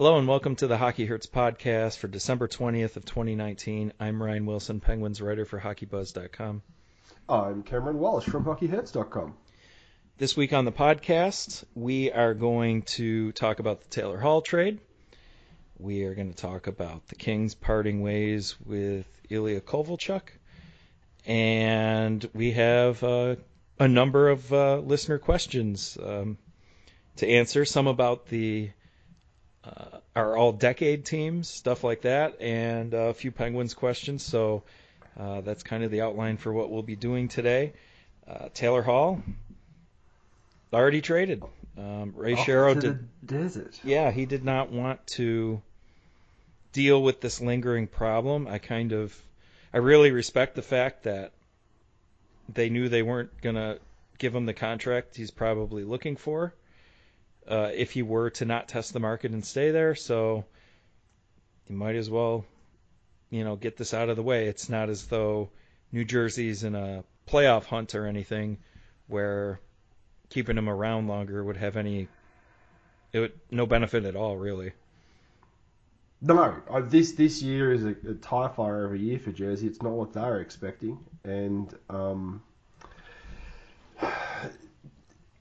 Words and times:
Hello 0.00 0.16
and 0.16 0.26
welcome 0.26 0.56
to 0.56 0.66
the 0.66 0.78
Hockey 0.78 1.04
Hurts 1.04 1.26
podcast 1.26 1.98
for 1.98 2.08
December 2.08 2.48
20th 2.48 2.96
of 2.96 3.04
2019. 3.04 3.92
I'm 4.00 4.22
Ryan 4.22 4.46
Wilson, 4.46 4.80
Penguins 4.80 5.20
writer 5.20 5.44
for 5.44 5.60
HockeyBuzz.com. 5.60 6.62
I'm 7.28 7.62
Cameron 7.64 7.98
Walsh 7.98 8.24
from 8.24 8.46
HockeyHeads.com. 8.46 9.34
This 10.16 10.38
week 10.38 10.54
on 10.54 10.64
the 10.64 10.72
podcast, 10.72 11.64
we 11.74 12.10
are 12.12 12.32
going 12.32 12.80
to 12.96 13.32
talk 13.32 13.58
about 13.58 13.82
the 13.82 13.90
Taylor 13.90 14.18
Hall 14.18 14.40
trade. 14.40 14.80
We 15.78 16.04
are 16.04 16.14
going 16.14 16.32
to 16.32 16.42
talk 16.42 16.66
about 16.66 17.06
the 17.08 17.16
Kings 17.16 17.54
parting 17.54 18.00
ways 18.00 18.56
with 18.64 19.04
Ilya 19.28 19.60
Kovalchuk. 19.60 20.22
And 21.26 22.26
we 22.32 22.52
have 22.52 23.04
uh, 23.04 23.36
a 23.78 23.86
number 23.86 24.30
of 24.30 24.50
uh, 24.50 24.78
listener 24.78 25.18
questions 25.18 25.98
um, 26.02 26.38
to 27.16 27.28
answer, 27.28 27.66
some 27.66 27.86
about 27.86 28.28
the 28.28 28.70
uh, 29.64 29.98
our 30.16 30.36
all 30.36 30.52
decade 30.52 31.04
teams, 31.04 31.48
stuff 31.48 31.84
like 31.84 32.02
that, 32.02 32.40
and 32.40 32.94
a 32.94 33.14
few 33.14 33.30
Penguins 33.30 33.74
questions. 33.74 34.22
So 34.22 34.62
uh, 35.18 35.42
that's 35.42 35.62
kind 35.62 35.84
of 35.84 35.90
the 35.90 36.00
outline 36.02 36.36
for 36.36 36.52
what 36.52 36.70
we'll 36.70 36.82
be 36.82 36.96
doing 36.96 37.28
today. 37.28 37.72
Uh, 38.26 38.48
Taylor 38.54 38.82
Hall 38.82 39.22
already 40.72 41.00
traded. 41.00 41.42
Um, 41.76 42.12
Ray 42.16 42.34
Off 42.34 42.46
Shero 42.46 42.78
did. 42.78 43.08
desert. 43.24 43.78
Yeah, 43.84 44.10
he 44.10 44.26
did 44.26 44.44
not 44.44 44.70
want 44.70 45.04
to 45.08 45.60
deal 46.72 47.02
with 47.02 47.20
this 47.20 47.40
lingering 47.40 47.86
problem. 47.86 48.46
I 48.46 48.58
kind 48.58 48.92
of, 48.92 49.16
I 49.72 49.78
really 49.78 50.10
respect 50.10 50.54
the 50.54 50.62
fact 50.62 51.04
that 51.04 51.32
they 52.52 52.68
knew 52.68 52.88
they 52.88 53.02
weren't 53.02 53.40
gonna 53.40 53.78
give 54.18 54.34
him 54.34 54.46
the 54.46 54.54
contract 54.54 55.16
he's 55.16 55.30
probably 55.30 55.82
looking 55.84 56.16
for 56.16 56.52
uh, 57.50 57.70
if 57.74 57.90
he 57.90 58.02
were 58.02 58.30
to 58.30 58.44
not 58.44 58.68
test 58.68 58.92
the 58.92 59.00
market 59.00 59.32
and 59.32 59.44
stay 59.44 59.70
there. 59.70 59.94
So 59.94 60.44
you 61.68 61.76
might 61.76 61.96
as 61.96 62.08
well, 62.08 62.44
you 63.30 63.44
know, 63.44 63.56
get 63.56 63.76
this 63.76 63.92
out 63.92 64.08
of 64.08 64.16
the 64.16 64.22
way. 64.22 64.46
It's 64.46 64.68
not 64.68 64.88
as 64.88 65.06
though 65.06 65.50
New 65.92 66.04
Jersey's 66.04 66.64
in 66.64 66.74
a 66.74 67.04
playoff 67.28 67.64
hunt 67.64 67.94
or 67.94 68.06
anything 68.06 68.58
where 69.08 69.60
keeping 70.28 70.56
him 70.56 70.68
around 70.68 71.08
longer 71.08 71.42
would 71.42 71.56
have 71.56 71.76
any 71.76 72.08
it 73.12 73.18
would 73.18 73.32
no 73.50 73.66
benefit 73.66 74.04
at 74.04 74.14
all, 74.14 74.36
really. 74.36 74.72
No, 76.22 76.56
uh, 76.68 76.80
this 76.80 77.12
this 77.12 77.42
year 77.42 77.72
is 77.72 77.84
a, 77.84 77.96
a 78.08 78.14
tie 78.14 78.48
fire 78.48 78.84
every 78.84 79.00
year 79.00 79.18
for 79.18 79.32
Jersey. 79.32 79.66
It's 79.66 79.82
not 79.82 79.92
what 79.92 80.12
they're 80.12 80.40
expecting, 80.40 80.98
and 81.24 81.74
um, 81.88 82.42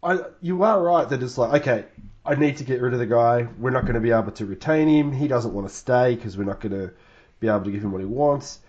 I, 0.01 0.19
you 0.41 0.63
are 0.63 0.81
right 0.81 1.07
that 1.09 1.21
it's 1.21 1.37
like 1.37 1.61
okay, 1.61 1.85
I 2.25 2.35
need 2.35 2.57
to 2.57 2.63
get 2.63 2.81
rid 2.81 2.93
of 2.93 2.99
the 2.99 3.05
guy. 3.05 3.47
We're 3.57 3.71
not 3.71 3.83
going 3.83 3.95
to 3.95 3.99
be 3.99 4.11
able 4.11 4.31
to 4.31 4.45
retain 4.45 4.87
him. 4.87 5.11
He 5.11 5.27
doesn't 5.27 5.53
want 5.53 5.67
to 5.67 5.73
stay 5.73 6.15
because 6.15 6.37
we're 6.37 6.45
not 6.45 6.59
going 6.59 6.73
to 6.73 6.93
be 7.39 7.47
able 7.47 7.63
to 7.63 7.71
give 7.71 7.83
him 7.83 7.91
what 7.91 8.01
he 8.01 8.07
wants. 8.07 8.59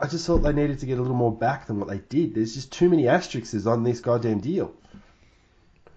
I 0.00 0.06
just 0.06 0.26
thought 0.26 0.38
they 0.38 0.52
needed 0.52 0.78
to 0.80 0.86
get 0.86 0.98
a 0.98 1.02
little 1.02 1.16
more 1.16 1.32
back 1.32 1.66
than 1.66 1.78
what 1.78 1.88
they 1.88 1.98
did. 1.98 2.34
There's 2.34 2.54
just 2.54 2.72
too 2.72 2.88
many 2.88 3.06
asterisks 3.06 3.66
on 3.66 3.84
this 3.84 4.00
goddamn 4.00 4.40
deal. 4.40 4.74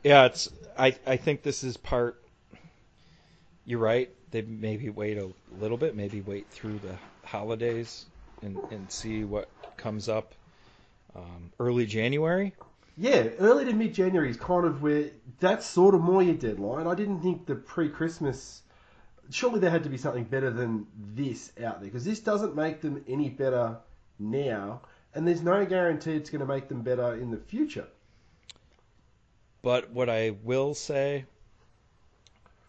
Yeah, 0.04 0.26
it's 0.26 0.50
I 0.78 0.96
I 1.06 1.18
think 1.18 1.44
this 1.44 1.64
is 1.64 1.78
part 1.78 2.22
you're 3.66 3.80
right. 3.80 4.10
They 4.32 4.42
maybe 4.42 4.90
wait 4.90 5.18
a 5.18 5.30
little 5.60 5.78
bit, 5.78 5.96
maybe 5.96 6.22
wait 6.22 6.50
through 6.50 6.80
the 6.80 6.96
holidays 7.24 8.06
and, 8.42 8.58
and 8.72 8.92
see 8.92 9.24
what 9.24 9.50
comes 9.78 10.10
up 10.10 10.34
um, 11.16 11.52
early 11.60 11.86
January. 11.86 12.54
Yeah, 12.96 13.30
early 13.40 13.66
to 13.66 13.74
mid 13.74 13.94
January 13.94 14.30
is 14.30 14.38
kind 14.38 14.66
of 14.66 14.84
where 14.84 15.10
that's 15.40 15.66
sort 15.66 15.96
of 15.96 16.02
more 16.02 16.22
your 16.22 16.36
deadline. 16.36 16.86
I 16.86 16.94
didn't 16.94 17.22
think 17.22 17.46
the 17.46 17.56
pre 17.56 17.90
Christmas. 17.90 18.62
Surely 19.32 19.60
there 19.60 19.72
had 19.72 19.84
to 19.84 19.90
be 19.90 19.98
something 19.98 20.26
better 20.26 20.52
than 20.52 20.86
this 21.16 21.52
out 21.64 21.80
there 21.80 21.90
because 21.90 22.06
this 22.06 22.20
doesn't 22.20 22.56
make 22.56 22.82
them 22.82 23.04
any 23.08 23.30
better 23.30 23.78
now, 24.20 24.82
and 25.16 25.28
there's 25.28 25.42
no 25.42 25.66
guarantee 25.66 26.14
it's 26.14 26.30
going 26.30 26.42
to 26.42 26.46
make 26.46 26.68
them 26.68 26.82
better 26.82 27.16
in 27.16 27.32
the 27.32 27.38
future. 27.38 27.88
But 29.64 29.92
what 29.92 30.10
I 30.10 30.36
will 30.44 30.76
say 30.76 31.26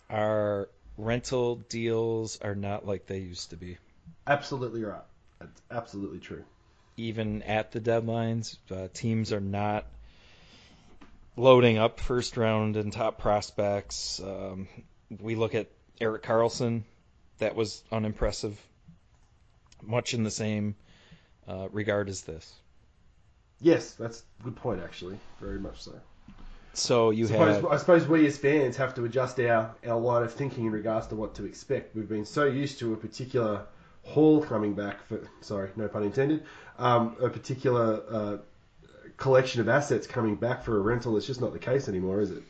our 0.08 0.68
rental 0.96 1.56
deals 1.56 2.38
are 2.40 2.54
not 2.54 2.86
like 2.86 3.06
they 3.06 3.18
used 3.18 3.50
to 3.50 3.56
be. 3.56 3.76
Absolutely 4.26 4.84
right. 4.84 5.02
That's 5.38 5.62
absolutely 5.70 6.20
true. 6.20 6.44
Even 6.96 7.42
at 7.42 7.72
the 7.72 7.80
deadlines, 7.80 8.56
uh, 8.70 8.88
teams 8.94 9.32
are 9.32 9.40
not 9.40 9.86
loading 11.36 11.78
up 11.78 12.00
first 12.00 12.36
round 12.36 12.76
and 12.76 12.92
top 12.92 13.18
prospects. 13.18 14.20
Um, 14.20 14.68
we 15.20 15.34
look 15.34 15.54
at 15.54 15.68
Erik 16.00 16.22
Karlsson, 16.22 16.82
that 17.38 17.56
was 17.56 17.82
unimpressive, 17.90 18.60
much 19.82 20.14
in 20.14 20.22
the 20.22 20.30
same 20.30 20.76
uh, 21.48 21.68
regard 21.70 22.08
as 22.08 22.22
this. 22.22 22.52
Yes, 23.60 23.92
that's 23.92 24.24
a 24.40 24.44
good 24.44 24.56
point 24.56 24.82
actually. 24.82 25.18
Very 25.40 25.58
much 25.58 25.82
so. 25.82 25.92
So 26.74 27.10
you 27.10 27.24
I 27.24 27.28
suppose, 27.28 27.54
have 27.54 27.66
I 27.66 27.76
suppose 27.76 28.08
we 28.08 28.26
as 28.26 28.36
fans 28.36 28.76
have 28.76 28.94
to 28.96 29.04
adjust 29.04 29.38
our, 29.38 29.74
our 29.86 30.00
line 30.00 30.24
of 30.24 30.32
thinking 30.32 30.66
in 30.66 30.72
regards 30.72 31.06
to 31.08 31.16
what 31.16 31.36
to 31.36 31.44
expect. 31.44 31.94
We've 31.94 32.08
been 32.08 32.24
so 32.24 32.46
used 32.46 32.80
to 32.80 32.92
a 32.92 32.96
particular 32.96 33.66
haul 34.02 34.42
coming 34.42 34.74
back 34.74 35.06
for 35.06 35.20
sorry, 35.40 35.70
no 35.76 35.88
pun 35.88 36.02
intended, 36.02 36.44
um, 36.78 37.16
a 37.20 37.28
particular 37.28 38.02
uh, 38.10 38.36
collection 39.16 39.60
of 39.60 39.68
assets 39.68 40.06
coming 40.06 40.36
back 40.36 40.64
for 40.64 40.76
a 40.76 40.80
rental. 40.80 41.16
It's 41.16 41.26
just 41.26 41.40
not 41.40 41.52
the 41.52 41.58
case 41.58 41.88
anymore, 41.88 42.20
is 42.20 42.30
it? 42.30 42.42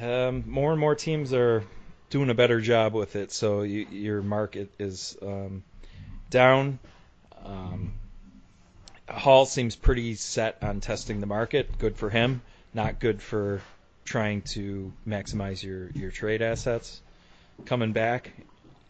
um, 0.00 0.44
more 0.46 0.72
and 0.72 0.80
more 0.80 0.94
teams 0.94 1.32
are 1.32 1.64
doing 2.10 2.30
a 2.30 2.34
better 2.34 2.60
job 2.60 2.94
with 2.94 3.16
it. 3.16 3.32
So 3.32 3.62
you, 3.62 3.86
your 3.90 4.22
market 4.22 4.70
is 4.78 5.16
um, 5.22 5.62
down. 6.30 6.78
Um, 7.44 7.94
Hall 9.08 9.46
seems 9.46 9.74
pretty 9.74 10.14
set 10.14 10.58
on 10.62 10.80
testing 10.80 11.20
the 11.20 11.26
market. 11.26 11.78
Good 11.78 11.96
for 11.96 12.10
him. 12.10 12.42
Not 12.74 13.00
good 13.00 13.22
for 13.22 13.62
trying 14.04 14.42
to 14.42 14.92
maximize 15.06 15.62
your, 15.62 15.90
your 15.90 16.10
trade 16.10 16.42
assets. 16.42 17.00
Coming 17.64 17.92
back, 17.92 18.30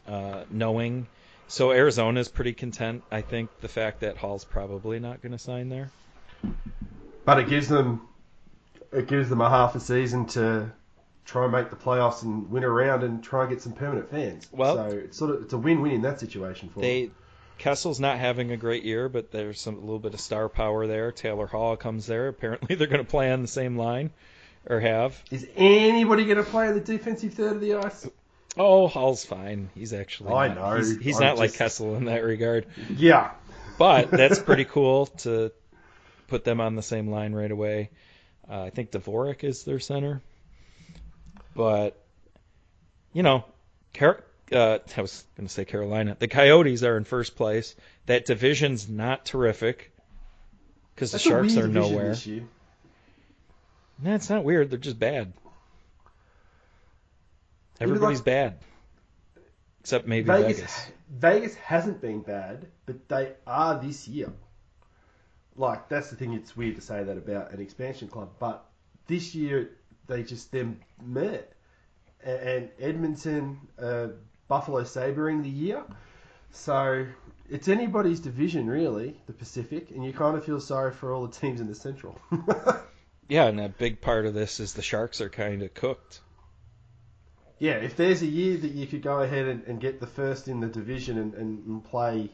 uh, 0.06 0.43
knowing. 0.50 1.06
So 1.47 1.71
Arizona 1.71 2.21
is 2.21 2.28
pretty 2.28 2.53
content. 2.53 3.03
I 3.10 3.22
think 3.22 3.49
the 3.60 3.69
fact 3.69 4.00
that 4.00 4.16
Hall's 4.16 4.45
probably 4.45 4.99
not 4.99 5.22
going 5.22 5.33
to 5.33 5.39
sign 5.39 5.69
there. 5.69 5.91
But 7.25 7.38
it 7.41 7.49
gives 7.49 7.69
them 7.69 8.03
it 8.93 9.06
gives 9.06 9.28
them 9.28 9.41
a 9.41 9.50
half 9.50 9.75
a 9.75 9.81
season 9.81 10.26
to 10.26 10.71
try 11.26 11.43
and 11.44 11.53
make 11.53 11.69
the 11.69 11.76
playoffs 11.76 12.22
and 12.22 12.50
win 12.50 12.65
around 12.65 13.03
and 13.03 13.22
try 13.22 13.43
and 13.43 13.50
get 13.50 13.60
some 13.60 13.72
permanent 13.72 14.10
fans. 14.10 14.48
Well- 14.50 14.77
so 14.77 14.97
it's 14.97 15.19
sort 15.19 15.34
of 15.34 15.43
it's 15.43 15.53
a 15.53 15.59
win-win 15.59 15.93
in 15.93 16.03
that 16.03 16.21
situation 16.21 16.69
for 16.71 16.81
them. 16.81 16.82
They 16.82 17.10
Kessel's 17.59 17.98
not 17.98 18.19
having 18.19 18.53
a 18.53 18.56
great 18.56 18.84
year, 18.84 19.09
but 19.09 19.32
there's 19.32 19.60
some 19.60 19.75
a 19.77 19.81
little 19.81 19.98
bit 19.98 20.15
of 20.15 20.21
star 20.21 20.48
power 20.48 20.87
there. 20.87 21.10
Taylor 21.10 21.48
Hall 21.48 21.77
comes 21.77 22.06
there. 22.06 22.28
Apparently, 22.28 22.75
they're 22.77 22.87
going 22.87 23.04
to 23.04 23.10
play 23.10 23.32
on 23.32 23.43
the 23.43 23.48
same 23.48 23.77
line, 23.77 24.10
or 24.66 24.78
have. 24.78 25.21
Is 25.32 25.44
anybody 25.56 26.25
going 26.25 26.37
to 26.37 26.44
play 26.44 26.69
on 26.69 26.75
the 26.75 26.81
defensive 26.81 27.34
third 27.34 27.56
of 27.56 27.60
the 27.60 27.75
ice? 27.75 28.09
Oh, 28.56 28.87
Hall's 28.87 29.25
fine. 29.25 29.71
He's 29.75 29.93
actually. 29.93 30.32
I 30.32 30.48
not, 30.48 30.56
know. 30.56 30.77
He's, 30.77 30.98
he's 30.98 31.21
not 31.21 31.37
like 31.37 31.48
just- 31.50 31.59
Kessel 31.59 31.97
in 31.97 32.04
that 32.04 32.22
regard, 32.22 32.66
Yeah. 32.97 33.32
but 33.77 34.12
that's 34.12 34.38
pretty 34.44 34.65
cool 34.65 35.06
to 35.06 35.50
put 36.28 36.44
them 36.44 36.61
on 36.61 36.77
the 36.77 36.83
same 36.83 37.11
line 37.11 37.33
right 37.33 37.50
away. 37.50 37.91
Uh, 38.49 38.62
I 38.62 38.71
think 38.71 38.93
Dvorak 38.93 39.44
is 39.44 39.65
their 39.65 39.81
center, 39.81 40.22
but 41.55 42.00
you 43.12 43.22
know, 43.22 43.44
Car- 43.94 44.22
uh, 44.53 44.78
I 44.97 45.00
was 45.00 45.25
going 45.37 45.47
to 45.47 45.53
say 45.53 45.65
Carolina. 45.65 46.16
The 46.19 46.28
Coyotes 46.28 46.83
are 46.83 46.97
in 46.97 47.05
first 47.05 47.37
place. 47.37 47.75
That 48.06 48.25
division's 48.25 48.89
not 48.89 49.27
terrific 49.27 49.93
because 50.94 51.12
the 51.12 51.19
Sharks 51.19 51.56
are 51.56 51.69
nowhere. 51.69 52.16
No, 54.00 54.15
it's 54.15 54.31
not 54.31 54.45
weird. 54.45 54.71
They're 54.71 54.78
just 54.78 54.99
bad. 54.99 55.33
Everybody's 57.81 58.21
bad. 58.21 58.59
Except 59.81 60.07
maybe 60.07 60.27
Vegas, 60.27 60.59
Vegas. 60.59 60.86
Vegas 61.10 61.54
hasn't 61.57 62.01
been 62.01 62.21
bad, 62.21 62.66
but 62.86 63.09
they 63.09 63.33
are 63.47 63.81
this 63.81 64.09
year. 64.09 64.33
Like 65.59 65.89
that's 65.91 66.09
the 66.09 66.16
thing. 66.16 66.33
It's 66.33 66.57
weird 66.57 66.77
to 66.77 66.81
say 66.81 67.05
that 67.05 67.19
about 67.19 67.53
an 67.53 67.60
expansion 67.60 68.09
club, 68.09 68.31
but 68.39 68.65
this 69.07 69.34
year 69.34 69.71
they 70.07 70.22
just 70.22 70.51
them 70.53 70.81
met, 71.05 71.53
And 72.25 72.71
Edmonton, 72.81 73.59
uh, 73.78 74.09
Buffalo 74.49 74.84
Sabering 74.84 75.43
the 75.43 75.51
year, 75.51 75.83
so 76.53 77.07
it's 77.51 77.69
anybody's 77.69 78.21
division 78.21 78.69
really, 78.71 79.21
the 79.27 79.34
Pacific, 79.34 79.91
and 79.91 80.05
you 80.05 80.15
kind 80.15 80.37
of 80.37 80.45
feel 80.45 80.60
sorry 80.60 80.93
for 80.93 81.13
all 81.13 81.27
the 81.27 81.33
teams 81.33 81.60
in 81.60 81.66
the 81.66 81.75
Central. 81.75 82.19
Yeah, 83.28 83.45
and 83.45 83.60
a 83.60 83.69
big 83.69 84.01
part 84.01 84.25
of 84.25 84.33
this 84.33 84.59
is 84.59 84.72
the 84.72 84.83
Sharks 84.83 85.21
are 85.21 85.28
kind 85.28 85.63
of 85.63 85.75
cooked. 85.75 86.21
Yeah, 87.59 87.75
if 87.75 87.95
there's 87.95 88.22
a 88.22 88.27
year 88.27 88.57
that 88.57 88.71
you 88.71 88.87
could 88.87 89.03
go 89.03 89.21
ahead 89.21 89.47
and, 89.47 89.65
and 89.65 89.81
get 89.81 90.01
the 90.01 90.07
first 90.07 90.49
in 90.49 90.60
the 90.60 90.69
division 90.69 91.19
and, 91.19 91.34
and, 91.34 91.66
and 91.66 91.84
play, 91.84 92.31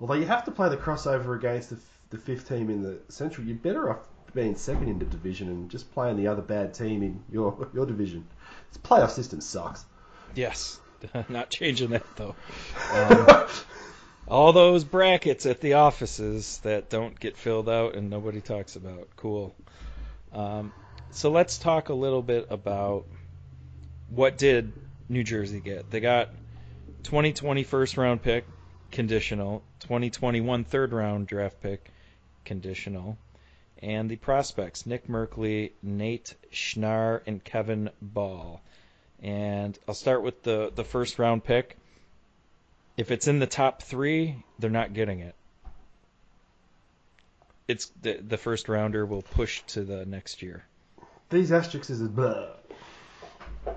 although 0.00 0.14
you 0.14 0.24
have 0.24 0.44
to 0.46 0.50
play 0.50 0.70
the 0.70 0.76
crossover 0.76 1.36
against 1.36 1.70
the, 1.70 1.78
the 2.10 2.18
fifth 2.18 2.48
team 2.48 2.70
in 2.70 2.82
the 2.82 2.98
Central, 3.08 3.46
you're 3.46 3.56
better 3.56 3.90
off 3.90 3.98
being 4.34 4.56
second 4.56 4.88
in 4.88 4.98
the 4.98 5.04
division 5.04 5.48
and 5.48 5.70
just 5.70 5.92
playing 5.92 6.16
the 6.16 6.26
other 6.26 6.42
bad 6.42 6.74
team 6.74 7.02
in 7.02 7.22
your 7.30 7.68
your 7.74 7.86
division. 7.86 8.26
This 8.70 8.78
playoff 8.78 9.10
system 9.10 9.40
sucks. 9.40 9.84
Yes. 10.34 10.80
Not 11.28 11.50
changing 11.50 11.90
that 11.90 12.04
though. 12.16 12.34
Um, 12.92 13.46
all 14.26 14.52
those 14.52 14.84
brackets 14.84 15.46
at 15.46 15.60
the 15.60 15.74
offices 15.74 16.58
that 16.58 16.90
don't 16.90 17.18
get 17.18 17.36
filled 17.36 17.68
out 17.68 17.94
and 17.94 18.10
nobody 18.10 18.40
talks 18.40 18.76
about. 18.76 19.08
Cool. 19.16 19.54
Um, 20.32 20.72
so 21.10 21.30
let's 21.30 21.58
talk 21.58 21.88
a 21.88 21.94
little 21.94 22.22
bit 22.22 22.48
about 22.50 23.06
what 24.10 24.36
did 24.36 24.72
New 25.08 25.24
Jersey 25.24 25.60
get. 25.60 25.90
They 25.90 26.00
got 26.00 26.30
2020 27.04 27.62
first 27.62 27.96
round 27.96 28.22
pick 28.22 28.44
conditional, 28.90 29.62
2021 29.80 30.64
third 30.64 30.92
round 30.92 31.26
draft 31.26 31.60
pick 31.62 31.90
conditional, 32.48 33.18
and 33.80 34.10
the 34.10 34.16
prospects 34.16 34.86
Nick 34.86 35.06
Merkley, 35.06 35.70
Nate 35.82 36.34
Schnarr, 36.50 37.20
and 37.26 37.44
Kevin 37.44 37.90
Bahl. 38.02 38.60
And 39.22 39.78
I'll 39.86 39.94
start 39.94 40.22
with 40.22 40.42
the, 40.42 40.72
the 40.74 40.82
first 40.82 41.18
round 41.18 41.44
pick. 41.44 41.76
If 42.96 43.10
it's 43.12 43.28
in 43.28 43.38
the 43.38 43.46
top 43.46 43.82
three, 43.82 44.42
they're 44.58 44.70
not 44.70 44.94
getting 44.94 45.20
it. 45.20 45.34
It's 47.68 47.92
the, 48.02 48.14
the 48.14 48.38
first 48.38 48.68
rounder 48.68 49.04
will 49.04 49.22
push 49.22 49.62
to 49.68 49.84
the 49.84 50.06
next 50.06 50.42
year. 50.42 50.64
These 51.28 51.52
asterisks 51.52 51.90
is 51.90 52.00
blah. 52.08 52.46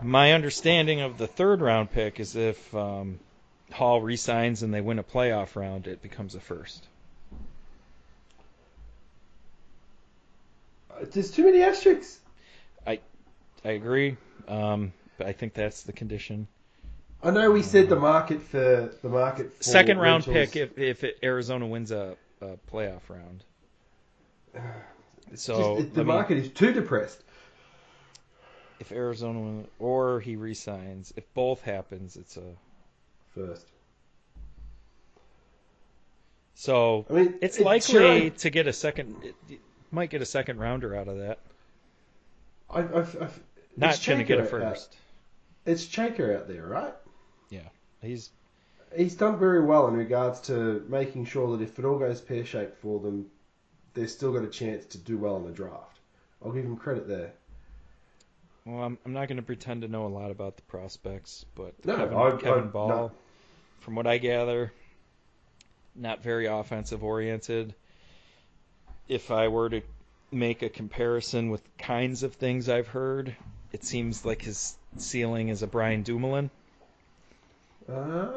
My 0.02 0.32
understanding 0.32 1.02
of 1.02 1.18
the 1.18 1.28
third 1.28 1.60
round 1.60 1.92
pick 1.92 2.20
is 2.20 2.36
if 2.38 2.74
um, 2.74 3.20
Hall 3.74 4.02
resigns 4.02 4.64
and 4.64 4.74
they 4.74 4.80
win 4.82 5.00
a 5.00 5.04
playoff 5.04 5.56
round, 5.56 5.88
it 5.88 6.02
becomes 6.02 6.36
a 6.36 6.40
first. 6.40 6.88
There's 11.12 11.32
too 11.32 11.46
many 11.46 11.62
asterisks. 11.62 12.20
I 12.86 13.00
I 13.66 13.72
agree, 13.72 14.18
um, 14.48 14.94
but 15.18 15.28
I 15.28 15.34
think 15.34 15.54
that's 15.54 15.84
the 15.84 15.94
condition. 15.94 16.48
I 17.24 17.30
know 17.32 17.52
we 17.52 17.62
said 17.62 17.90
the 17.90 17.96
market 17.96 18.42
for 18.42 18.94
the 19.02 19.10
market 19.10 19.56
for 19.56 19.64
Second 19.64 20.00
round 20.00 20.28
rentals- 20.28 20.52
pick 20.52 20.56
if 20.56 20.78
if 20.78 21.04
it, 21.04 21.20
Arizona 21.24 21.68
wins 21.68 21.92
a, 21.92 22.18
a 22.42 22.58
playoff 22.72 23.02
round. 23.10 23.44
So 25.36 25.78
just- 25.82 25.94
the 25.94 26.02
I 26.02 26.04
mean, 26.04 26.08
market 26.08 26.38
is 26.38 26.50
too 26.50 26.74
depressed. 26.74 27.24
if 28.80 28.92
Arizona 28.92 29.40
win, 29.40 29.68
or 29.80 30.20
he 30.20 30.36
resigns, 30.36 31.14
if 31.16 31.32
both 31.34 31.62
happens, 31.62 32.16
it's 32.18 32.38
a 32.38 32.56
First, 33.36 33.66
so 36.56 37.06
I 37.10 37.14
mean, 37.14 37.36
it's 37.42 37.58
it- 37.60 37.66
likely 37.66 37.94
sure, 37.94 38.30
to 38.30 38.50
get 38.50 38.68
a 38.68 38.74
second. 38.74 39.16
It, 39.24 39.36
you 39.48 39.60
might 39.92 40.10
get 40.10 40.22
a 40.22 40.26
second 40.26 40.60
rounder 40.60 40.96
out 40.96 41.08
of 41.08 41.18
that. 41.20 41.40
I, 42.70 42.80
I've, 42.80 43.22
I've, 43.22 43.40
Not 43.78 44.02
going 44.06 44.20
to 44.20 44.24
get 44.26 44.40
a 44.40 44.44
out- 44.44 44.50
first. 44.50 44.96
It's 45.66 45.86
Chaker 45.86 46.36
out 46.36 46.48
there, 46.48 46.66
right? 46.66 46.94
Yeah, 47.50 47.68
he's 48.02 48.32
He's 48.96 49.16
done 49.16 49.38
very 49.40 49.64
well 49.64 49.88
in 49.88 49.94
regards 49.94 50.42
to 50.42 50.86
making 50.90 51.26
sure 51.26 51.56
that 51.56 51.64
if 51.64 51.80
it 51.80 51.86
all 51.86 51.98
goes 52.00 52.20
pear 52.20 52.44
shaped 52.46 52.78
for 52.82 53.00
them, 53.00 53.28
they've 53.94 54.10
still 54.10 54.34
got 54.34 54.44
a 54.44 54.50
chance 54.50 54.86
to 54.88 54.98
do 54.98 55.18
well 55.18 55.38
in 55.38 55.46
the 55.46 55.52
draft. 55.52 56.00
I'll 56.44 56.52
give 56.52 56.66
him 56.66 56.76
credit 56.76 57.08
there. 57.08 57.32
well. 58.66 58.84
I'm, 58.84 58.98
I'm 59.06 59.14
not 59.14 59.28
going 59.30 59.38
to 59.38 59.44
pretend 59.44 59.84
to 59.84 59.88
know 59.88 60.08
a 60.08 60.10
lot 60.10 60.30
about 60.32 60.58
the 60.58 60.64
prospects, 60.64 61.46
but 61.56 61.74
No, 61.86 61.96
Kevin, 61.96 62.18
I- 62.18 62.32
Kevin 62.32 62.64
I- 62.64 62.68
Bahl, 62.68 62.88
no. 62.90 63.12
from 63.80 63.96
what 63.96 64.08
I 64.08 64.18
gather, 64.18 64.74
not 65.96 66.22
very 66.24 66.48
offensive 66.48 67.02
oriented. 67.04 67.76
If 69.12 69.30
I 69.30 69.50
were 69.50 69.70
to 69.70 69.82
make 70.32 70.62
a 70.62 70.70
comparison 70.70 71.50
with 71.50 71.62
kinds 71.78 72.24
of 72.24 72.36
things 72.36 72.70
I've 72.70 72.88
heard, 72.88 73.36
it 73.74 73.84
seems 73.84 74.24
like 74.24 74.42
his 74.42 74.78
ceiling 74.96 75.50
is 75.50 75.62
a 75.62 75.68
Brian 75.68 76.04
Dumoulin, 76.04 76.50
Ah, 77.90 78.30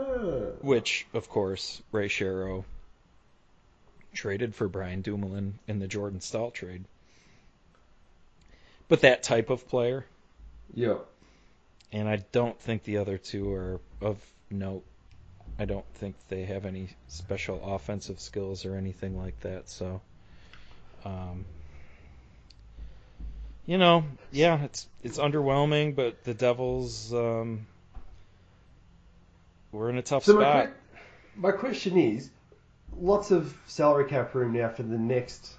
which, 0.62 1.06
of 1.14 1.28
course, 1.28 1.80
Ray 1.92 2.08
Shero 2.08 2.64
traded 4.12 4.52
for 4.52 4.66
Brian 4.66 5.00
Dumoulin 5.00 5.60
in 5.68 5.78
the 5.78 5.86
Jordan 5.86 6.20
Staal 6.20 6.50
trade. 6.50 6.84
But 8.88 9.02
that 9.02 9.22
type 9.22 9.50
of 9.50 9.68
player, 9.68 10.04
yeah. 10.74 10.98
and 11.92 12.08
I 12.08 12.16
don't 12.32 12.58
think 12.60 12.82
the 12.82 12.96
other 12.96 13.16
two 13.16 13.52
are 13.52 13.80
of 14.00 14.18
note. 14.50 14.84
I 15.56 15.66
don't 15.66 15.86
think 15.94 16.16
they 16.28 16.46
have 16.46 16.64
any 16.64 16.88
special 17.06 17.60
offensive 17.62 18.18
skills 18.18 18.64
or 18.64 18.74
anything 18.74 19.16
like 19.16 19.38
that. 19.42 19.68
So, 19.68 20.00
um, 21.04 21.44
you 23.66 23.78
know, 23.78 24.04
yeah, 24.32 24.62
it's 24.62 24.86
it's 25.02 25.18
underwhelming, 25.18 25.94
but 25.94 26.22
the 26.24 26.34
Devils 26.34 27.12
um, 27.12 27.66
we're 29.72 29.90
in 29.90 29.98
a 29.98 30.02
tough 30.02 30.24
So 30.24 30.38
spot. 30.38 30.66
que- 30.66 30.74
my 31.36 31.50
question 31.50 31.98
is, 31.98 32.30
lots 33.00 33.30
of 33.30 33.56
salary 33.66 34.08
cap 34.08 34.34
room 34.34 34.52
now 34.52 34.68
for 34.68 34.84
the 34.84 34.98
next, 34.98 35.54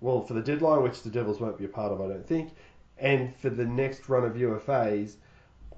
well, 0.00 0.22
for 0.24 0.34
the 0.34 0.42
deadline, 0.42 0.82
which 0.82 1.02
the 1.02 1.10
Devils 1.10 1.40
won't 1.40 1.58
be 1.58 1.64
a 1.64 1.68
part 1.68 1.90
of, 1.92 2.00
I 2.00 2.06
don't 2.08 2.26
think, 2.26 2.50
and 2.98 3.34
for 3.36 3.50
the 3.50 3.64
next 3.64 4.08
run 4.08 4.24
of 4.24 4.34
UFAs, 4.34 5.16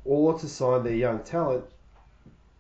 or 0.05 0.39
to 0.39 0.49
sign 0.49 0.83
their 0.85 0.95
young 0.95 1.21
talent. 1.21 1.65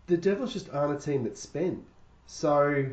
The 0.06 0.16
Devils 0.16 0.52
just 0.54 0.70
aren't 0.70 0.98
a 0.98 1.04
team 1.04 1.24
that 1.24 1.36
spend. 1.36 1.84
So, 2.26 2.86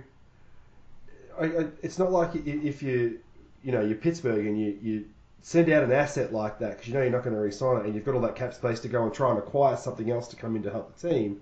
I, 1.40 1.46
I, 1.46 1.68
it's 1.82 1.98
not 1.98 2.12
like 2.12 2.36
if 2.36 2.84
you, 2.84 3.20
you 3.64 3.72
know, 3.72 3.82
you're 3.82 3.98
Pittsburgh 3.98 4.46
and 4.46 4.60
you, 4.60 4.78
you 4.82 5.06
send 5.42 5.70
out 5.70 5.84
an 5.84 5.92
asset 5.92 6.34
like 6.34 6.60
that 6.60 6.72
because 6.72 6.88
you 6.88 6.94
know 6.94 7.02
you're 7.02 7.12
not 7.12 7.24
going 7.24 7.36
to 7.36 7.42
re-sign 7.42 7.78
it, 7.78 7.86
and 7.86 7.96
you've 7.96 8.06
got 8.06 8.16
all 8.16 8.22
that 8.22 8.36
cap 8.36 8.54
space 8.54 8.80
to 8.82 8.88
go 8.88 9.04
and 9.04 9.14
try 9.14 9.30
and 9.30 9.40
acquire 9.40 9.78
something 9.78 10.10
else 10.10 10.28
to 10.30 10.36
come 10.36 10.56
in 10.56 10.64
to 10.64 10.72
help 10.72 10.98
the 10.98 11.10
team 11.10 11.42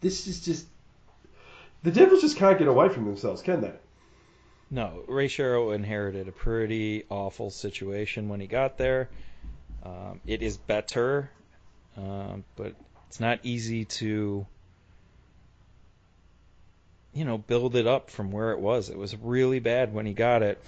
this 0.00 0.26
is 0.26 0.40
just 0.40 0.66
the 1.82 1.90
Devils 1.90 2.20
just 2.20 2.36
can't 2.36 2.58
get 2.58 2.68
away 2.68 2.88
from 2.88 3.04
themselves, 3.04 3.42
can 3.42 3.60
they? 3.60 3.72
No, 4.70 5.02
Ray 5.08 5.28
Shero 5.28 5.74
inherited 5.74 6.28
a 6.28 6.32
pretty 6.32 7.04
awful 7.08 7.50
situation 7.50 8.28
when 8.28 8.40
he 8.40 8.46
got 8.46 8.76
there. 8.76 9.08
Um, 9.82 10.20
it 10.26 10.42
is 10.42 10.58
better, 10.58 11.30
um, 11.96 12.44
but 12.56 12.74
it's 13.08 13.18
not 13.18 13.40
easy 13.42 13.86
to, 13.86 14.46
you 17.12 17.24
know, 17.24 17.38
build 17.38 17.76
it 17.76 17.86
up 17.86 18.10
from 18.10 18.30
where 18.30 18.52
it 18.52 18.60
was. 18.60 18.88
It 18.88 18.98
was 18.98 19.16
really 19.16 19.58
bad 19.58 19.92
when 19.92 20.06
he 20.06 20.12
got 20.12 20.42
it. 20.42 20.62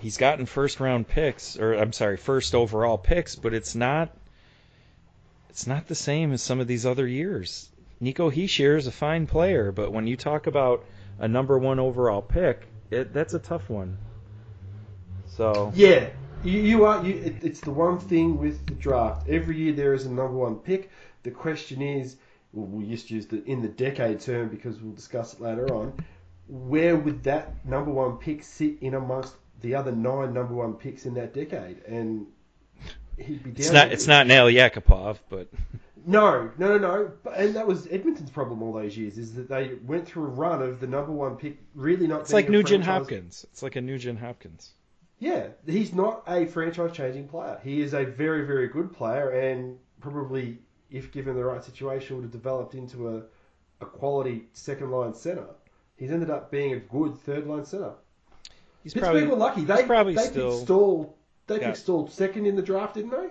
He's 0.00 0.16
gotten 0.16 0.46
first 0.46 0.80
round 0.80 1.08
picks, 1.08 1.58
or 1.58 1.74
I'm 1.74 1.92
sorry, 1.92 2.16
first 2.16 2.54
overall 2.54 2.98
picks, 2.98 3.34
but 3.34 3.54
it's 3.54 3.74
not. 3.74 4.14
It's 5.48 5.66
not 5.66 5.88
the 5.88 5.94
same 5.94 6.32
as 6.32 6.42
some 6.42 6.60
of 6.60 6.68
these 6.68 6.86
other 6.86 7.06
years. 7.06 7.68
Nico 8.00 8.30
Hischier 8.30 8.76
is 8.76 8.86
a 8.86 8.92
fine 8.92 9.26
player, 9.26 9.72
but 9.72 9.92
when 9.92 10.06
you 10.06 10.16
talk 10.16 10.46
about 10.46 10.84
a 11.18 11.26
number 11.26 11.58
one 11.58 11.80
overall 11.80 12.22
pick, 12.22 12.68
it, 12.90 13.12
that's 13.12 13.34
a 13.34 13.40
tough 13.40 13.68
one. 13.68 13.98
So 15.26 15.72
Yeah, 15.74 16.10
you, 16.44 16.60
you 16.60 16.84
are. 16.84 17.04
You, 17.04 17.16
it, 17.16 17.36
it's 17.42 17.60
the 17.60 17.72
one 17.72 17.98
thing 17.98 18.38
with 18.38 18.64
the 18.66 18.74
draft. 18.74 19.28
Every 19.28 19.56
year 19.56 19.72
there 19.72 19.94
is 19.94 20.06
a 20.06 20.10
number 20.10 20.34
one 20.34 20.56
pick. 20.56 20.90
The 21.24 21.32
question 21.32 21.82
is, 21.82 22.16
well, 22.52 22.66
we'll 22.66 22.86
just 22.86 23.10
use 23.10 23.26
the 23.26 23.44
in 23.44 23.62
the 23.62 23.68
decade 23.68 24.20
term 24.20 24.48
because 24.48 24.80
we'll 24.80 24.94
discuss 24.94 25.34
it 25.34 25.40
later 25.40 25.72
on. 25.74 25.92
Where 26.48 26.96
would 26.96 27.22
that 27.24 27.64
number 27.66 27.90
one 27.90 28.16
pick 28.16 28.42
sit 28.42 28.78
in 28.80 28.94
amongst 28.94 29.34
the 29.60 29.74
other 29.74 29.92
nine 29.92 30.32
number 30.32 30.54
one 30.54 30.74
picks 30.74 31.04
in 31.06 31.14
that 31.14 31.34
decade? 31.34 31.82
And 31.84 32.26
he'd 33.18 33.42
be 33.42 33.50
down. 33.50 33.56
it's 33.60 33.70
not 33.70 33.92
it's 33.92 34.06
not 34.06 34.26
Nail 34.26 34.46
Yakupov, 34.46 35.18
but 35.28 35.48
No, 36.06 36.50
no, 36.56 36.78
no, 36.78 36.78
no. 36.78 37.12
And 37.36 37.54
that 37.54 37.66
was 37.66 37.86
Edmonton's 37.90 38.30
problem 38.30 38.62
all 38.62 38.72
those 38.72 38.96
years 38.96 39.18
is 39.18 39.34
that 39.34 39.48
they 39.48 39.72
went 39.84 40.06
through 40.06 40.24
a 40.24 40.28
run 40.28 40.62
of 40.62 40.80
the 40.80 40.86
number 40.86 41.12
one 41.12 41.36
pick 41.36 41.58
really 41.74 42.06
not. 42.06 42.22
it's 42.22 42.32
like 42.32 42.48
Nugent 42.48 42.84
franchise- 42.84 43.00
Hopkins. 43.10 43.46
It's 43.52 43.62
like 43.62 43.76
a 43.76 43.82
Nugent 43.82 44.18
Hopkins. 44.18 44.70
Yeah, 45.18 45.48
he's 45.66 45.92
not 45.92 46.22
a 46.28 46.46
franchise-changing 46.46 47.28
player. 47.28 47.60
He 47.62 47.82
is 47.82 47.92
a 47.92 48.04
very, 48.04 48.46
very 48.46 48.68
good 48.68 48.92
player, 48.92 49.30
and 49.30 49.76
probably, 50.00 50.58
if 50.90 51.12
given 51.12 51.36
the 51.36 51.44
right 51.44 51.62
situation, 51.62 52.16
would 52.16 52.22
have 52.22 52.32
developed 52.32 52.74
into 52.74 53.08
a, 53.16 53.22
a 53.80 53.86
quality 53.86 54.44
second-line 54.52 55.14
center. 55.14 55.46
He's 55.96 56.10
ended 56.10 56.30
up 56.30 56.50
being 56.50 56.72
a 56.74 56.78
good 56.80 57.16
third-line 57.18 57.64
center. 57.64 57.92
He's 58.82 58.94
Pittsburgh 58.94 59.02
probably 59.12 59.26
were 59.26 59.36
lucky. 59.36 59.64
They 59.64 59.84
probably 59.84 60.14
they 60.14 60.24
still- 60.26 60.50
picked 60.52 60.62
Staal. 60.64 61.14
They 61.46 61.60
Yeah. 61.60 61.66
picked 61.68 61.78
Staal 61.78 62.08
second 62.08 62.46
in 62.46 62.56
the 62.56 62.62
draft, 62.62 62.94
didn't 62.94 63.10
they? 63.10 63.28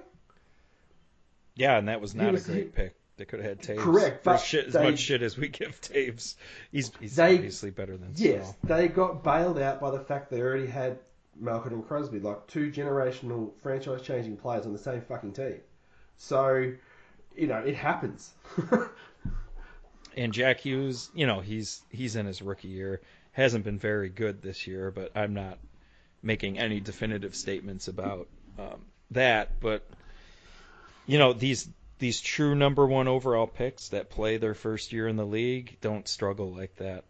yeah, 1.56 1.78
and 1.78 1.88
that 1.88 2.02
was 2.02 2.14
not 2.16 2.34
was- 2.34 2.48
a 2.48 2.52
great 2.52 2.64
he- 2.66 2.70
pick. 2.70 2.96
They 3.18 3.26
could 3.26 3.40
have 3.40 3.50
had 3.50 3.62
Toews. 3.64 3.80
Correct, 3.80 4.24
but 4.24 4.38
shit, 4.38 4.68
as 4.68 4.74
they- 4.74 4.84
much 4.92 5.00
shit 5.00 5.24
as 5.24 5.36
we 5.40 5.48
give 5.48 5.82
Toews, 5.82 6.36
he's 6.72 6.92
he's 7.00 7.16
They- 7.16 7.34
obviously 7.36 7.72
better 7.72 7.98
than 7.98 8.12
Yes, 8.16 8.54
they 8.64 8.88
got 8.88 9.24
bailed 9.24 9.58
out 9.58 9.80
by 9.82 9.90
the 9.90 10.00
fact 10.00 10.30
they 10.30 10.40
already 10.40 10.68
had 10.68 11.00
Malkin 11.36 11.74
and 11.74 11.88
Crosby, 11.88 12.20
like 12.20 12.46
two 12.46 12.70
generational 12.72 13.54
franchise-changing 13.64 14.38
players 14.38 14.68
on 14.68 14.74
the 14.74 14.78
same 14.80 15.02
fucking 15.02 15.34
team. 15.34 15.60
So, 16.18 16.74
you 17.38 17.48
know, 17.48 17.60
it 17.60 17.76
happens. 17.76 18.34
And 20.18 20.34
Jack 20.34 20.62
Hughes, 20.62 21.12
you 21.14 21.28
know, 21.28 21.42
he's 21.42 21.84
he's 21.92 22.16
in 22.16 22.26
his 22.26 22.42
rookie 22.42 22.70
year. 22.70 23.02
Hasn't 23.34 23.64
been 23.64 23.78
very 23.78 24.10
good 24.10 24.42
this 24.42 24.66
year, 24.66 24.90
but 24.90 25.12
I'm 25.16 25.36
not 25.36 25.60
making 26.24 26.58
any 26.58 26.80
definitive 26.80 27.36
statements 27.36 27.88
about 27.88 28.28
um, 28.58 28.82
that. 29.12 29.60
But 29.60 29.88
you 31.06 31.20
know, 31.20 31.34
these 31.34 31.70
these 32.00 32.20
true 32.20 32.56
number 32.56 32.88
one 32.88 33.08
overall 33.08 33.46
picks 33.46 33.90
that 33.90 34.10
play 34.10 34.38
their 34.38 34.56
first 34.56 34.92
year 34.92 35.08
in 35.08 35.18
the 35.18 35.26
league 35.26 35.78
don't 35.82 36.08
struggle 36.08 36.52
like 36.52 36.76
that. 36.78 37.04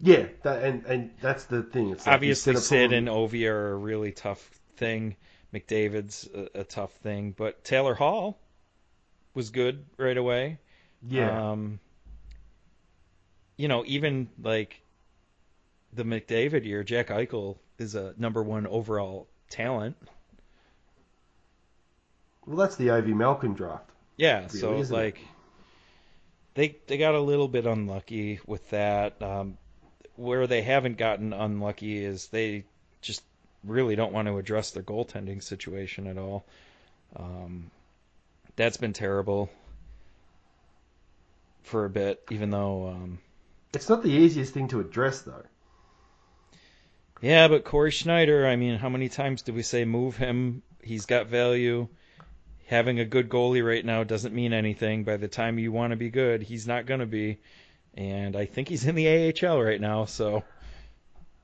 Yeah, 0.00 0.26
that, 0.42 0.64
and 0.64 0.84
and 0.84 1.10
that's 1.20 1.44
the 1.44 1.62
thing. 1.62 1.90
It's 1.90 2.06
like 2.06 2.14
Obviously, 2.14 2.56
Sid 2.56 2.92
and 2.92 3.06
Ovi 3.06 3.48
are 3.48 3.70
a 3.70 3.76
really 3.76 4.10
tough 4.10 4.40
thing. 4.76 5.14
McDavid's 5.54 6.28
a, 6.34 6.60
a 6.60 6.64
tough 6.64 6.92
thing, 7.04 7.36
but 7.36 7.62
Taylor 7.62 7.94
Hall 7.94 8.36
was 9.34 9.50
good 9.50 9.84
right 9.96 10.16
away. 10.16 10.58
yeah, 11.02 11.50
Um, 11.52 11.80
you 13.56 13.68
know, 13.68 13.84
even 13.86 14.28
like 14.42 14.80
the 15.92 16.04
McDavid 16.04 16.64
year, 16.64 16.84
Jack 16.84 17.08
Eichel 17.08 17.58
is 17.78 17.94
a 17.94 18.14
number 18.18 18.42
one 18.42 18.66
overall 18.66 19.28
talent. 19.50 19.96
well, 22.46 22.56
that's 22.56 22.76
the 22.76 22.88
Ovi 22.88 23.14
Malkin 23.14 23.54
draft. 23.54 23.90
Yeah, 24.16 24.46
Really, 24.46 24.48
so 24.48 24.80
it? 24.90 24.90
like 24.90 25.20
they 26.54 26.76
they 26.86 26.98
got 26.98 27.14
a 27.14 27.20
little 27.20 27.48
bit 27.48 27.66
unlucky 27.66 28.40
with 28.46 28.68
that. 28.70 29.20
Um, 29.22 29.58
where 30.16 30.46
they 30.46 30.62
haven't 30.62 30.96
gotten 30.98 31.32
unlucky 31.32 32.04
is 32.04 32.28
they 32.28 32.64
just 33.00 33.22
really 33.62 33.94
don't 33.94 34.12
want 34.12 34.26
to 34.26 34.36
address 34.38 34.72
their 34.72 34.82
goaltending 34.82 35.42
situation 35.42 36.06
at 36.08 36.18
all. 36.18 36.44
Um, 37.14 37.70
that's 38.58 38.76
been 38.76 38.92
terrible 38.92 39.48
for 41.62 41.84
a 41.84 41.90
bit, 41.90 42.22
even 42.30 42.50
though 42.50 42.88
um, 42.88 43.18
It's 43.72 43.88
not 43.88 44.02
the 44.02 44.10
easiest 44.10 44.52
thing 44.52 44.68
to 44.68 44.80
address 44.80 45.22
though. 45.22 45.44
Yeah, 47.20 47.48
but 47.48 47.64
Cory 47.64 47.90
Schneider, 47.90 48.46
I 48.46 48.56
mean, 48.56 48.78
how 48.78 48.88
many 48.88 49.08
times 49.08 49.42
do 49.42 49.52
we 49.52 49.62
say 49.62 49.84
move 49.84 50.16
him? 50.16 50.62
He's 50.82 51.06
got 51.06 51.28
value. 51.28 51.88
Having 52.66 53.00
a 53.00 53.04
good 53.04 53.28
goalie 53.28 53.64
right 53.66 53.84
now 53.84 54.04
doesn't 54.04 54.34
mean 54.34 54.52
anything. 54.52 55.04
By 55.04 55.16
the 55.16 55.28
time 55.28 55.58
you 55.58 55.72
want 55.72 55.92
to 55.92 55.96
be 55.96 56.10
good, 56.10 56.42
he's 56.42 56.66
not 56.66 56.86
going 56.86 57.00
to 57.00 57.06
be. 57.06 57.38
And 57.94 58.36
I 58.36 58.44
think 58.44 58.68
he's 58.68 58.86
in 58.86 58.94
the 58.94 59.32
AHL 59.42 59.60
right 59.60 59.80
now, 59.80 60.04
so. 60.04 60.44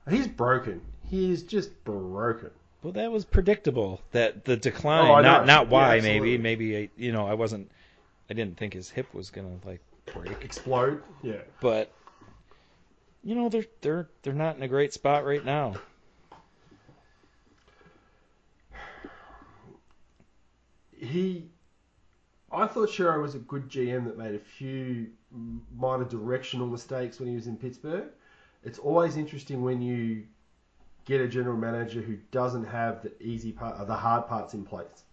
He's 0.09 0.29
broken. 0.29 0.83
He 1.09 1.33
is 1.33 1.43
just 1.43 1.83
broken. 1.85 2.51
Well, 2.85 2.93
that 2.93 3.11
was 3.11 3.25
predictable. 3.25 4.03
That 4.13 4.45
the 4.45 4.59
decline, 4.59 5.11
Oh, 5.11 5.21
not 5.23 5.47
not 5.47 5.69
why 5.69 5.97
Yeah, 5.97 6.03
maybe 6.03 6.37
maybe 6.37 6.91
you 6.99 7.13
know 7.13 7.27
I 7.27 7.33
wasn't 7.33 7.71
I 8.29 8.35
didn't 8.35 8.59
think 8.59 8.75
his 8.75 8.91
hip 8.91 9.15
was 9.15 9.31
gonna 9.31 9.57
like 9.65 9.81
break, 10.13 10.45
Explode. 10.45 11.03
Yeah. 11.23 11.41
but 11.63 11.91
you 13.23 13.35
know 13.35 13.49
they're 13.49 13.65
they're 13.81 14.11
they're 14.23 14.35
not 14.35 14.57
in 14.57 14.63
a 14.63 14.69
great 14.69 14.93
spot 14.93 15.25
right 15.25 15.43
now. 15.43 15.77
he 20.93 21.49
I 22.53 22.67
thought 22.67 22.91
Shero 22.91 23.23
was 23.23 23.35
a 23.35 23.39
good 23.39 23.71
GM 23.71 24.05
that 24.05 24.19
made 24.19 24.35
a 24.35 24.39
few 24.39 25.07
minor 25.75 26.05
directional 26.05 26.67
mistakes 26.67 27.19
when 27.19 27.31
he 27.31 27.35
was 27.35 27.47
in 27.47 27.57
Pittsburgh. 27.57 28.11
It's 28.63 28.79
always 28.79 29.17
interesting 29.17 29.63
when 29.63 29.81
you 29.81 30.25
get 31.05 31.21
a 31.21 31.29
general 31.29 31.57
manager 31.57 32.01
who 32.01 32.17
doesn't 32.31 32.65
have 32.65 33.03
the 33.03 33.23
easy 33.23 33.53
part, 33.53 33.87
the 33.87 33.95
hard 33.95 34.27
parts 34.27 34.55
in 34.55 34.65
place 34.65 35.05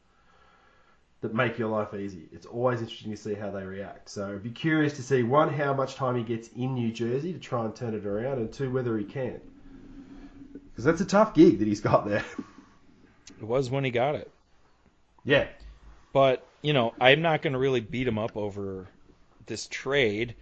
that 1.21 1.35
make 1.35 1.57
your 1.59 1.69
life 1.69 1.93
easy. 1.93 2.27
It's 2.31 2.47
always 2.47 2.81
interesting 2.81 3.11
to 3.11 3.17
see 3.17 3.35
how 3.35 3.51
they 3.51 3.63
react. 3.63 4.09
So 4.09 4.33
I'd 4.33 4.43
be 4.43 4.49
curious 4.49 4.93
to 4.93 5.03
see 5.03 5.21
one 5.21 5.53
how 5.53 5.73
much 5.73 5.95
time 5.95 6.15
he 6.15 6.23
gets 6.23 6.47
in 6.49 6.73
New 6.73 6.91
Jersey 6.91 7.31
to 7.33 7.39
try 7.39 7.63
and 7.63 7.75
turn 7.75 7.93
it 7.93 8.05
around, 8.05 8.39
and 8.39 8.51
two 8.51 8.71
whether 8.71 8.97
he 8.97 9.05
can. 9.05 9.39
Because 10.71 10.83
that's 10.83 11.01
a 11.01 11.05
tough 11.05 11.33
gig 11.35 11.59
that 11.59 11.67
he's 11.67 11.81
got 11.81 12.07
there. 12.07 12.25
It 13.39 13.47
was 13.47 13.71
when 13.71 13.83
he 13.83 13.89
got 13.89 14.13
it. 14.13 14.29
yeah. 15.23 15.47
But, 16.13 16.45
you 16.61 16.73
know, 16.73 16.93
I'm 17.01 17.23
not 17.23 17.41
going 17.41 17.53
to 17.53 17.59
really 17.59 17.79
beat 17.79 18.07
him 18.07 18.19
up 18.19 18.37
over 18.37 18.87
this 19.47 19.65
trade 19.65 20.35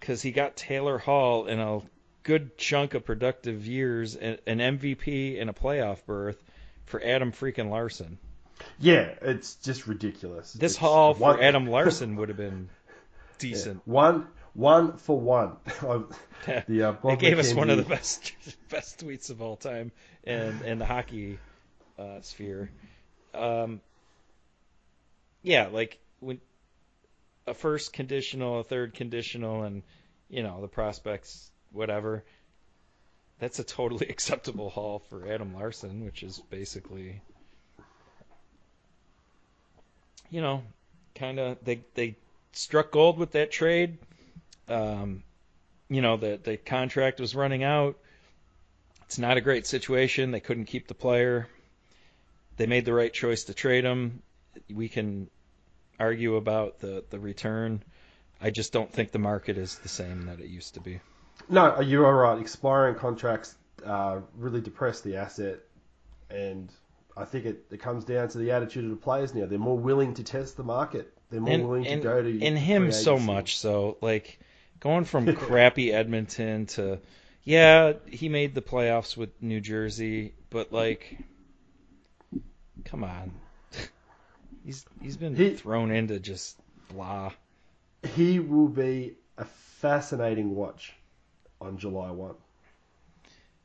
because 0.00 0.22
he 0.22 0.32
got 0.32 0.56
Taylor 0.56 0.98
Hall 0.98 1.46
in 1.46 1.60
a 1.60 1.82
good 2.22 2.56
chunk 2.58 2.94
of 2.94 3.04
productive 3.04 3.66
years, 3.66 4.16
an 4.16 4.38
an 4.46 4.58
MVP 4.58 5.40
and 5.40 5.50
a 5.50 5.52
playoff 5.52 6.04
berth 6.06 6.42
for 6.86 7.02
Adam 7.02 7.32
freaking 7.32 7.70
Larson. 7.70 8.18
Yeah, 8.78 9.14
it's 9.22 9.56
just 9.56 9.86
ridiculous. 9.86 10.52
This 10.52 10.72
It's 10.72 10.78
haul 10.78 11.14
for 11.14 11.20
one- 11.34 11.40
Adam 11.40 11.66
Larsson 11.66 12.16
would 12.16 12.28
have 12.28 12.36
been 12.38 12.68
Yeah, 12.88 12.94
decent. 13.38 13.88
One, 13.88 14.28
one 14.54 14.96
for 14.98 15.18
one. 15.18 15.56
the 16.46 16.82
uh, 16.82 16.92
They 17.04 17.16
gave 17.16 17.38
us 17.38 17.54
one 17.54 17.70
of 17.70 17.76
the 17.78 17.82
best 17.84 18.32
best 18.70 19.00
tweets 19.04 19.30
of 19.30 19.42
all 19.42 19.56
time 19.56 19.90
and 20.24 20.60
and 20.62 20.80
the 20.80 20.86
hockey 20.86 21.38
uh, 21.98 22.20
sphere. 22.20 22.70
Um, 23.34 23.80
yeah, 25.42 25.68
like 25.68 25.98
when 26.20 26.40
a 27.46 27.54
first 27.54 27.92
conditional, 27.92 28.60
a 28.60 28.64
third 28.64 28.94
conditional, 28.94 29.64
and 29.64 29.82
you 30.28 30.42
know 30.42 30.60
the 30.60 30.68
prospects, 30.68 31.50
whatever. 31.72 32.24
That's 33.38 33.58
a 33.58 33.64
totally 33.64 34.06
acceptable 34.10 34.70
haul 34.70 35.00
for 35.10 35.26
Adam 35.26 35.54
Larsson, 35.54 36.04
which 36.04 36.22
is 36.22 36.38
basically, 36.50 37.20
you 40.30 40.40
know, 40.40 40.62
kind 41.14 41.38
of 41.38 41.64
they 41.64 41.80
they 41.94 42.16
struck 42.52 42.90
gold 42.90 43.18
with 43.18 43.32
that 43.32 43.50
trade. 43.50 43.98
Um, 44.68 45.22
you 45.92 46.00
know 46.00 46.16
the 46.16 46.40
the 46.42 46.56
contract 46.56 47.20
was 47.20 47.34
running 47.34 47.62
out. 47.62 47.98
It's 49.02 49.18
not 49.18 49.36
a 49.36 49.42
great 49.42 49.66
situation. 49.66 50.30
They 50.30 50.40
couldn't 50.40 50.64
keep 50.64 50.88
the 50.88 50.94
player. 50.94 51.48
They 52.56 52.66
made 52.66 52.86
the 52.86 52.94
right 52.94 53.12
choice 53.12 53.44
to 53.44 53.54
trade 53.54 53.84
him. 53.84 54.22
We 54.72 54.88
can 54.88 55.28
argue 56.00 56.36
about 56.36 56.80
the 56.80 57.04
the 57.10 57.18
return. 57.18 57.82
I 58.40 58.50
just 58.50 58.72
don't 58.72 58.90
think 58.90 59.12
the 59.12 59.18
market 59.18 59.58
is 59.58 59.78
the 59.78 59.88
same 59.88 60.26
that 60.26 60.40
it 60.40 60.48
used 60.48 60.74
to 60.74 60.80
be. 60.80 61.00
No, 61.48 61.80
you 61.80 62.04
are 62.04 62.16
right. 62.16 62.40
Expiring 62.40 62.94
contracts 62.94 63.54
uh, 63.84 64.20
really 64.36 64.60
depress 64.60 65.00
the 65.00 65.16
asset, 65.16 65.60
and 66.30 66.70
I 67.16 67.24
think 67.24 67.46
it, 67.46 67.64
it 67.70 67.80
comes 67.80 68.04
down 68.04 68.28
to 68.28 68.38
the 68.38 68.52
attitude 68.52 68.84
of 68.84 68.90
the 68.90 68.96
players 68.96 69.34
now. 69.34 69.46
They're 69.46 69.58
more 69.58 69.78
willing 69.78 70.14
to 70.14 70.24
test 70.24 70.56
the 70.56 70.64
market. 70.64 71.12
They're 71.32 71.40
more 71.40 71.54
and, 71.54 71.62
willing 71.64 71.86
and, 71.86 72.02
to 72.02 72.08
go 72.08 72.22
to 72.22 72.42
and 72.42 72.58
him 72.58 72.92
so 72.92 73.18
much 73.18 73.56
so 73.56 73.96
like 74.02 74.38
going 74.80 75.04
from 75.06 75.34
crappy 75.36 75.90
Edmonton 75.90 76.66
to 76.66 77.00
yeah 77.42 77.94
he 78.06 78.28
made 78.28 78.54
the 78.54 78.60
playoffs 78.60 79.16
with 79.16 79.30
New 79.42 79.58
Jersey 79.58 80.34
but 80.50 80.74
like 80.74 81.18
come 82.84 83.02
on 83.02 83.32
he's 84.64 84.84
he's 85.00 85.16
been 85.16 85.34
He- 85.34 85.54
thrown 85.54 85.90
into 85.90 86.20
just 86.20 86.58
blah 86.92 87.32
He 88.14 88.38
will 88.38 88.68
be 88.68 89.14
a 89.38 89.46
fascinating 89.46 90.54
watch 90.54 90.92
on 91.62 91.78
July 91.78 92.10
one. 92.10 92.34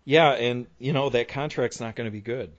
yeah 0.06 0.32
and 0.32 0.68
you 0.80 0.94
know 0.94 1.10
that 1.10 1.28
contract's 1.28 1.80
not 1.80 1.96
going 1.96 2.06
to 2.06 2.12
be 2.12 2.22
good 2.22 2.52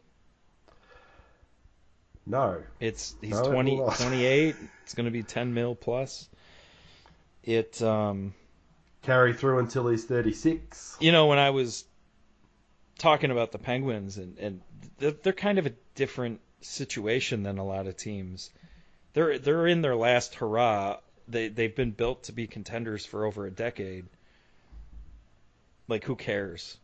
No, 2.27 2.63
it's 2.81 3.15
he's 3.21 3.31
No, 3.31 3.51
20 3.51 3.77
will 3.77 3.91
28 3.99 4.57
it's 4.83 4.95
going 4.95 5.07
to 5.07 5.11
be 5.11 5.23
10 5.23 5.55
mil 5.55 5.75
plus 5.75 6.29
it 7.45 7.81
um 7.83 8.35
carry 9.03 9.33
through 9.33 9.61
until 9.61 9.89
he's 9.89 10.05
thirty 10.05 10.33
six. 10.35 10.97
you 11.01 11.13
know, 11.13 11.27
when 11.29 11.39
I 11.39 11.51
was 11.51 11.85
talking 12.99 13.31
about 13.31 13.53
the 13.53 13.59
Penguins, 13.59 14.19
and, 14.19 14.37
and 14.39 14.61
they're, 14.99 15.13
they're 15.13 15.33
kind 15.33 15.59
of 15.59 15.67
a 15.67 15.73
different 15.95 16.41
situation 16.61 17.43
than 17.45 17.59
a 17.59 17.65
lot 17.65 17.87
of 17.87 17.97
teams. 17.97 18.51
They're 19.15 19.39
they're 19.39 19.67
in 19.67 19.81
their 19.81 19.97
last 19.97 20.35
hurrah. 20.35 20.99
They 21.27 21.49
they've 21.49 21.75
been 21.75 21.93
built 21.93 22.25
to 22.25 22.33
be 22.33 22.47
contenders 22.47 23.07
for 23.07 23.25
over 23.25 23.47
a 23.47 23.51
decade. 23.51 24.07
Like 25.89 26.05
who 26.05 26.15
cares? 26.17 26.77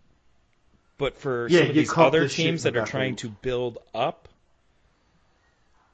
But 0.96 1.16
for 1.18 1.46
Yeah, 1.49 1.61
some 1.61 1.68
of 1.70 1.75
these 1.75 1.92
other 1.96 2.28
teams 2.28 2.62
that 2.64 2.76
are 2.76 2.87
trying 2.87 3.16
to 3.16 3.28
build 3.28 3.78
up, 3.94 4.28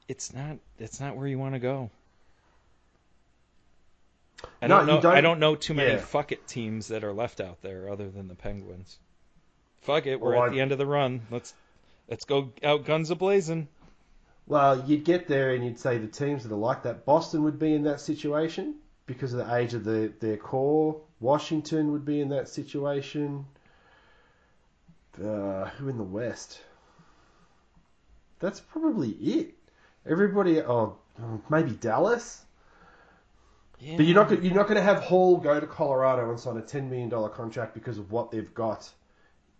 it's 0.07 0.33
not 0.33 0.57
it's 0.79 0.99
not 0.99 1.15
where 1.17 1.27
you 1.27 1.37
want 1.39 1.53
to 1.55 1.59
go. 1.59 1.89
I 4.61 4.67
No, 4.67 4.77
don't 4.77 4.87
know. 4.87 5.01
don't- 5.01 5.15
I 5.15 5.21
don't 5.21 5.39
know 5.39 5.55
too 5.55 5.73
many 5.73 5.91
yeah. 5.93 5.97
fuck 5.99 6.31
it 6.31 6.47
teams 6.47 6.87
that 6.87 7.03
are 7.03 7.13
left 7.13 7.39
out 7.41 7.61
there 7.61 7.89
other 7.89 8.09
than 8.09 8.27
the 8.27 8.35
Penguins. 8.35 8.97
Fuck 9.81 10.05
it, 10.07 10.19
we're 10.19 10.31
Well, 10.33 10.43
at 10.43 10.49
I- 10.49 10.53
the 10.53 10.61
end 10.61 10.71
of 10.71 10.77
the 10.77 10.85
run. 10.85 11.21
Let's 11.31 11.53
let's 12.07 12.25
go 12.25 12.51
out 12.63 12.85
guns 12.85 13.09
a 13.11 13.15
blazing. 13.15 13.67
Well, 14.47 14.83
you'd 14.85 15.05
get 15.05 15.27
there 15.27 15.53
and 15.53 15.63
you'd 15.63 15.79
say 15.79 15.97
the 15.97 16.07
teams 16.07 16.43
that 16.43 16.51
are 16.51 16.57
like 16.57 16.83
that. 16.83 17.05
Boston 17.05 17.43
would 17.43 17.57
be 17.59 17.73
in 17.73 17.83
that 17.83 18.01
situation 18.01 18.75
because 19.05 19.33
of 19.33 19.45
the 19.47 19.55
age 19.55 19.73
of 19.73 19.83
the, 19.83 20.11
their 20.19 20.37
core. 20.37 20.99
Washington 21.21 21.91
would 21.91 22.03
be 22.03 22.19
in 22.19 22.29
that 22.29 22.49
situation. 22.49 23.45
Uh, 25.17 25.65
who 25.65 25.87
in 25.87 25.97
the 25.97 26.03
West? 26.03 26.61
That's 28.39 28.59
probably 28.59 29.09
it. 29.09 29.53
Everybody, 30.05 30.59
oh, 30.61 30.97
maybe 31.49 31.71
Dallas. 31.71 32.43
Yeah. 33.79 33.97
But 33.97 34.05
you're 34.05 34.15
not 34.15 34.43
you're 34.43 34.53
not 34.53 34.67
going 34.67 34.75
to 34.75 34.83
have 34.83 34.99
Hall 34.99 35.37
go 35.37 35.59
to 35.59 35.67
Colorado 35.67 36.29
and 36.29 36.39
sign 36.39 36.57
a 36.57 36.61
ten 36.61 36.89
million 36.89 37.09
dollar 37.09 37.29
contract 37.29 37.73
because 37.73 37.97
of 37.97 38.11
what 38.11 38.31
they've 38.31 38.53
got 38.53 38.89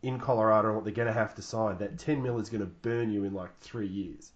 in 0.04 0.20
Colorado 0.20 0.68
and 0.68 0.76
what 0.76 0.84
they're 0.84 0.94
going 0.94 1.08
to 1.08 1.14
have 1.14 1.36
to 1.36 1.42
sign. 1.42 1.78
That 1.78 1.98
ten 2.00 2.22
mil 2.22 2.40
is 2.40 2.50
going 2.50 2.62
to 2.62 2.68
burn 2.68 3.12
you 3.12 3.24
in 3.24 3.34
like 3.34 3.56
three 3.60 3.88
years, 3.88 4.32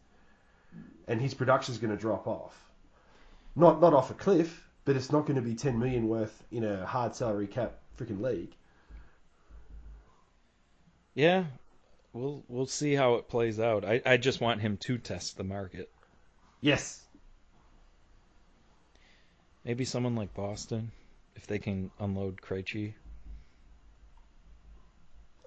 and 1.08 1.22
his 1.22 1.34
production's 1.34 1.77
going 1.77 1.91
to 1.91 1.98
drop 1.98 2.27
off. 2.27 2.60
Not 3.55 3.79
not 3.79 3.94
off 3.94 4.10
a 4.10 4.15
cliff, 4.15 4.64
but 4.86 4.96
it's 4.96 5.12
not 5.12 5.25
going 5.25 5.36
to 5.36 5.42
be 5.42 5.56
10 5.56 5.80
million 5.80 6.08
worth 6.08 6.44
in 6.51 6.63
a 6.63 6.86
hard 6.86 7.15
salary 7.15 7.48
cap 7.48 7.80
freaking 7.98 8.22
league. 8.22 8.56
Yeah, 11.15 11.46
we'll 12.13 12.44
we'll 12.48 12.65
see 12.65 12.94
how 12.94 13.15
it 13.15 13.30
plays 13.30 13.60
out. 13.60 13.86
I, 13.86 14.01
I 14.06 14.18
just 14.18 14.42
want 14.42 14.62
him 14.62 14.77
to 14.77 14.98
test 14.98 15.38
the 15.38 15.44
market. 15.44 15.89
Yes. 16.62 17.01
Maybe 19.63 19.86
someone 19.86 20.15
like 20.15 20.34
Boston, 20.34 20.92
if 21.36 21.48
they 21.48 21.58
can 21.58 21.89
unload 22.00 22.42
Krejci. 22.42 22.94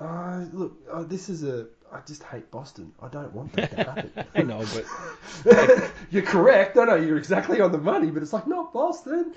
Uh, 0.00 0.47
look, 0.52 0.78
uh, 0.90 1.02
this 1.02 1.28
is 1.28 1.45
a. 1.45 1.66
I 1.92 2.00
just 2.07 2.23
hate 2.23 2.50
Boston. 2.50 2.92
I 3.02 3.09
don't 3.09 3.33
want 3.33 3.52
that 3.54 3.71
to 3.71 3.76
happen. 3.85 4.12
I 4.35 4.42
know, 4.42 4.64
but 5.45 5.90
you're 6.11 6.23
correct. 6.23 6.76
I 6.76 6.85
know 6.85 6.97
you're 6.97 7.18
exactly 7.18 7.61
on 7.61 7.73
the 7.73 7.78
money, 7.78 8.11
but 8.11 8.23
it's 8.23 8.33
like 8.33 8.47
not 8.47 8.73
Boston. 8.73 9.35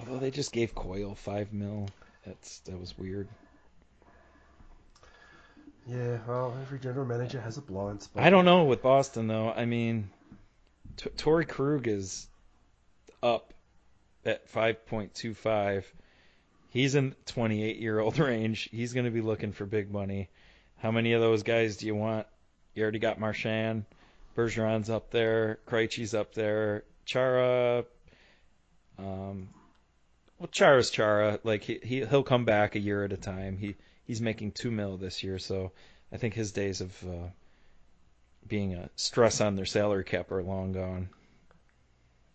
although 0.00 0.18
they 0.18 0.30
just 0.30 0.52
gave 0.52 0.74
Coyle 0.74 1.14
five 1.14 1.52
mil, 1.52 1.88
that's 2.24 2.60
that 2.60 2.78
was 2.78 2.96
weird. 2.98 3.28
Yeah, 5.86 6.18
well, 6.26 6.52
every 6.62 6.80
general 6.80 7.06
manager 7.06 7.40
has 7.40 7.58
a 7.58 7.62
blind 7.62 8.02
spot. 8.02 8.24
I 8.24 8.30
don't 8.30 8.44
know 8.44 8.64
with 8.64 8.82
Boston 8.82 9.28
though. 9.28 9.50
I 9.50 9.66
mean, 9.66 10.10
T- 10.96 11.10
Torey 11.10 11.46
Krug 11.46 11.86
is 11.86 12.26
up 13.22 13.54
at 14.24 14.52
5.25. 14.52 15.84
He's 16.70 16.94
in 16.96 17.14
28 17.26 17.76
year 17.78 18.00
old 18.00 18.18
range. 18.20 18.68
He's 18.72 18.92
going 18.92 19.04
to 19.06 19.12
be 19.12 19.20
looking 19.20 19.52
for 19.52 19.64
big 19.64 19.92
money. 19.92 20.28
How 20.78 20.90
many 20.90 21.12
of 21.12 21.20
those 21.20 21.42
guys 21.42 21.76
do 21.76 21.86
you 21.86 21.94
want? 21.94 22.26
You 22.74 22.82
already 22.82 22.98
got 22.98 23.18
Marchand, 23.18 23.84
Bergeron's 24.36 24.90
up 24.90 25.10
there, 25.10 25.58
Krejci's 25.66 26.14
up 26.14 26.34
there, 26.34 26.84
Chara. 27.06 27.84
Um, 28.98 29.48
well, 30.38 30.48
Chara's 30.48 30.90
Chara. 30.90 31.40
Like 31.42 31.62
he, 31.62 31.78
he 31.82 32.04
he'll 32.04 32.22
come 32.22 32.44
back 32.44 32.74
a 32.74 32.78
year 32.80 33.04
at 33.04 33.12
a 33.12 33.16
time. 33.16 33.56
He 33.56 33.76
he's 34.04 34.20
making 34.20 34.52
two 34.52 34.70
mil 34.70 34.96
this 34.96 35.22
year, 35.22 35.38
so 35.38 35.72
I 36.12 36.18
think 36.18 36.34
his 36.34 36.52
days 36.52 36.80
of 36.80 37.04
uh, 37.04 37.28
being 38.46 38.74
a 38.74 38.90
stress 38.96 39.40
on 39.40 39.56
their 39.56 39.66
salary 39.66 40.04
cap 40.04 40.30
are 40.30 40.42
long 40.42 40.72
gone. 40.72 41.08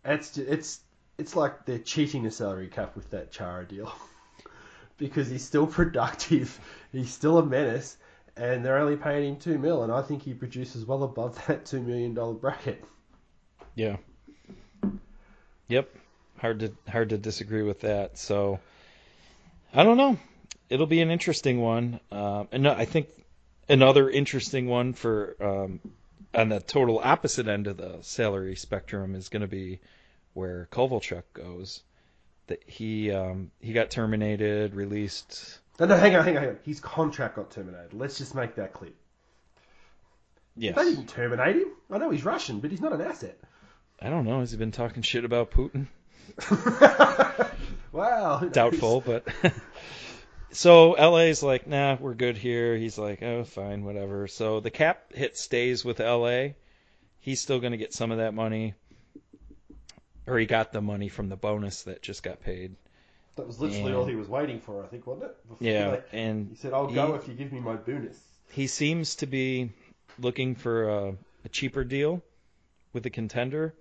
It's 0.03 0.37
it's 0.37 0.79
it's 1.17 1.35
like 1.35 1.65
they're 1.65 1.77
cheating 1.77 2.23
the 2.23 2.31
salary 2.31 2.67
cap 2.67 2.95
with 2.95 3.11
that 3.11 3.31
Chara 3.31 3.67
deal 3.67 3.93
because 4.97 5.29
he's 5.29 5.43
still 5.45 5.67
productive, 5.67 6.59
he's 6.91 7.13
still 7.13 7.37
a 7.37 7.45
menace, 7.45 7.97
and 8.37 8.63
they're 8.63 8.77
only 8.77 8.95
paying 8.95 9.33
him 9.33 9.39
two 9.39 9.57
mil, 9.57 9.83
and 9.83 9.91
I 9.91 10.01
think 10.01 10.23
he 10.23 10.33
produces 10.33 10.85
well 10.85 11.03
above 11.03 11.45
that 11.47 11.65
two 11.65 11.81
million 11.81 12.13
dollar 12.13 12.33
bracket. 12.33 12.83
Yeah. 13.75 13.97
Yep. 15.67 15.89
Hard 16.37 16.59
to 16.59 16.73
hard 16.89 17.09
to 17.09 17.17
disagree 17.17 17.63
with 17.63 17.81
that. 17.81 18.17
So 18.17 18.59
I 19.73 19.83
don't 19.83 19.97
know. 19.97 20.17
It'll 20.69 20.87
be 20.87 21.01
an 21.01 21.11
interesting 21.11 21.61
one. 21.61 21.99
Um, 22.11 22.47
and 22.51 22.67
I 22.67 22.85
think 22.85 23.07
another 23.69 24.09
interesting 24.09 24.67
one 24.67 24.93
for 24.93 25.35
um, 25.39 25.79
on 26.33 26.49
the 26.49 26.59
total 26.59 26.99
opposite 26.99 27.47
end 27.47 27.67
of 27.67 27.77
the 27.77 27.99
salary 28.01 28.55
spectrum 28.55 29.15
is 29.15 29.29
going 29.29 29.41
to 29.41 29.47
be 29.47 29.79
where 30.33 30.67
Kovalchuk 30.71 31.23
goes. 31.33 31.81
That 32.47 32.63
he 32.67 33.11
um, 33.11 33.51
he 33.61 33.71
got 33.71 33.91
terminated, 33.91 34.75
released. 34.75 35.59
No, 35.81 35.87
no, 35.87 35.97
hang 35.97 36.15
on, 36.15 36.23
hang 36.23 36.37
on, 36.37 36.43
hang 36.43 36.51
on. 36.51 36.59
His 36.63 36.79
contract 36.79 37.37
got 37.37 37.49
terminated. 37.49 37.95
Let's 37.95 38.19
just 38.19 38.35
make 38.35 38.53
that 38.53 38.71
clear. 38.71 38.91
Yes. 40.55 40.75
They 40.75 40.83
didn't 40.83 41.07
terminate 41.07 41.55
him. 41.55 41.69
I 41.89 41.97
know 41.97 42.11
he's 42.11 42.23
Russian, 42.23 42.59
but 42.59 42.69
he's 42.69 42.81
not 42.81 42.93
an 42.93 43.01
asset. 43.01 43.39
I 43.99 44.09
don't 44.09 44.25
know. 44.25 44.41
Has 44.41 44.51
he 44.51 44.57
been 44.57 44.71
talking 44.71 45.01
shit 45.01 45.25
about 45.25 45.49
Putin? 45.49 45.87
wow. 47.91 48.47
Doubtful, 48.51 49.01
but 49.01 49.27
so 50.51 50.91
LA's 50.91 51.41
like, 51.41 51.65
nah, 51.65 51.97
we're 51.99 52.13
good 52.13 52.37
here. 52.37 52.77
He's 52.77 52.99
like, 52.99 53.23
oh, 53.23 53.43
fine, 53.43 53.83
whatever. 53.83 54.27
So 54.27 54.59
the 54.59 54.69
cap 54.69 55.11
hit 55.15 55.35
stays 55.35 55.83
with 55.83 55.99
LA. 55.99 56.49
He's 57.21 57.41
still 57.41 57.59
going 57.59 57.71
to 57.71 57.77
get 57.77 57.91
some 57.91 58.11
of 58.11 58.19
that 58.19 58.35
money, 58.35 58.75
or 60.27 60.37
he 60.37 60.45
got 60.45 60.73
the 60.73 60.81
money 60.81 61.09
from 61.09 61.29
the 61.29 61.37
bonus 61.37 61.83
that 61.83 62.03
just 62.03 62.21
got 62.21 62.39
paid. 62.39 62.75
That 63.41 63.47
was 63.47 63.59
literally 63.59 63.85
And- 63.87 63.95
all 63.95 64.05
he 64.05 64.13
was 64.13 64.29
waiting 64.29 64.59
for, 64.59 64.83
I 64.83 64.87
think, 64.87 65.07
wasn't 65.07 65.31
it? 65.31 65.49
Before 65.49 65.67
Yeah, 65.67 65.89
they- 66.11 66.19
and 66.19 66.49
he 66.49 66.55
said, 66.55 66.73
"I'll 66.73 66.85
go 66.85 67.15
if 67.15 67.27
you 67.27 67.33
give 67.33 67.51
me 67.51 67.59
my 67.59 67.75
bonus." 67.75 68.19
he 68.51 68.67
seems 68.67 69.15
to 69.15 69.25
be 69.25 69.71
looking 70.19 70.53
for 70.53 70.87
a, 70.87 71.17
a 71.43 71.49
cheaper 71.49 71.83
deal 71.83 72.21
with 72.93 73.03
a 73.07 73.09
contender. 73.09 73.73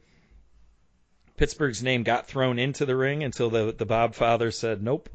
Pittsburgh's 1.37 1.83
name 1.83 2.05
got 2.05 2.27
thrown 2.27 2.59
into 2.59 2.87
the 2.87 2.97
ring 2.97 3.23
until 3.23 3.51
the 3.51 3.71
the 3.77 3.85
Bob 3.85 4.15
father 4.15 4.51
said 4.51 4.83
nope. 4.83 5.11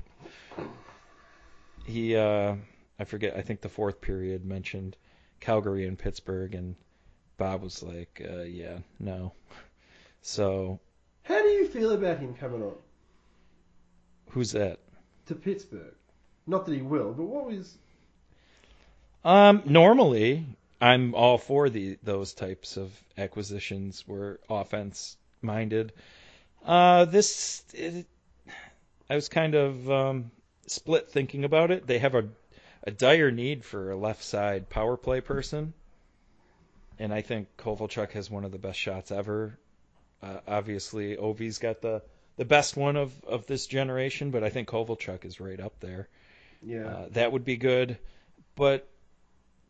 He 1.86 2.16
uh 2.16 2.58
I 3.00 3.04
forget 3.06 3.36
I 3.36 3.42
think 3.42 3.62
the 3.62 3.70
fourth 3.70 4.00
period 4.00 4.46
mentioned 4.46 4.96
Calgary 5.40 5.88
and 5.88 5.98
Pittsburgh 5.98 6.54
and 6.54 6.76
Bob 7.38 7.64
was 7.64 7.82
like 7.82 8.22
uh 8.24 8.44
yeah, 8.44 8.78
no. 9.00 9.34
So, 10.22 10.80
How 11.24 11.42
do 11.42 11.48
you 11.50 11.68
feel 11.68 11.92
about 11.94 12.20
him 12.20 12.36
coming 12.36 12.62
on 12.62 12.76
who's 14.30 14.52
that? 14.52 14.80
to 15.28 15.36
Pittsburgh? 15.36 15.94
Not 16.48 16.66
that 16.66 16.76
he 16.76 16.82
will, 16.82 17.14
but 17.14 17.24
what 17.24 17.48
was 17.48 17.78
Um, 19.24 19.64
normally, 19.66 20.46
I'm 20.80 21.16
all 21.16 21.38
for 21.38 21.70
the 21.70 21.98
those 22.04 22.34
types 22.34 22.78
of 22.78 22.92
acquisitions 23.18 24.04
where 24.08 24.40
offense 24.50 25.18
minded. 25.42 25.94
Uh, 26.64 27.06
this, 27.06 27.64
it, 27.74 28.06
I 29.10 29.16
was 29.16 29.30
kind 29.30 29.56
of 29.56 29.90
um, 29.90 30.32
split 30.68 31.10
thinking 31.10 31.44
about 31.44 31.72
it. 31.72 31.88
They 31.88 32.00
have 32.00 32.16
a 32.16 32.28
a 32.84 32.92
dire 32.92 33.32
need 33.32 33.66
for 33.66 33.90
a 33.90 33.96
left 33.96 34.24
side 34.24 34.70
power 34.70 34.96
play 34.96 35.22
person, 35.22 35.74
and 37.00 37.12
I 37.12 37.22
think 37.22 37.48
Kovalchuk 37.58 38.12
has 38.12 38.30
one 38.30 38.46
of 38.46 38.52
the 38.52 38.60
best 38.60 38.78
shots 38.78 39.12
ever. 39.12 39.58
Uh, 40.22 40.40
obviously, 40.48 41.18
Ovi's 41.18 41.58
got 41.58 41.82
the 41.82 42.04
the 42.38 42.46
best 42.46 42.76
one 42.76 42.96
of 42.96 43.24
of 43.26 43.46
this 43.46 43.68
generation, 43.68 44.32
but 44.32 44.44
I 44.44 44.50
think 44.50 44.68
Kovalchuk 44.68 45.26
is 45.26 45.40
right 45.40 45.60
up 45.60 45.80
there. 45.80 46.08
yeah? 46.62 46.88
Uh, 46.88 47.08
that 47.12 47.32
would 47.32 47.46
be 47.46 47.58
good. 47.58 47.98
But 48.56 48.88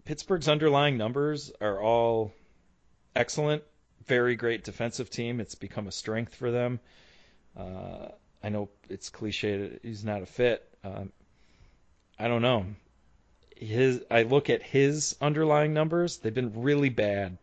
Pittsburgh's 0.06 0.48
underlying 0.48 0.98
numbers 0.98 1.52
are 1.62 1.82
all 1.82 2.32
excellent. 3.16 3.64
Very 4.06 4.36
great 4.36 4.64
defensive 4.64 5.10
team. 5.10 5.40
It's 5.40 5.56
become 5.56 5.88
a 5.88 5.92
strength 5.92 6.36
for 6.36 6.52
them. 6.52 6.80
Uh, 7.58 8.10
I 8.44 8.50
know 8.50 8.70
it's 8.90 9.10
cliche 9.10 9.80
he's 9.82 10.04
not 10.04 10.22
a 10.22 10.26
fit. 10.26 10.68
Um, 10.84 11.12
I 12.20 12.28
don't 12.28 12.44
know. 12.44 12.66
His 13.56 14.04
I 14.12 14.24
look 14.24 14.50
at 14.50 14.62
his 14.62 15.16
underlying 15.22 15.74
numbers. 15.74 16.18
They've 16.18 16.34
been 16.34 16.62
really 16.62 16.90
bad. 16.90 17.38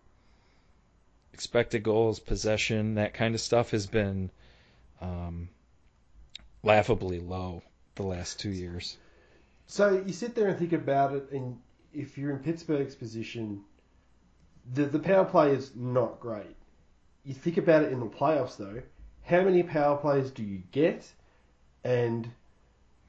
Expected 1.33 1.83
goals, 1.83 2.21
possession, 2.21 2.95
that 2.97 3.15
kind 3.15 3.35
of 3.35 3.41
stuff 3.41 3.71
has 3.71 3.87
been 3.87 4.31
um, 5.03 5.49
laughably 6.63 7.21
low 7.21 7.63
the 7.97 8.05
last 8.05 8.41
two 8.41 8.51
years. 8.51 8.97
So 9.67 10.03
you 10.07 10.13
sit 10.13 10.35
there 10.35 10.49
and 10.49 10.59
think 10.59 10.73
about 10.73 11.15
it, 11.15 11.31
and 11.33 11.59
if 11.93 12.17
you're 12.17 12.31
in 12.31 12.39
Pittsburgh's 12.39 12.95
position, 12.95 13.63
the 14.73 14.85
the 14.85 14.99
power 14.99 15.25
play 15.25 15.51
is 15.51 15.73
not 15.75 16.21
great. 16.21 16.57
You 17.25 17.35
think 17.35 17.59
about 17.59 17.83
it 17.83 17.93
in 17.93 18.01
the 18.01 18.07
playoffs, 18.07 18.57
though. 18.57 18.83
How 19.25 19.43
many 19.43 19.63
power 19.63 19.97
plays 19.97 20.31
do 20.31 20.43
you 20.43 20.63
get, 20.73 21.11
and 21.85 22.29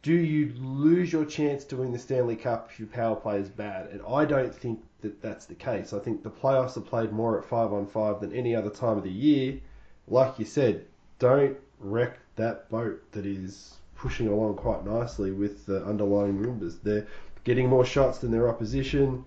do 0.03 0.13
you 0.13 0.53
lose 0.57 1.11
your 1.11 1.25
chance 1.25 1.63
to 1.65 1.77
win 1.77 1.91
the 1.91 1.99
Stanley 1.99 2.35
Cup 2.35 2.69
if 2.71 2.79
your 2.79 2.89
power 2.89 3.15
play 3.15 3.37
is 3.37 3.49
bad? 3.49 3.87
And 3.87 4.01
I 4.07 4.25
don't 4.25 4.53
think 4.53 4.83
that 5.01 5.21
that's 5.21 5.45
the 5.45 5.55
case. 5.55 5.93
I 5.93 5.99
think 5.99 6.23
the 6.23 6.29
playoffs 6.29 6.77
are 6.77 6.81
played 6.81 7.11
more 7.11 7.39
at 7.39 7.45
five 7.45 7.73
on 7.73 7.87
five 7.87 8.19
than 8.19 8.33
any 8.33 8.55
other 8.55 8.69
time 8.69 8.97
of 8.97 9.03
the 9.03 9.11
year. 9.11 9.59
Like 10.07 10.37
you 10.39 10.45
said, 10.45 10.85
don't 11.19 11.57
wreck 11.83 12.19
that 12.35 12.69
boat 12.69 13.01
that 13.11 13.25
is 13.25 13.75
pushing 13.95 14.27
along 14.27 14.55
quite 14.55 14.85
nicely 14.85 15.31
with 15.31 15.65
the 15.65 15.85
underlying 15.85 16.41
numbers. 16.41 16.75
They're 16.77 17.07
getting 17.43 17.69
more 17.69 17.85
shots 17.85 18.19
than 18.19 18.31
their 18.31 18.49
opposition. 18.49 19.25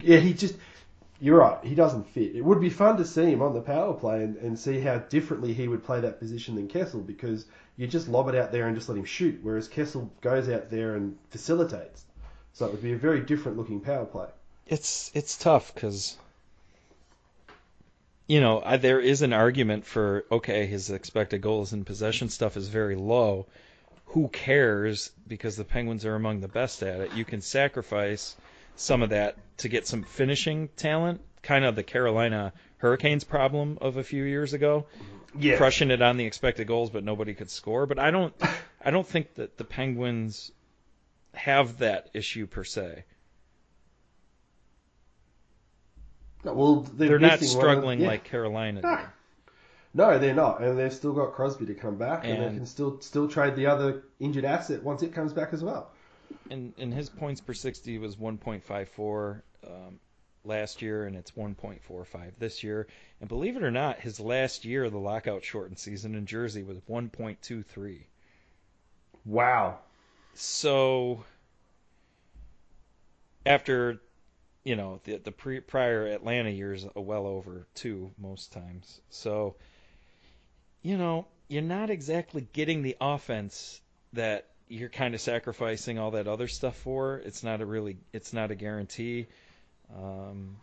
Yeah, 0.00 0.18
he 0.18 0.32
just. 0.32 0.56
You're 1.20 1.38
right. 1.38 1.58
He 1.64 1.74
doesn't 1.74 2.06
fit. 2.08 2.36
It 2.36 2.44
would 2.44 2.60
be 2.60 2.70
fun 2.70 2.96
to 2.98 3.04
see 3.04 3.32
him 3.32 3.42
on 3.42 3.52
the 3.52 3.60
power 3.60 3.92
play 3.92 4.22
and, 4.22 4.36
and 4.36 4.56
see 4.56 4.78
how 4.80 4.98
differently 4.98 5.52
he 5.52 5.66
would 5.66 5.82
play 5.82 6.00
that 6.00 6.20
position 6.20 6.54
than 6.54 6.68
Kessel 6.68 7.00
because 7.00 7.46
you 7.76 7.88
just 7.88 8.08
lob 8.08 8.28
it 8.28 8.36
out 8.36 8.52
there 8.52 8.68
and 8.68 8.76
just 8.76 8.88
let 8.88 8.98
him 8.98 9.04
shoot, 9.04 9.40
whereas 9.42 9.66
Kessel 9.66 10.12
goes 10.20 10.48
out 10.48 10.70
there 10.70 10.94
and 10.94 11.16
facilitates. 11.30 12.04
So 12.52 12.66
it 12.66 12.72
would 12.72 12.82
be 12.82 12.92
a 12.92 12.96
very 12.98 13.20
different 13.20 13.56
looking 13.58 13.80
power 13.80 14.04
play. 14.04 14.28
it's 14.68 15.10
it's 15.14 15.36
tough 15.36 15.74
because 15.74 16.16
you 18.28 18.40
know 18.40 18.62
I, 18.64 18.76
there 18.76 19.00
is 19.00 19.22
an 19.22 19.32
argument 19.32 19.84
for 19.84 20.24
okay 20.30 20.66
his 20.66 20.90
expected 20.90 21.40
goals 21.40 21.72
and 21.72 21.84
possession 21.84 22.28
stuff 22.28 22.56
is 22.56 22.68
very 22.68 22.94
low 22.94 23.46
who 24.06 24.28
cares 24.28 25.10
because 25.26 25.56
the 25.56 25.64
penguins 25.64 26.04
are 26.04 26.14
among 26.14 26.40
the 26.40 26.48
best 26.48 26.82
at 26.82 27.00
it 27.00 27.12
you 27.14 27.24
can 27.24 27.40
sacrifice 27.40 28.36
some 28.76 29.02
of 29.02 29.10
that 29.10 29.36
to 29.58 29.68
get 29.68 29.86
some 29.86 30.04
finishing 30.04 30.68
talent 30.76 31.20
kind 31.42 31.64
of 31.64 31.74
the 31.74 31.82
carolina 31.82 32.52
Hurricanes 32.78 33.24
problem 33.24 33.78
of 33.80 33.96
a 33.96 34.04
few 34.04 34.22
years 34.22 34.52
ago, 34.52 34.86
Yeah. 35.36 35.56
crushing 35.56 35.90
it 35.90 36.00
on 36.00 36.16
the 36.16 36.24
expected 36.24 36.68
goals, 36.68 36.90
but 36.90 37.02
nobody 37.04 37.34
could 37.34 37.50
score. 37.50 37.86
But 37.86 37.98
I 37.98 38.10
don't, 38.12 38.32
I 38.84 38.92
don't 38.92 39.06
think 39.06 39.34
that 39.34 39.58
the 39.58 39.64
Penguins 39.64 40.52
have 41.34 41.78
that 41.78 42.08
issue 42.14 42.46
per 42.46 42.62
se. 42.64 43.04
No, 46.48 46.54
Well, 46.54 46.80
they're, 46.94 47.08
They're 47.08 47.18
not 47.18 47.40
one 47.40 47.48
struggling 47.48 48.00
yeah. 48.00 48.08
like 48.08 48.24
Carolina 48.24 48.80
No. 48.82 49.00
No, 49.94 50.18
they're 50.18 50.34
not, 50.34 50.62
and 50.62 50.78
they've 50.78 50.92
still 50.92 51.14
got 51.14 51.32
Crosby 51.32 51.64
to 51.66 51.74
come 51.74 51.96
back, 51.96 52.24
and, 52.24 52.42
they 52.42 52.48
can 52.48 52.66
still 52.66 53.00
still 53.00 53.26
trade 53.26 53.56
the 53.56 53.66
other 53.66 54.04
injured 54.20 54.44
asset 54.44 54.82
once 54.82 55.02
it 55.02 55.14
comes 55.14 55.32
back 55.32 55.52
as 55.52 55.64
well. 55.64 55.90
And 56.50 56.74
and 56.78 56.92
his 56.92 57.08
points 57.08 57.40
per 57.40 57.54
sixty 57.54 57.98
was 57.98 58.16
1.54 58.16 59.40
um, 59.66 59.98
last 60.44 60.82
year, 60.82 61.06
and 61.06 61.16
it's 61.16 61.30
1.45 61.32 62.32
this 62.38 62.62
year. 62.62 62.86
And 63.20 63.28
believe 63.28 63.56
it 63.56 63.62
or 63.62 63.70
not, 63.70 63.98
his 63.98 64.20
last 64.20 64.64
year 64.64 64.84
of 64.84 64.92
the 64.92 64.98
lockout 64.98 65.42
shortened 65.42 65.78
season 65.78 66.14
in 66.14 66.26
Jersey 66.26 66.62
was 66.62 66.78
1.23. 66.88 68.00
Wow. 69.24 69.78
So 70.34 71.24
after 73.46 74.00
you 74.64 74.76
know 74.76 75.00
the 75.04 75.18
the 75.18 75.32
pre, 75.32 75.60
prior 75.60 76.06
Atlanta 76.06 76.50
years, 76.50 76.86
a 76.94 77.00
well 77.00 77.26
over 77.26 77.66
two 77.74 78.12
most 78.18 78.52
times. 78.52 79.00
So 79.10 79.56
you 80.82 80.96
know 80.96 81.26
you're 81.48 81.62
not 81.62 81.90
exactly 81.90 82.46
getting 82.52 82.82
the 82.82 82.96
offense 83.00 83.80
that 84.12 84.46
you're 84.68 84.90
kind 84.90 85.14
of 85.14 85.20
sacrificing 85.20 85.98
all 85.98 86.12
that 86.12 86.28
other 86.28 86.48
stuff 86.48 86.76
for. 86.76 87.16
It's 87.16 87.42
not 87.42 87.60
a 87.60 87.66
really 87.66 87.96
it's 88.12 88.32
not 88.32 88.50
a 88.50 88.54
guarantee. 88.54 89.26
Um, 89.96 90.56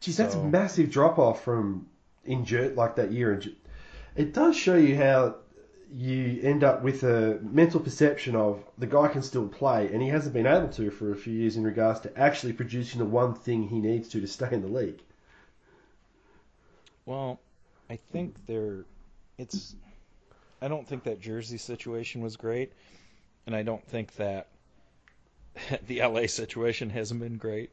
Geez, 0.00 0.16
that's 0.16 0.34
a 0.34 0.42
massive 0.42 0.90
drop 0.90 1.18
off 1.18 1.42
from 1.42 1.86
in 2.24 2.44
like 2.74 2.96
that 2.96 3.12
year. 3.12 3.40
It 4.14 4.32
does 4.32 4.56
show 4.56 4.76
you 4.76 4.96
how 4.96 5.36
you 5.96 6.40
end 6.42 6.64
up 6.64 6.82
with 6.82 7.04
a 7.04 7.38
mental 7.40 7.78
perception 7.78 8.34
of 8.34 8.64
the 8.78 8.86
guy 8.86 9.06
can 9.06 9.22
still 9.22 9.46
play, 9.46 9.88
and 9.92 10.02
he 10.02 10.08
hasn't 10.08 10.34
been 10.34 10.46
able 10.46 10.68
to 10.68 10.90
for 10.90 11.12
a 11.12 11.16
few 11.16 11.32
years 11.32 11.56
in 11.56 11.62
regards 11.62 12.00
to 12.00 12.18
actually 12.18 12.52
producing 12.52 12.98
the 12.98 13.04
one 13.04 13.34
thing 13.34 13.68
he 13.68 13.78
needs 13.78 14.08
to 14.08 14.20
to 14.20 14.26
stay 14.26 14.48
in 14.50 14.62
the 14.62 14.68
league. 14.68 15.00
Well, 17.06 17.38
I 17.88 18.00
think 18.12 18.34
they're 18.46 18.84
it's 19.38 19.76
I 20.60 20.66
don't 20.66 20.86
think 20.88 21.04
that 21.04 21.20
Jersey 21.20 21.58
situation 21.58 22.22
was 22.22 22.36
great 22.36 22.72
and 23.46 23.54
I 23.54 23.62
don't 23.62 23.86
think 23.86 24.16
that 24.16 24.48
the 25.86 26.00
LA 26.02 26.26
situation 26.26 26.90
hasn't 26.90 27.20
been 27.20 27.36
great. 27.36 27.70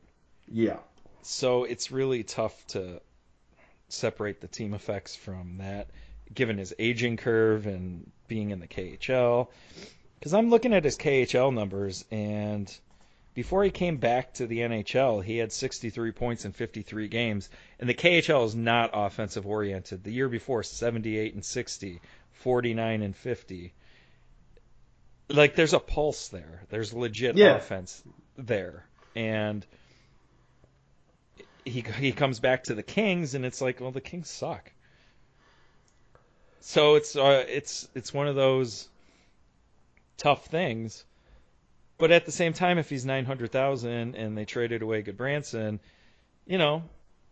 Yeah. 0.47 0.77
So 1.23 1.63
it's 1.63 1.91
really 1.91 2.23
tough 2.23 2.67
to 2.67 3.01
separate 3.89 4.41
the 4.41 4.47
team 4.47 4.73
effects 4.73 5.15
from 5.15 5.57
that 5.57 5.89
given 6.33 6.57
his 6.57 6.73
aging 6.79 7.17
curve 7.17 7.67
and 7.67 8.09
being 8.27 8.51
in 8.51 8.59
the 8.59 8.67
KHL 8.67 9.47
cuz 10.21 10.33
I'm 10.33 10.49
looking 10.49 10.73
at 10.73 10.83
his 10.83 10.97
KHL 10.97 11.53
numbers 11.53 12.05
and 12.11 12.71
before 13.33 13.63
he 13.63 13.69
came 13.71 13.97
back 13.97 14.33
to 14.35 14.47
the 14.47 14.59
NHL, 14.59 15.23
he 15.23 15.37
had 15.37 15.53
63 15.53 16.11
points 16.11 16.43
in 16.43 16.51
53 16.51 17.07
games, 17.07 17.49
and 17.79 17.89
the 17.89 17.93
KHL 17.93 18.45
is 18.45 18.55
not 18.55 18.89
offensive 18.93 19.47
oriented. 19.47 20.03
The 20.03 20.11
year 20.11 20.27
before, 20.27 20.63
78 20.63 21.33
and 21.33 21.45
60, 21.45 22.01
49 22.33 23.01
and 23.01 23.15
50. 23.15 23.73
Like 25.29 25.55
there's 25.55 25.73
a 25.73 25.79
pulse 25.79 26.27
there. 26.27 26.63
There's 26.69 26.93
legit 26.93 27.37
Yeah. 27.37 27.55
offense 27.55 28.03
there, 28.37 28.85
and 29.15 29.65
he 31.63 31.81
he 31.99 32.11
comes 32.11 32.39
back 32.41 32.65
to 32.65 32.75
the 32.75 32.83
Kings, 32.83 33.33
and 33.33 33.45
it's 33.45 33.61
like, 33.61 33.79
well, 33.79 33.91
the 33.91 34.01
Kings 34.01 34.29
suck. 34.29 34.71
So 36.61 36.95
it's 36.95 37.15
uh, 37.15 37.43
it's 37.47 37.87
it's 37.95 38.13
one 38.13 38.27
of 38.27 38.35
those 38.35 38.87
tough 40.17 40.45
things. 40.45 41.03
But 41.97 42.11
at 42.11 42.25
the 42.25 42.31
same 42.31 42.53
time, 42.53 42.77
if 42.77 42.89
he's 42.89 43.05
nine 43.05 43.25
hundred 43.25 43.51
thousand 43.51 44.15
and 44.15 44.37
they 44.37 44.45
traded 44.45 44.81
away 44.81 45.03
Gudbranson, 45.03 45.79
you 46.47 46.57
know, 46.57 46.83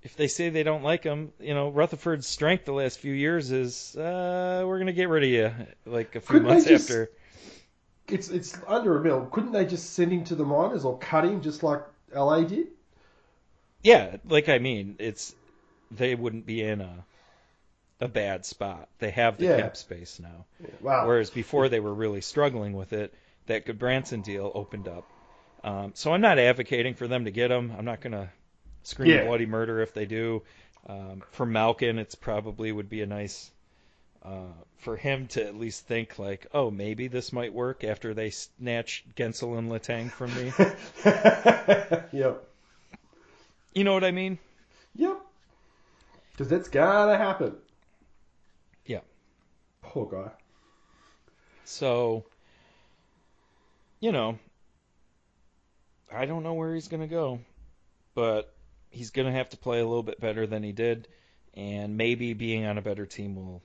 if 0.03 0.15
they 0.15 0.27
say 0.27 0.49
they 0.49 0.63
don't 0.63 0.83
like 0.83 1.03
him, 1.03 1.31
you 1.39 1.53
know, 1.53 1.69
Rutherford's 1.69 2.27
strength 2.27 2.65
the 2.65 2.73
last 2.73 2.99
few 2.99 3.13
years 3.13 3.51
is 3.51 3.95
uh, 3.95 4.63
we're 4.65 4.79
gonna 4.79 4.93
get 4.93 5.09
rid 5.09 5.23
of 5.23 5.29
you 5.29 5.51
like 5.85 6.15
a 6.15 6.21
few 6.21 6.33
Couldn't 6.39 6.47
months 6.47 6.65
just- 6.65 6.89
after. 6.89 7.11
It's 8.07 8.29
it's 8.29 8.57
under 8.67 8.97
a 8.97 9.03
mil. 9.03 9.27
Couldn't 9.31 9.51
they 9.51 9.65
just 9.65 9.93
send 9.93 10.11
him 10.11 10.23
to 10.25 10.35
the 10.35 10.43
minors 10.43 10.83
or 10.83 10.97
cut 10.97 11.25
him 11.25 11.41
just 11.41 11.61
like 11.61 11.83
LA 12.11 12.41
did? 12.41 12.69
Yeah, 13.83 14.17
like 14.27 14.49
I 14.49 14.57
mean, 14.57 14.95
it's 14.97 15.35
they 15.91 16.15
wouldn't 16.15 16.47
be 16.47 16.63
in 16.63 16.81
a 16.81 17.05
a 18.01 18.07
bad 18.07 18.45
spot. 18.45 18.87
They 18.99 19.11
have 19.11 19.37
the 19.37 19.45
Yeah. 19.45 19.61
cap 19.61 19.77
space 19.77 20.19
now. 20.19 20.45
Wow. 20.81 21.07
Whereas 21.07 21.29
before 21.29 21.69
they 21.69 21.79
were 21.79 21.93
really 21.93 22.21
struggling 22.21 22.73
with 22.73 22.93
it. 22.93 23.13
That 23.47 23.65
Gudbranson 23.65 24.23
deal 24.23 24.51
opened 24.53 24.87
up. 24.87 25.09
Um, 25.63 25.91
so 25.95 26.13
I'm 26.13 26.21
not 26.21 26.37
advocating 26.37 26.93
for 26.93 27.07
them 27.07 27.25
to 27.25 27.31
get 27.31 27.49
him. 27.51 27.73
I'm 27.77 27.83
not 27.85 27.99
going 27.99 28.13
to 28.13 28.29
scream 28.83 29.09
Yeah. 29.11 29.25
bloody 29.25 29.47
murder 29.47 29.81
if 29.81 29.93
they 29.93 30.05
do. 30.05 30.43
Um, 30.87 31.23
for 31.31 31.45
Malkin, 31.45 31.97
it's 31.97 32.15
probably 32.15 32.71
would 32.71 32.89
be 32.89 33.01
a 33.01 33.05
nice 33.07 33.49
uh, 34.23 34.51
for 34.77 34.97
him 34.97 35.27
to 35.27 35.45
at 35.45 35.55
least 35.55 35.87
think 35.87 36.19
like, 36.19 36.45
oh, 36.53 36.69
maybe 36.69 37.07
this 37.07 37.31
might 37.33 37.53
work 37.53 37.83
after 37.83 38.13
they 38.13 38.29
snatch 38.29 39.03
Guentzel 39.15 39.57
and 39.57 39.71
Letang 39.71 40.11
from 40.11 40.33
me. 40.35 40.51
yep. 42.19 42.43
you 43.73 43.83
know 43.83 43.93
what 43.93 44.03
I 44.03 44.11
mean? 44.11 44.37
Yep. 44.95 45.19
Because 46.31 46.51
it's 46.51 46.69
gotta 46.69 47.17
happen. 47.17 47.55
Poor 49.89 50.05
guy. 50.05 50.31
So, 51.65 52.25
you 53.99 54.11
know, 54.11 54.39
I 56.11 56.25
don't 56.25 56.43
know 56.43 56.53
where 56.53 56.73
he's 56.73 56.87
going 56.87 57.01
to 57.01 57.07
go, 57.07 57.39
but 58.15 58.53
he's 58.91 59.11
going 59.11 59.25
to 59.27 59.31
have 59.33 59.49
to 59.49 59.57
play 59.57 59.79
a 59.79 59.85
little 59.85 60.03
bit 60.03 60.19
better 60.19 60.47
than 60.47 60.63
he 60.63 60.71
did, 60.71 61.07
and 61.53 61.97
maybe 61.97 62.33
being 62.33 62.65
on 62.65 62.77
a 62.77 62.81
better 62.81 63.05
team 63.05 63.35
will 63.35 63.61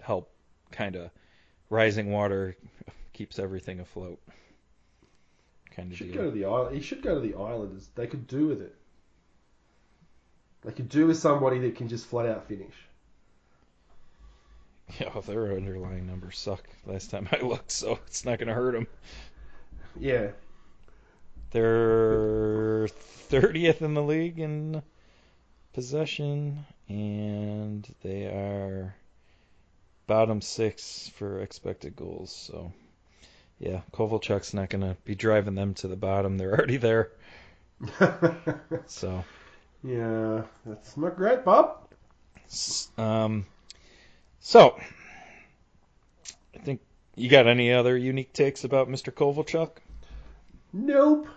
help 0.00 0.30
kind 0.70 0.96
of 0.96 1.10
rising 1.68 2.10
water 2.10 2.56
keeps 3.12 3.38
everything 3.38 3.80
afloat. 3.80 4.20
Kind 5.76 5.88
He 5.88 5.94
of 5.94 5.98
should 5.98 6.12
deal. 6.12 6.22
go 6.22 6.24
to 6.24 6.30
the 6.30 6.44
island. 6.44 6.76
He 6.76 6.82
should 6.82 7.02
go 7.02 7.14
to 7.14 7.20
the 7.20 7.34
Islanders. 7.34 7.88
They 7.94 8.06
could 8.06 8.26
do 8.26 8.48
with 8.48 8.60
it. 8.62 8.74
They 10.62 10.72
could 10.72 10.88
do 10.88 11.06
with 11.06 11.18
somebody 11.18 11.58
that 11.60 11.76
can 11.76 11.88
just 11.88 12.06
flat 12.06 12.26
out 12.26 12.48
finish. 12.48 12.74
Yeah, 14.98 15.10
well, 15.14 15.22
their 15.22 15.52
underlying 15.52 16.06
numbers 16.06 16.38
suck 16.38 16.64
last 16.86 17.10
time 17.10 17.28
I 17.32 17.40
looked, 17.44 17.70
so 17.70 17.98
it's 18.06 18.24
not 18.24 18.38
going 18.38 18.48
to 18.48 18.54
hurt 18.54 18.72
them. 18.72 18.86
Yeah. 19.98 20.30
They're 21.50 22.88
30th 23.30 23.82
in 23.82 23.94
the 23.94 24.02
league 24.02 24.38
in 24.38 24.82
possession, 25.72 26.64
and 26.88 27.86
they 28.02 28.26
are 28.26 28.94
bottom 30.06 30.40
six 30.40 31.08
for 31.16 31.40
expected 31.40 31.94
goals. 31.96 32.32
So, 32.32 32.72
yeah, 33.58 33.80
Kovalchuk's 33.92 34.54
not 34.54 34.70
going 34.70 34.82
to 34.82 34.96
be 35.04 35.14
driving 35.14 35.54
them 35.54 35.74
to 35.74 35.88
the 35.88 35.96
bottom. 35.96 36.36
They're 36.38 36.52
already 36.52 36.76
there. 36.78 37.10
So, 38.86 39.24
yeah, 39.82 40.42
that's 40.66 40.96
not 40.96 41.16
great, 41.16 41.44
Bob. 41.44 41.88
um, 42.98 43.46
so 44.40 44.76
I 46.54 46.58
think 46.58 46.80
you 47.14 47.28
got 47.28 47.46
any 47.46 47.72
other 47.72 47.96
unique 47.96 48.32
takes 48.32 48.64
about 48.64 48.88
Mr. 48.88 49.12
Kovalchuk? 49.12 49.70
Nope. 50.72 51.28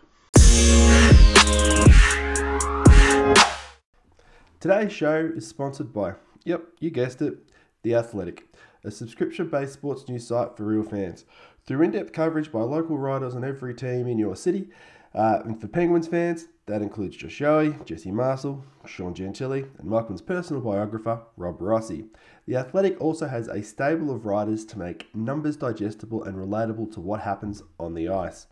Today's 4.59 4.93
show 4.93 5.29
is 5.35 5.45
sponsored 5.45 5.91
by, 5.91 6.13
yep, 6.45 6.63
you 6.79 6.89
guessed 6.89 7.21
it, 7.21 7.35
The 7.81 7.95
Athletic, 7.95 8.47
a 8.85 8.91
subscription 8.91 9.49
based 9.49 9.73
sports 9.73 10.07
news 10.07 10.27
site 10.27 10.55
for 10.55 10.63
real 10.63 10.83
fans. 10.83 11.25
Through 11.65 11.81
in 11.81 11.91
depth 11.91 12.13
coverage 12.13 12.51
by 12.51 12.61
local 12.61 12.97
writers 12.97 13.35
on 13.35 13.43
every 13.43 13.73
team 13.73 14.07
in 14.07 14.17
your 14.17 14.37
city, 14.37 14.69
uh, 15.13 15.39
and 15.45 15.59
for 15.59 15.67
Penguins 15.67 16.07
fans, 16.07 16.47
that 16.65 16.81
includes 16.81 17.17
Josh 17.17 17.39
Yohe, 17.39 17.85
Jesse 17.85 18.11
Marshall, 18.11 18.63
Sean 18.85 19.13
Gentille, 19.13 19.65
and 19.77 19.87
Markman's 19.87 20.21
personal 20.21 20.61
biographer, 20.61 21.21
Rob 21.35 21.61
Rossi. 21.61 22.05
The 22.47 22.55
Athletic 22.55 22.99
also 23.01 23.27
has 23.27 23.47
a 23.47 23.61
stable 23.61 24.11
of 24.11 24.25
writers 24.25 24.65
to 24.65 24.79
make 24.79 25.13
numbers 25.13 25.57
digestible 25.57 26.23
and 26.23 26.37
relatable 26.37 26.93
to 26.93 27.01
what 27.01 27.21
happens 27.21 27.61
on 27.79 27.93
the 27.93 28.09
ice. 28.09 28.47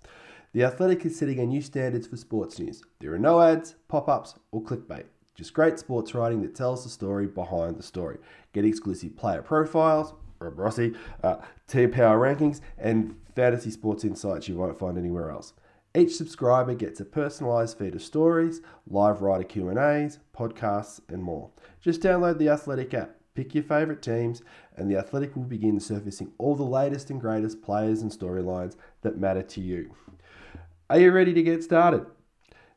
The 0.54 0.64
Athletic 0.64 1.06
is 1.06 1.18
setting 1.18 1.40
a 1.40 1.46
new 1.46 1.62
standards 1.62 2.08
for 2.08 2.18
sports 2.18 2.60
news. 2.60 2.84
There 3.00 3.14
are 3.14 3.20
no 3.20 3.42
ads, 3.42 3.76
pop 3.88 4.10
ups, 4.10 4.36
or 4.52 4.62
clickbait. 4.62 5.06
Just 5.34 5.54
great 5.54 5.80
sports 5.80 6.14
writing 6.14 6.42
that 6.42 6.56
tells 6.56 6.84
the 6.84 6.90
story 6.90 7.26
behind 7.26 7.78
the 7.78 7.84
story. 7.84 8.18
Get 8.52 8.66
exclusive 8.66 9.16
player 9.16 9.42
profiles, 9.42 10.14
Rob 10.40 10.60
Rossi, 10.60 10.94
uh, 11.24 11.38
team 11.68 11.92
power 11.92 12.20
rankings, 12.20 12.60
and 12.78 13.16
fantasy 13.36 13.72
sports 13.72 14.04
insights 14.04 14.50
you 14.50 14.58
won't 14.58 14.78
find 14.78 14.98
anywhere 14.98 15.32
else. 15.32 15.54
Each 15.94 16.16
subscriber 16.16 16.74
gets 16.74 17.02
a 17.02 17.06
personalized 17.06 17.78
feed 17.78 17.96
of 17.96 18.02
stories, 18.02 18.62
live 18.88 19.22
writer 19.22 19.44
Q&As, 19.44 20.20
podcasts, 20.34 21.02
and 21.10 21.22
more. 21.22 21.50
Just 21.82 22.02
download 22.02 22.38
the 22.38 22.48
Athletic 22.48 22.94
app, 22.94 23.18
pick 23.36 23.54
your 23.54 23.66
favorite 23.66 24.02
teams, 24.02 24.42
and 24.78 24.90
the 24.90 24.98
Athletic 24.98 25.36
will 25.36 25.44
begin 25.44 25.82
surfacing 25.82 26.32
all 26.38 26.56
the 26.56 26.64
latest 26.64 27.10
and 27.10 27.20
greatest 27.20 27.62
players 27.62 28.02
and 28.02 28.10
storylines 28.10 28.78
that 29.02 29.18
matter 29.18 29.42
to 29.44 29.60
you. 29.60 29.94
Are 30.90 30.98
you 30.98 31.12
ready 31.12 31.34
to 31.34 31.44
get 31.44 31.62
started? 31.62 32.06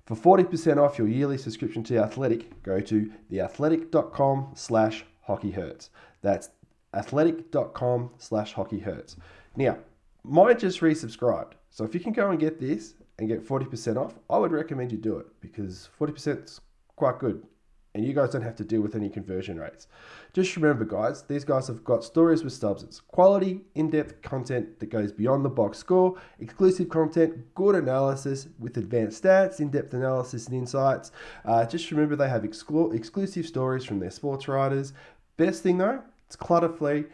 For 0.07 0.17
40% 0.17 0.77
off 0.77 0.99
your 0.99 1.09
yearly 1.09 1.39
subscription 1.39 1.85
to 1.85 1.95
The 1.95 2.03
Athletic, 2.03 2.65
go 2.65 2.81
to 2.81 3.13
theathletic.com 3.31 4.55
slash 4.57 5.05
hockeyhurts. 5.29 5.89
That's 6.21 6.51
athletic.com 6.93 8.11
slash 8.19 8.55
hockeyhurts. 8.55 9.17
Now, 9.57 9.79
mine 10.25 10.59
just 10.59 10.81
resubscribed. 10.81 11.53
So 11.71 11.85
if 11.85 11.95
you 11.95 12.01
can 12.01 12.13
go 12.13 12.31
and 12.31 12.41
get 12.41 12.61
this 12.61 12.95
and 13.19 13.29
get 13.29 13.47
40% 13.47 13.97
off, 13.97 14.15
I 14.29 14.39
would 14.39 14.53
recommend 14.53 14.93
you 14.93 14.99
do 14.99 15.17
it 15.19 15.27
because 15.41 15.89
40% 15.99 16.45
is 16.45 16.61
quite 16.97 17.19
good 17.19 17.43
and 17.95 18.05
you 18.05 18.13
guys 18.13 18.31
don't 18.31 18.43
have 18.43 18.57
to 18.57 18.65
deal 18.65 18.81
with 18.81 18.97
any 18.97 19.09
conversion 19.09 19.59
rates. 19.59 19.87
Just 20.33 20.57
remember, 20.57 20.85
guys, 20.85 21.23
these 21.23 21.45
guys 21.45 21.69
have 21.69 21.85
got 21.85 22.03
stories 22.03 22.43
with 22.43 22.53
Stubbses. 22.53 23.01
Quality, 23.07 23.61
in 23.77 23.89
depth 23.89 24.21
content 24.21 24.81
that 24.81 24.87
goes 24.87 25.13
beyond 25.13 25.45
the 25.45 25.49
box 25.49 25.79
score, 25.79 26.17
exclusive 26.41 26.89
content, 26.89 27.55
good 27.55 27.77
analysis 27.77 28.49
with 28.59 28.77
advanced 28.77 29.23
stats, 29.23 29.61
in 29.61 29.71
depth 29.71 29.95
analysis 29.95 30.49
and 30.49 30.57
insights. 30.57 31.13
Uh, 31.45 31.65
just 31.65 31.91
remember, 31.93 32.17
they 32.17 32.29
have 32.29 32.43
exclu- 32.43 32.95
exclusive 32.95 33.47
stories 33.47 33.85
from 33.85 34.01
their 34.01 34.11
sports 34.11 34.49
writers. 34.49 34.93
Best 35.37 35.63
thing 35.63 35.79
though, 35.79 36.03
it's 36.27 36.37
clutter 36.37 36.69
free, 36.69 37.05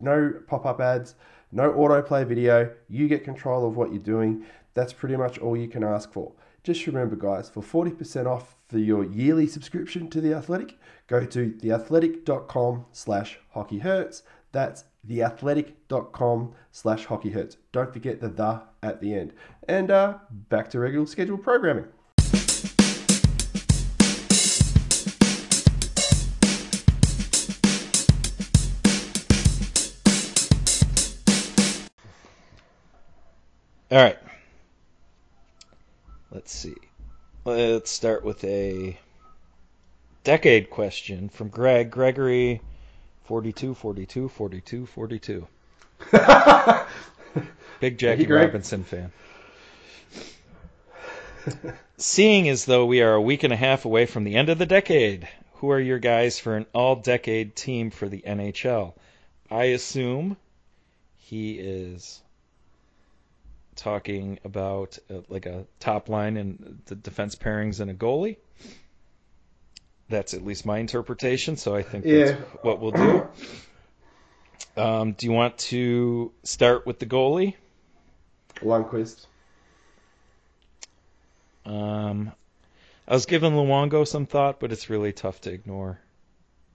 no 0.00 0.32
pop 0.46 0.64
up 0.64 0.80
ads, 0.80 1.16
no 1.52 1.72
autoplay 1.72 2.26
video. 2.26 2.70
You 2.88 3.08
get 3.08 3.24
control 3.24 3.66
of 3.66 3.76
what 3.76 3.90
you're 3.92 4.02
doing. 4.02 4.46
That's 4.74 4.92
pretty 4.92 5.16
much 5.16 5.38
all 5.38 5.56
you 5.56 5.68
can 5.68 5.84
ask 5.84 6.12
for. 6.12 6.32
Just 6.62 6.86
remember, 6.86 7.16
guys, 7.16 7.48
for 7.48 7.62
40% 7.62 8.26
off 8.26 8.54
for 8.68 8.78
your 8.78 9.04
yearly 9.04 9.46
subscription 9.46 10.10
to 10.10 10.20
The 10.20 10.34
Athletic, 10.34 10.78
go 11.06 11.24
to 11.24 11.50
theathletic.com 11.52 12.84
slash 12.92 13.38
hockeyhurts. 13.54 14.22
That's 14.52 14.84
theathletic.com 15.08 16.52
slash 16.70 17.06
hockeyhurts. 17.06 17.56
Don't 17.72 17.92
forget 17.92 18.20
the 18.20 18.28
the 18.28 18.62
at 18.82 19.00
the 19.00 19.14
end. 19.14 19.32
And 19.66 19.90
uh, 19.90 20.18
back 20.30 20.70
to 20.70 20.78
regular 20.78 21.06
scheduled 21.06 21.42
programming. 21.42 21.86
All 33.92 33.98
right. 33.98 34.16
Let's 36.32 36.52
see. 36.52 36.76
Let's 37.44 37.90
start 37.90 38.24
with 38.24 38.44
a 38.44 38.96
decade 40.22 40.70
question 40.70 41.28
from 41.28 41.48
Greg. 41.48 41.90
Gregory, 41.90 42.60
42, 43.24 43.74
42, 43.74 44.28
42, 44.28 44.86
42. 44.86 45.48
Big 47.80 47.98
Jackie. 47.98 48.26
Robinson 48.26 48.84
fan. 48.84 49.10
Seeing 51.96 52.48
as 52.48 52.64
though 52.64 52.86
we 52.86 53.02
are 53.02 53.14
a 53.14 53.20
week 53.20 53.42
and 53.42 53.52
a 53.52 53.56
half 53.56 53.84
away 53.84 54.06
from 54.06 54.22
the 54.22 54.36
end 54.36 54.50
of 54.50 54.58
the 54.58 54.66
decade, 54.66 55.28
who 55.54 55.70
are 55.70 55.80
your 55.80 55.98
guys 55.98 56.38
for 56.38 56.56
an 56.56 56.66
all 56.72 56.96
decade 56.96 57.56
team 57.56 57.90
for 57.90 58.08
the 58.08 58.22
NHL? 58.24 58.94
I 59.50 59.64
assume 59.64 60.36
he 61.16 61.58
is 61.58 62.22
talking 63.76 64.38
about 64.44 64.98
uh, 65.10 65.20
like 65.28 65.46
a 65.46 65.64
top 65.78 66.08
line 66.08 66.36
and 66.36 66.80
the 66.86 66.94
defense 66.94 67.34
pairings 67.34 67.80
and 67.80 67.90
a 67.90 67.94
goalie. 67.94 68.36
That's 70.08 70.34
at 70.34 70.44
least 70.44 70.66
my 70.66 70.78
interpretation, 70.78 71.56
so 71.56 71.74
I 71.74 71.82
think 71.82 72.04
that's 72.04 72.32
Yeah. 72.32 72.36
what 72.62 72.80
we'll 72.80 72.90
do. 72.90 73.26
Um, 74.76 75.12
do 75.12 75.26
you 75.26 75.32
want 75.32 75.56
to 75.58 76.32
start 76.42 76.84
with 76.86 76.98
the 76.98 77.06
goalie? 77.06 77.54
Lundqvist. 78.56 79.26
Um, 81.64 82.32
I 83.06 83.14
was 83.14 83.26
giving 83.26 83.52
Luongo 83.52 84.06
some 84.06 84.26
thought, 84.26 84.60
but 84.60 84.72
it's 84.72 84.90
really 84.90 85.12
tough 85.12 85.40
to 85.42 85.52
ignore 85.52 86.00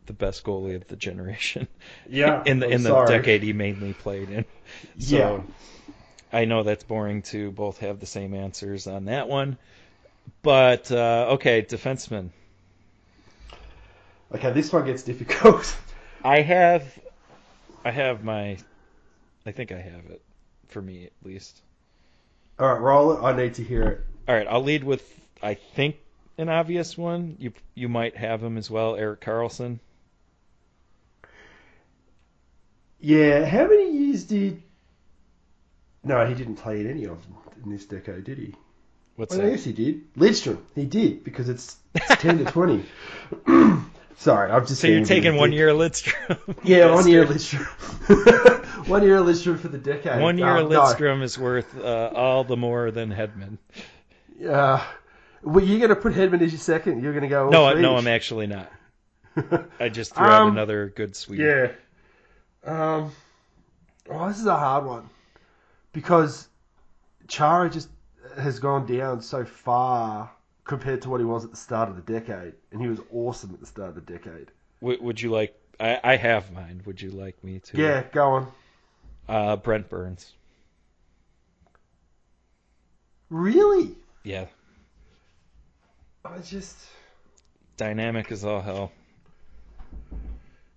the 0.05 0.13
best 0.13 0.43
goalie 0.43 0.75
of 0.75 0.87
the 0.87 0.95
generation 0.95 1.67
Yeah. 2.09 2.43
in 2.45 2.59
the 2.59 2.67
I'm 2.67 2.71
in 2.73 2.83
the 2.83 2.89
sorry. 2.89 3.07
decade 3.07 3.43
he 3.43 3.53
mainly 3.53 3.93
played 3.93 4.29
in. 4.29 4.45
So 4.99 5.17
Yeah. 5.17 5.41
I 6.35 6.43
know 6.43 6.63
that's 6.63 6.83
boring 6.83 7.21
to 7.23 7.49
both 7.51 7.77
have 7.77 8.01
the 8.01 8.05
same 8.05 8.33
answers 8.33 8.87
on 8.87 9.05
that 9.05 9.29
one, 9.29 9.57
but 10.41 10.91
uh, 10.91 11.27
okay, 11.35 11.61
defenseman. 11.61 12.31
Okay, 14.33 14.51
this 14.51 14.73
one 14.73 14.85
gets 14.85 15.03
difficult. 15.03 15.73
I 16.25 16.41
have, 16.41 16.99
I 17.85 17.91
have 17.91 18.21
my, 18.25 18.57
I 19.45 19.51
think 19.53 19.71
I 19.71 19.79
have 19.79 20.07
it 20.07 20.21
for 20.67 20.81
me 20.81 21.05
at 21.05 21.13
least. 21.23 21.61
All 22.59 22.67
right, 22.67 22.81
roll 22.81 23.13
it. 23.13 23.23
I 23.23 23.33
need 23.33 23.53
to 23.53 23.63
hear 23.63 23.83
it. 23.83 24.01
All 24.27 24.35
right, 24.35 24.47
I'll 24.49 24.61
lead 24.61 24.83
with 24.83 25.09
I 25.41 25.53
think 25.53 25.95
an 26.37 26.49
obvious 26.49 26.97
one. 26.97 27.37
You 27.39 27.53
you 27.75 27.87
might 27.87 28.17
have 28.17 28.43
him 28.43 28.57
as 28.57 28.69
well, 28.69 28.97
Erik 28.97 29.21
Karlsson. 29.21 29.79
Yeah, 32.99 33.45
how 33.45 33.67
many 33.67 33.91
years 33.91 34.25
did? 34.25 34.61
No, 36.05 36.25
he 36.25 36.33
didn't 36.35 36.55
play 36.55 36.79
in 36.79 36.89
any 36.89 37.03
of 37.05 37.21
them 37.23 37.35
in 37.63 37.71
this 37.71 37.85
decade, 37.85 38.23
did 38.23 38.37
he? 38.37 38.53
What's 39.15 39.35
Well, 39.35 39.45
that? 39.45 39.51
yes, 39.51 39.63
he 39.63 39.73
did. 39.73 40.13
Lidstrom, 40.15 40.59
he 40.75 40.85
did 40.85 41.23
because 41.23 41.49
it's, 41.49 41.77
it's 41.95 42.07
ten 42.21 42.37
to 42.37 42.45
twenty. 42.45 42.85
Sorry, 44.17 44.49
I'm 44.51 44.65
just. 44.65 44.79
So 44.81 44.87
you're 44.87 45.03
taking 45.05 45.35
one 45.35 45.51
year 45.51 45.69
Lidstrom. 45.69 46.55
Yeah, 46.63 46.93
one 46.93 47.07
year 47.07 47.25
Lidstrom. 47.27 48.87
One 48.87 49.03
year 49.03 49.17
Lidstrom 49.19 49.59
for 49.59 49.67
the 49.67 49.77
decade. 49.77 50.21
One 50.21 50.37
year 50.37 50.47
Uh, 50.47 50.61
no. 50.63 50.69
Lidstrom 50.69 51.21
is 51.23 51.37
worth 51.39 51.77
uh, 51.77 52.11
all 52.13 52.43
the 52.43 52.55
more 52.57 52.91
than 52.91 53.09
Hedman. 53.11 53.57
Yeah. 54.39 54.85
Well, 55.43 55.63
you're 55.63 55.79
going 55.79 55.89
to 55.89 55.95
put 55.95 56.13
Hedman 56.13 56.41
as 56.41 56.51
your 56.51 56.59
second. 56.59 57.03
You're 57.03 57.13
going 57.13 57.23
to 57.23 57.29
go. 57.29 57.49
No, 57.49 57.71
three 57.71 57.81
no. 57.81 57.97
I'm 57.97 58.07
actually 58.07 58.47
not. 58.47 58.71
I 59.79 59.89
just 59.89 60.15
threw 60.15 60.25
out 60.25 60.41
Um, 60.43 60.51
another 60.51 60.89
good 60.95 61.15
Swede. 61.15 61.39
Yeah. 61.41 61.71
Um. 62.63 63.11
Oh, 64.09 64.27
this 64.27 64.39
is 64.39 64.45
a 64.45 64.55
hard 64.55 64.85
one 64.85 65.09
because 65.95 66.49
Chara 67.27 67.69
just 67.69 67.89
has 68.37 68.59
gone 68.59 68.85
down 68.85 69.21
so 69.21 69.45
far 69.45 70.29
compared 70.65 71.01
to 71.03 71.09
what 71.09 71.21
he 71.21 71.25
was 71.25 71.45
at 71.45 71.51
the 71.51 71.57
start 71.57 71.89
of 71.89 71.95
the 71.95 72.01
decade, 72.13 72.53
and 72.71 72.81
he 72.81 72.87
was 72.87 72.99
awesome 73.11 73.51
at 73.53 73.61
the 73.61 73.65
start 73.65 73.89
of 73.89 73.95
the 73.95 74.01
decade. 74.01 74.51
W- 74.81 75.01
would 75.01 75.19
you 75.19 75.31
like? 75.31 75.55
I, 75.79 75.99
I 76.03 76.15
have 76.17 76.51
mine. 76.51 76.81
Would 76.85 77.01
you 77.01 77.11
like 77.11 77.41
me 77.43 77.59
to? 77.59 77.81
Yeah, 77.81 78.03
go 78.11 78.27
on. 78.27 78.51
Uh, 79.27 79.55
Brent 79.55 79.89
Burns. 79.89 80.33
Really? 83.29 83.95
Yeah, 84.23 84.45
I 86.25 86.37
just. 86.39 86.77
dynamic 87.77 88.31
as 88.31 88.43
all 88.43 88.61
hell. 88.61 88.91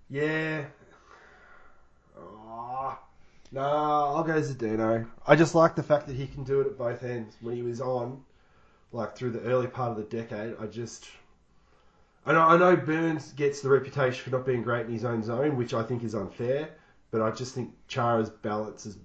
Yeah. 0.08 0.64
No, 3.50 3.62
I'll 3.62 4.24
go 4.24 4.40
Zdeno. 4.40 5.06
I 5.26 5.36
just 5.36 5.54
like 5.54 5.74
the 5.74 5.82
fact 5.82 6.06
that 6.06 6.16
he 6.16 6.26
can 6.26 6.44
do 6.44 6.60
it 6.60 6.66
at 6.66 6.78
both 6.78 7.02
ends. 7.02 7.36
When 7.40 7.56
he 7.56 7.62
was 7.62 7.80
on, 7.80 8.22
like 8.92 9.16
through 9.16 9.30
the 9.30 9.40
early 9.42 9.66
part 9.66 9.90
of 9.90 9.96
the 9.96 10.02
decade, 10.04 10.54
I 10.60 10.66
just. 10.66 11.08
I 12.26 12.32
know, 12.32 12.42
I 12.42 12.58
know 12.58 12.76
Burns 12.76 13.32
gets 13.32 13.62
the 13.62 13.70
reputation 13.70 14.22
for 14.22 14.30
not 14.30 14.44
being 14.44 14.62
great 14.62 14.84
in 14.84 14.92
his 14.92 15.04
own 15.04 15.22
zone, 15.22 15.56
which 15.56 15.72
I 15.72 15.82
think 15.82 16.04
is 16.04 16.14
unfair, 16.14 16.68
but 17.10 17.22
I 17.22 17.30
just 17.30 17.54
think 17.54 17.72
Chara's 17.86 18.28
balance 18.28 18.84
is 18.84 18.98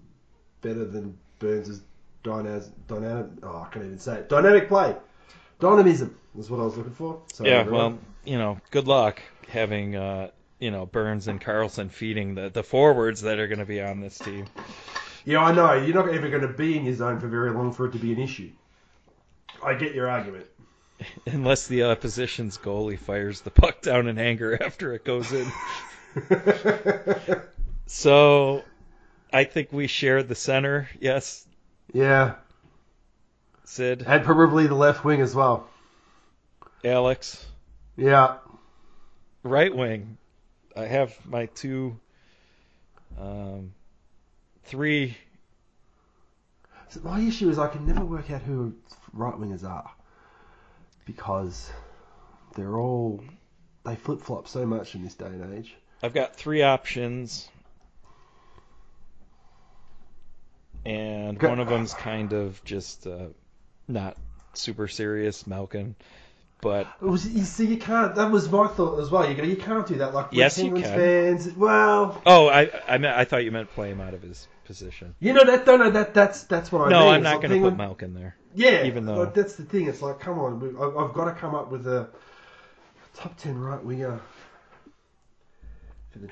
better 0.62 0.84
than 0.84 1.18
Burns' 1.40 1.82
dynamic, 2.24 2.66
dynamic. 2.88 3.28
Oh, 3.44 3.66
I 3.66 3.72
can't 3.72 3.86
even 3.86 4.00
say 4.00 4.18
it. 4.18 4.30
Dynamic 4.30 4.68
play. 4.68 4.96
Dynamism 5.60 6.18
is 6.38 6.50
what 6.50 6.60
I 6.60 6.64
was 6.64 6.76
looking 6.76 6.94
for. 6.94 7.22
Sorry, 7.32 7.50
yeah, 7.50 7.64
well, 7.64 7.98
you 8.26 8.38
know, 8.38 8.60
good 8.72 8.88
luck 8.88 9.22
having 9.48 9.96
uh, 9.96 10.32
you 10.64 10.72
know 10.72 10.86
Burns 10.86 11.28
and 11.28 11.42
Karlsson 11.42 11.92
feeding 11.92 12.36
the 12.36 12.50
the 12.50 12.64
forwards 12.64 13.22
that 13.24 13.38
are 13.38 13.48
going 13.48 13.60
to 13.60 13.66
be 13.66 13.82
on 13.82 14.00
this 14.00 14.18
team. 14.18 14.46
Yeah, 15.26 15.40
I 15.40 15.54
know. 15.54 15.74
You're 15.74 15.94
not 15.94 16.14
ever 16.14 16.30
going 16.30 16.42
to 16.42 16.54
be 16.54 16.78
in 16.78 16.86
your 16.86 16.96
zone 16.96 17.20
for 17.20 17.28
very 17.28 17.52
long 17.52 17.74
for 17.74 17.88
it 17.88 17.92
to 17.92 18.00
be 18.00 18.14
an 18.14 18.20
issue. 18.20 18.50
I 19.62 19.74
get 19.74 19.94
your 19.94 20.10
argument. 20.10 20.46
Unless 21.26 21.68
the 21.68 21.84
opposition's 21.84 22.58
goalie 22.58 22.98
fires 22.98 23.42
the 23.42 23.52
puck 23.52 23.82
down 23.82 24.08
in 24.08 24.18
anger 24.18 24.62
after 24.64 24.94
it 24.94 25.04
goes 25.04 25.32
in. 25.34 25.52
So, 27.86 28.64
I 29.32 29.44
think 29.44 29.74
we 29.74 29.88
share 29.88 30.24
the 30.24 30.36
center. 30.36 30.90
Yes, 31.00 31.46
yeah, 31.92 32.36
Sid, 33.66 34.04
and 34.08 34.24
probably 34.24 34.68
the 34.68 34.76
left 34.76 35.04
wing 35.04 35.22
as 35.22 35.36
well. 35.36 35.68
Alex, 36.84 37.46
Yeah, 37.98 38.38
right 39.44 39.76
wing. 39.76 40.18
I 40.76 40.86
have 40.86 41.16
my 41.26 41.46
two, 41.48 42.00
um, 43.20 43.74
three 44.66 45.18
So 46.90 47.02
my 47.04 47.20
issue 47.20 47.50
is 47.50 47.60
I 47.60 47.68
can 47.68 47.86
never 47.86 48.06
work 48.06 48.32
out 48.32 48.42
who 48.42 48.74
right 49.14 49.34
wingers 49.34 49.64
are 49.64 49.90
because 51.06 51.72
they're 52.56 52.78
all 52.78 53.24
they 53.84 53.96
flip 53.96 54.22
flop 54.22 54.48
so 54.48 54.66
much 54.66 54.96
in 54.96 55.04
this 55.04 55.14
day 55.16 55.26
and 55.26 55.54
age. 55.58 55.76
I've 56.02 56.14
got 56.14 56.36
three 56.36 56.64
options, 56.64 57.48
and 60.86 61.42
one 61.42 61.60
of 61.60 61.70
them's 61.70 61.94
kind 61.94 62.34
of 62.34 62.64
just 62.64 63.08
uh, 63.08 63.28
not 63.88 64.18
super 64.54 64.88
serious, 64.88 65.48
Malkin. 65.48 65.96
But 66.64 66.88
It 67.02 67.06
was, 67.06 67.28
you 67.28 67.44
see, 67.44 67.66
you 67.68 67.78
can't. 67.78 68.16
That 68.16 68.32
was 68.32 68.50
my 68.50 68.68
thought 68.68 69.00
as 69.02 69.12
well. 69.12 69.30
You 69.30 69.44
you 69.44 69.58
can't 69.58 69.86
do 69.86 69.96
that. 69.96 70.14
Like 70.14 70.28
Yes, 70.32 70.58
you 70.58 70.72
can. 70.72 70.82
fans. 70.82 71.50
Well, 71.52 72.22
oh, 72.26 72.48
I 72.48 72.72
I, 72.88 72.98
meant, 72.98 73.18
I 73.18 73.26
thought 73.26 73.44
you 73.44 73.52
meant 73.52 73.70
play 73.72 73.92
him 73.92 74.00
out 74.00 74.14
of 74.14 74.22
his 74.22 74.48
position. 74.64 75.14
you 75.20 75.34
know 75.34 75.44
that. 75.44 75.68
No, 75.68 75.76
no, 75.76 75.90
that 75.92 76.14
that's 76.14 76.44
that's 76.44 76.72
what 76.72 76.88
I 76.88 76.90
no, 76.90 77.00
mean. 77.02 77.14
I'm 77.16 77.24
not 77.24 77.34
like 77.34 77.42
going 77.42 77.62
to 77.62 77.66
put 77.68 77.72
put 77.72 77.78
Malkin 77.78 78.14
there. 78.14 78.38
Yeah, 78.56 78.86
even 78.86 79.06
though- 79.06 79.24
like, 79.24 79.34
that's 79.34 79.56
the 79.56 79.64
thing. 79.66 79.88
It's 79.88 80.02
like, 80.02 80.20
come 80.22 80.40
on, 80.40 80.60
we, 80.62 80.70
I- 80.70 81.04
I've 81.06 81.14
got 81.14 81.26
to 81.26 81.34
come 81.34 81.54
up 81.54 81.70
with 81.70 81.86
a 81.86 82.08
top 83.14 83.36
ten 83.38 83.60
right 83.60 83.84
winger. 83.84 84.22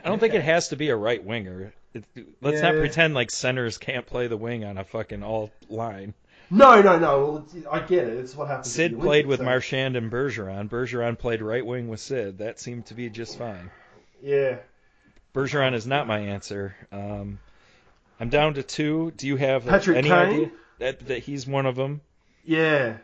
I 0.04 0.08
don't 0.08 0.20
think 0.20 0.34
it 0.34 0.44
has 0.44 0.70
to 0.70 0.76
be 0.76 0.90
a 0.90 0.96
right 0.96 1.24
winger. 1.24 1.74
It, 1.94 2.06
let's 2.42 2.62
not 2.62 2.76
pretend 2.76 3.16
like 3.16 3.32
centers 3.32 3.78
can't 3.78 4.06
play 4.06 4.28
the 4.28 4.38
wing 4.38 4.64
on 4.64 4.78
a 4.78 4.86
fucking 4.86 5.24
all 5.24 5.52
line. 5.68 6.14
No, 6.54 6.82
no, 6.82 7.00
no. 7.00 7.46
Well, 7.54 7.68
I 7.72 7.80
get 7.80 8.08
it. 8.08 8.18
It's 8.18 8.36
what 8.36 8.50
happens. 8.50 8.72
Sid 8.72 9.00
played 9.00 9.26
with 9.26 9.40
so- 9.40 9.46
Marchand 9.46 9.96
and 9.96 10.12
Bergeron. 10.12 10.70
Bergeron 10.70 11.18
played 11.18 11.42
right 11.42 11.66
wing 11.66 11.88
with 11.88 12.02
Sid. 12.02 12.40
That 12.40 12.60
seemed 12.60 12.88
to 12.88 12.94
be 12.94 13.10
just 13.10 13.38
fine. 13.38 13.72
Yeah. 14.22 14.58
Bergeron 15.34 15.74
is 15.74 15.88
not 15.88 16.08
my 16.08 16.20
answer. 16.20 16.76
Um, 16.92 17.40
I'm 18.20 18.30
down 18.30 18.56
to 18.56 18.64
two. 18.64 19.12
Do 19.16 19.28
you 19.28 19.38
have 19.38 19.66
Patrick 19.66 19.98
any 19.98 20.10
Kane? 20.10 20.18
idea 20.18 20.52
that, 20.80 21.08
that 21.08 21.20
he's 21.20 21.48
one 21.48 21.66
of 21.66 21.76
them? 21.78 22.02
Yeah. 22.44 22.98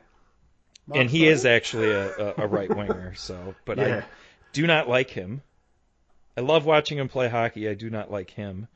and 0.94 1.10
he 1.10 1.26
is 1.26 1.46
actually 1.46 1.90
a, 1.92 2.34
a, 2.38 2.48
right 2.48 2.70
winger. 2.70 3.14
So, 3.16 3.56
but 3.66 3.78
Yeah. 3.78 3.98
I 3.98 4.04
do 4.52 4.68
not 4.68 4.90
like 4.90 5.10
him. 5.10 5.42
I 6.36 6.42
love 6.42 6.66
watching 6.66 6.98
him 6.98 7.08
play 7.08 7.30
hockey. 7.30 7.70
I 7.70 7.74
do 7.76 7.90
not 7.90 8.12
like 8.12 8.30
him. 8.30 8.68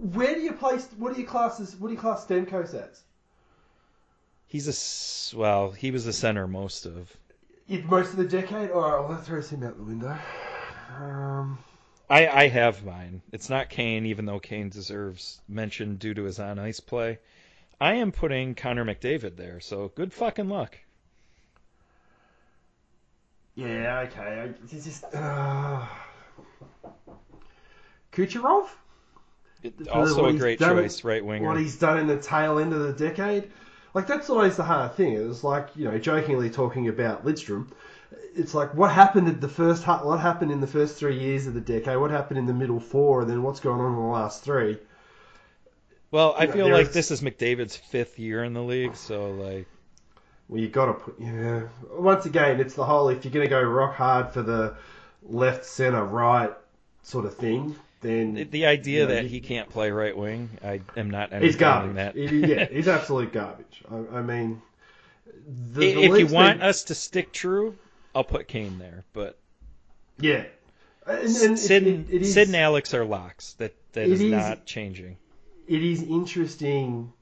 Where 0.00 0.34
do 0.34 0.40
you 0.40 0.52
place? 0.52 0.88
What 0.98 1.14
do 1.14 1.20
you 1.20 1.26
class 1.26 1.60
as? 1.60 1.76
What 1.76 1.88
do 1.88 1.94
you 1.94 2.00
class 2.00 2.26
Stamkos 2.26 2.74
as? 2.74 3.02
He's 4.46 5.32
a 5.32 5.36
well. 5.36 5.70
He 5.72 5.90
was 5.90 6.04
the 6.04 6.12
center 6.12 6.46
most 6.46 6.86
of. 6.86 7.12
Most 7.68 8.10
of 8.10 8.16
the 8.16 8.24
decade. 8.26 8.70
All 8.70 8.80
right, 8.82 8.98
well 9.00 9.08
that 9.16 9.24
throws 9.24 9.50
him 9.50 9.62
out 9.62 9.76
the 9.76 9.82
window. 9.84 10.16
Um, 10.98 11.58
I, 12.08 12.28
I 12.28 12.48
have 12.48 12.84
mine. 12.84 13.22
It's 13.32 13.48
not 13.50 13.68
Kane, 13.70 14.06
even 14.06 14.26
though 14.26 14.38
Kane 14.38 14.68
deserves 14.68 15.40
mention 15.48 15.96
due 15.96 16.14
to 16.14 16.24
his 16.24 16.38
on 16.38 16.58
ice 16.58 16.78
play. 16.80 17.18
I 17.80 17.94
am 17.94 18.12
putting 18.12 18.54
Connor 18.54 18.84
McDavid 18.84 19.36
there, 19.36 19.58
so 19.60 19.88
good 19.94 20.12
fucking 20.12 20.48
luck. 20.48 20.78
yeah. 23.56 24.06
Okay. 24.10 24.20
I, 24.20 24.44
it's 24.72 24.84
just. 24.84 25.04
Uh, 25.12 25.84
Kucherov. 28.12 28.68
It- 29.62 29.88
also 29.88 30.26
a 30.26 30.32
great 30.34 30.58
done- 30.58 30.76
choice, 30.76 31.02
right 31.04 31.24
winger. 31.24 31.48
what 31.48 31.58
he's 31.58 31.78
done 31.78 31.98
in 31.98 32.06
the 32.06 32.18
tail 32.18 32.58
end 32.58 32.72
of 32.74 32.80
the 32.80 32.92
decade. 32.92 33.50
Like 33.94 34.06
that's 34.06 34.28
always 34.28 34.56
the 34.56 34.64
hard 34.64 34.94
thing. 34.94 35.14
It 35.14 35.26
was 35.26 35.42
like 35.44 35.68
you 35.76 35.84
know 35.84 35.98
jokingly 35.98 36.50
talking 36.50 36.88
about 36.88 37.24
Lidstrom. 37.24 37.68
It's 38.34 38.54
like 38.54 38.74
what 38.74 38.90
happened 38.92 39.28
at 39.28 39.40
the 39.40 39.48
first 39.48 39.86
what 39.86 40.20
happened 40.20 40.52
in 40.52 40.60
the 40.60 40.66
first 40.66 40.96
three 40.96 41.18
years 41.18 41.46
of 41.46 41.54
the 41.54 41.60
decade, 41.60 41.96
what 41.98 42.10
happened 42.10 42.38
in 42.38 42.46
the 42.46 42.54
middle 42.54 42.80
four, 42.80 43.22
and 43.22 43.30
then 43.30 43.42
what's 43.42 43.60
going 43.60 43.80
on 43.80 43.92
in 43.94 43.96
the 44.00 44.06
last 44.06 44.42
three. 44.44 44.78
Well, 46.10 46.34
I 46.38 46.44
Yeah, 46.44 46.52
feel 46.52 46.70
like 46.70 46.86
is- 46.86 46.94
this 46.94 47.10
is 47.10 47.20
McDavid's 47.20 47.76
fifth 47.76 48.18
year 48.18 48.42
in 48.42 48.54
the 48.54 48.62
league, 48.62 48.96
so 48.96 49.30
like 49.32 49.68
Well, 50.48 50.60
you 50.60 50.68
got 50.68 50.86
to 50.86 50.94
put 50.94 51.16
yeah. 51.20 51.68
Once 51.90 52.26
again, 52.26 52.60
it's 52.60 52.74
the 52.74 52.84
whole 52.84 53.08
if 53.08 53.24
you're 53.24 53.32
going 53.32 53.46
to 53.46 53.50
go 53.50 53.62
rock 53.62 53.94
hard 53.94 54.32
for 54.32 54.42
the 54.42 54.76
left, 55.22 55.64
center, 55.64 56.04
right 56.04 56.52
sort 57.02 57.24
of 57.26 57.36
thing, 57.36 57.76
then 58.04 58.34
the- 58.34 58.44
the 58.44 58.66
idea 58.66 59.00
you 59.02 59.08
know, 59.08 59.14
that 59.14 59.22
you- 59.24 59.28
he 59.30 59.40
can't 59.40 59.68
play 59.68 59.90
right 59.90 60.16
wing, 60.16 60.50
I 60.62 60.80
am 60.96 61.10
not 61.10 61.32
He's 61.34 61.56
garbage. 61.56 61.96
that. 61.96 62.16
It- 62.16 62.48
yeah, 62.48 62.66
he's 62.66 62.86
absolute 62.98 63.32
garbage. 63.32 63.82
I, 63.90 64.18
I 64.18 64.22
mean, 64.22 64.62
the, 65.72 65.90
I- 65.90 65.94
the 65.94 66.02
if 66.04 66.18
you 66.18 66.26
want 66.26 66.60
been- 66.60 66.68
us 66.68 66.84
to 66.84 66.94
stick 66.94 67.32
true, 67.32 67.76
I'll 68.14 68.24
put 68.24 68.46
Kane 68.48 68.78
there. 68.78 69.04
But 69.12 69.38
yeah, 70.18 70.44
and, 71.06 71.20
and 71.36 71.58
Sid, 71.58 71.86
it, 71.86 71.88
it, 71.88 72.06
it 72.10 72.22
is, 72.22 72.34
Sid 72.34 72.48
and 72.48 72.56
Alex 72.56 72.94
are 72.94 73.04
locks. 73.04 73.54
That 73.54 73.74
that 73.94 74.06
is 74.08 74.20
is- 74.20 74.30
not 74.30 74.64
changing. 74.66 75.16
it 75.66 75.82
is 75.82 76.02
interesting 76.02 77.12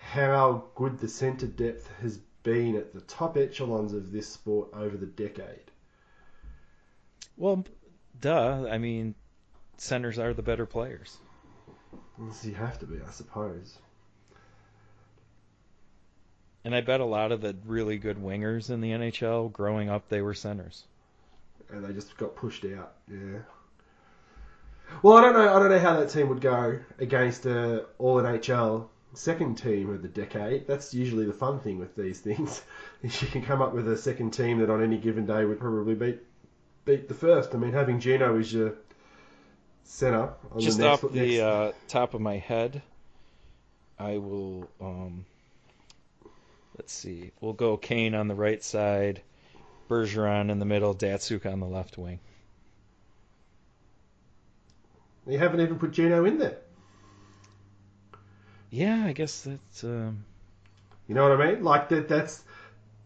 how 0.00 0.64
good 0.74 0.98
the 1.00 1.08
centre 1.08 1.46
depth 1.46 1.86
has 2.00 2.18
been 2.44 2.76
at 2.76 2.94
the 2.94 3.00
top 3.02 3.36
echelons 3.36 3.92
of 3.92 4.10
this 4.12 4.26
sport 4.28 4.68
over 4.72 4.96
the 4.96 5.04
decade. 5.06 5.70
Well, 7.36 7.64
duh. 8.20 8.66
I 8.70 8.78
mean, 8.78 9.14
centers 9.78 10.18
are 10.18 10.34
the 10.34 10.42
better 10.42 10.66
players. 10.66 11.16
You 12.42 12.54
have 12.54 12.78
to 12.80 12.86
be, 12.86 12.96
I 13.06 13.10
suppose. 13.10 13.78
And 16.64 16.74
I 16.74 16.80
bet 16.80 17.00
a 17.00 17.04
lot 17.04 17.32
of 17.32 17.40
the 17.40 17.56
really 17.64 17.96
good 17.98 18.18
wingers 18.18 18.70
in 18.70 18.80
the 18.80 18.90
NHL, 18.90 19.52
growing 19.52 19.88
up, 19.88 20.08
they 20.08 20.20
were 20.20 20.34
centers. 20.34 20.84
and 21.70 21.84
they 21.84 21.92
just 21.92 22.16
got 22.16 22.34
pushed 22.36 22.64
out. 22.64 22.94
Yeah. 23.10 23.38
Well, 25.02 25.16
I 25.16 25.20
don't 25.20 25.34
know. 25.34 25.54
I 25.54 25.58
don't 25.58 25.70
know 25.70 25.78
how 25.78 26.00
that 26.00 26.10
team 26.10 26.28
would 26.30 26.40
go 26.40 26.78
against 26.98 27.46
a 27.46 27.86
All 27.98 28.16
NHL 28.16 28.88
second 29.14 29.56
team 29.56 29.90
of 29.90 30.02
the 30.02 30.08
decade. 30.08 30.66
That's 30.66 30.92
usually 30.94 31.26
the 31.26 31.32
fun 31.32 31.60
thing 31.60 31.78
with 31.78 31.94
these 31.94 32.20
things. 32.28 32.62
Is 33.02 33.20
you 33.22 33.28
can 33.28 33.42
come 33.42 33.62
up 33.62 33.72
with 33.74 33.88
a 33.88 33.96
second 33.96 34.32
team 34.32 34.58
that 34.58 34.70
on 34.70 34.82
any 34.82 34.98
given 34.98 35.26
day 35.26 35.44
would 35.44 35.60
probably 35.60 35.94
beat 35.94 36.18
beat 36.84 37.06
the 37.08 37.14
first. 37.14 37.54
I 37.54 37.58
mean, 37.58 37.72
having 37.72 38.00
Gino 38.00 38.38
as 38.38 38.52
your 38.52 38.74
center 39.88 40.34
on 40.52 40.60
Just 40.60 40.78
the 40.78 40.84
next, 40.84 41.04
off 41.04 41.12
the 41.12 41.20
next- 41.20 41.40
uh, 41.40 41.72
top 41.88 42.14
of 42.14 42.20
my 42.20 42.36
head, 42.36 42.82
I 43.98 44.18
will. 44.18 44.68
Um, 44.80 45.24
let's 46.76 46.92
see. 46.92 47.32
We'll 47.40 47.54
go 47.54 47.76
Kane 47.76 48.14
on 48.14 48.28
the 48.28 48.34
right 48.34 48.62
side, 48.62 49.22
Bergeron 49.88 50.50
in 50.50 50.58
the 50.58 50.64
middle, 50.66 50.94
Datsyuk 50.94 51.50
on 51.50 51.60
the 51.60 51.66
left 51.66 51.96
wing. 51.98 52.20
you 55.26 55.38
haven't 55.38 55.60
even 55.60 55.78
put 55.78 55.90
Gino 55.92 56.24
in 56.24 56.38
there. 56.38 56.56
Yeah, 58.70 59.04
I 59.04 59.12
guess 59.12 59.42
that's. 59.42 59.84
Um, 59.84 60.24
You 61.06 61.14
know 61.14 61.28
what 61.28 61.40
I 61.40 61.52
mean? 61.52 61.64
Like 61.64 61.88
that. 61.90 62.08
That's 62.08 62.42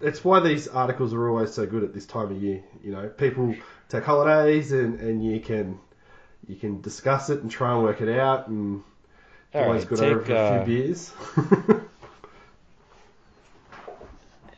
that's 0.00 0.24
why 0.24 0.40
these 0.40 0.66
articles 0.68 1.14
are 1.14 1.28
always 1.28 1.52
so 1.52 1.66
good 1.66 1.84
at 1.84 1.94
this 1.94 2.06
time 2.06 2.30
of 2.32 2.42
year. 2.42 2.62
You 2.82 2.92
know, 2.92 3.08
people 3.08 3.54
take 3.88 4.02
holidays 4.04 4.72
and, 4.72 4.98
and 5.00 5.24
you 5.24 5.38
can 5.40 5.78
you 6.48 6.56
can 6.56 6.80
discuss 6.80 7.30
it 7.30 7.42
and 7.42 7.50
try 7.50 7.72
and 7.72 7.82
work 7.82 8.00
it 8.00 8.08
out 8.08 8.48
and 8.48 8.82
all 9.54 9.64
always 9.64 9.82
right, 9.82 9.88
good 9.88 9.98
take 9.98 10.08
over 10.08 10.34
a 10.34 10.38
uh, 10.38 10.64
few 10.64 10.76
beers. 10.76 11.12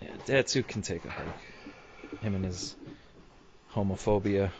yeah, 0.00 0.08
Datsyuk 0.26 0.68
can 0.68 0.82
take 0.82 1.04
a 1.04 1.10
hike. 1.10 2.20
Him 2.20 2.34
and 2.34 2.44
his 2.44 2.74
homophobia. 3.72 4.50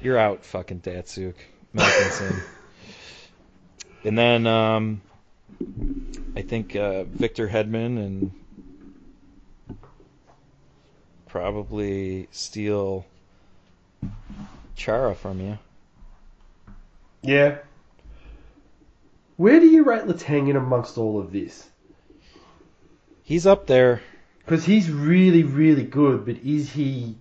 You're 0.00 0.18
out, 0.18 0.44
fucking 0.44 0.80
Datsyuk. 0.80 1.34
Malkinson. 1.74 2.42
and 4.04 4.18
then 4.18 4.46
um, 4.46 5.00
I 6.34 6.42
think 6.42 6.74
uh, 6.76 7.04
Victor 7.04 7.48
Hedman 7.48 7.98
and 7.98 8.30
probably 11.28 12.28
steal 12.30 13.06
Chara 14.76 15.14
from 15.14 15.40
you. 15.40 15.58
yeah. 17.22 17.56
Where 19.36 19.60
do 19.60 19.66
you 19.66 19.84
rate 19.84 20.04
Letang 20.04 20.48
in 20.48 20.56
amongst 20.56 20.96
all 20.96 21.18
of 21.20 21.30
this? 21.32 21.68
He's 23.22 23.46
up 23.46 23.66
there. 23.66 24.00
Because 24.44 24.64
he's 24.64 24.88
really, 24.90 25.42
really 25.42 25.82
good, 25.82 26.24
but 26.24 26.36
is 26.38 26.72
he? 26.72 27.16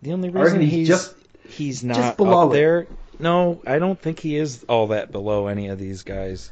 The 0.00 0.12
only 0.12 0.30
reason 0.30 0.60
he's 0.60 0.70
he's 0.72 0.88
just- 0.88 1.14
he's 1.48 1.82
just 1.82 1.84
not 1.84 2.16
below 2.16 2.46
up 2.46 2.50
it. 2.50 2.54
there. 2.54 2.86
No, 3.18 3.60
I 3.66 3.78
don't 3.80 4.00
think 4.00 4.20
he 4.20 4.36
is 4.36 4.64
all 4.68 4.86
that 4.88 5.10
below 5.12 5.48
any 5.48 5.68
of 5.68 5.78
these 5.78 6.04
guys. 6.04 6.50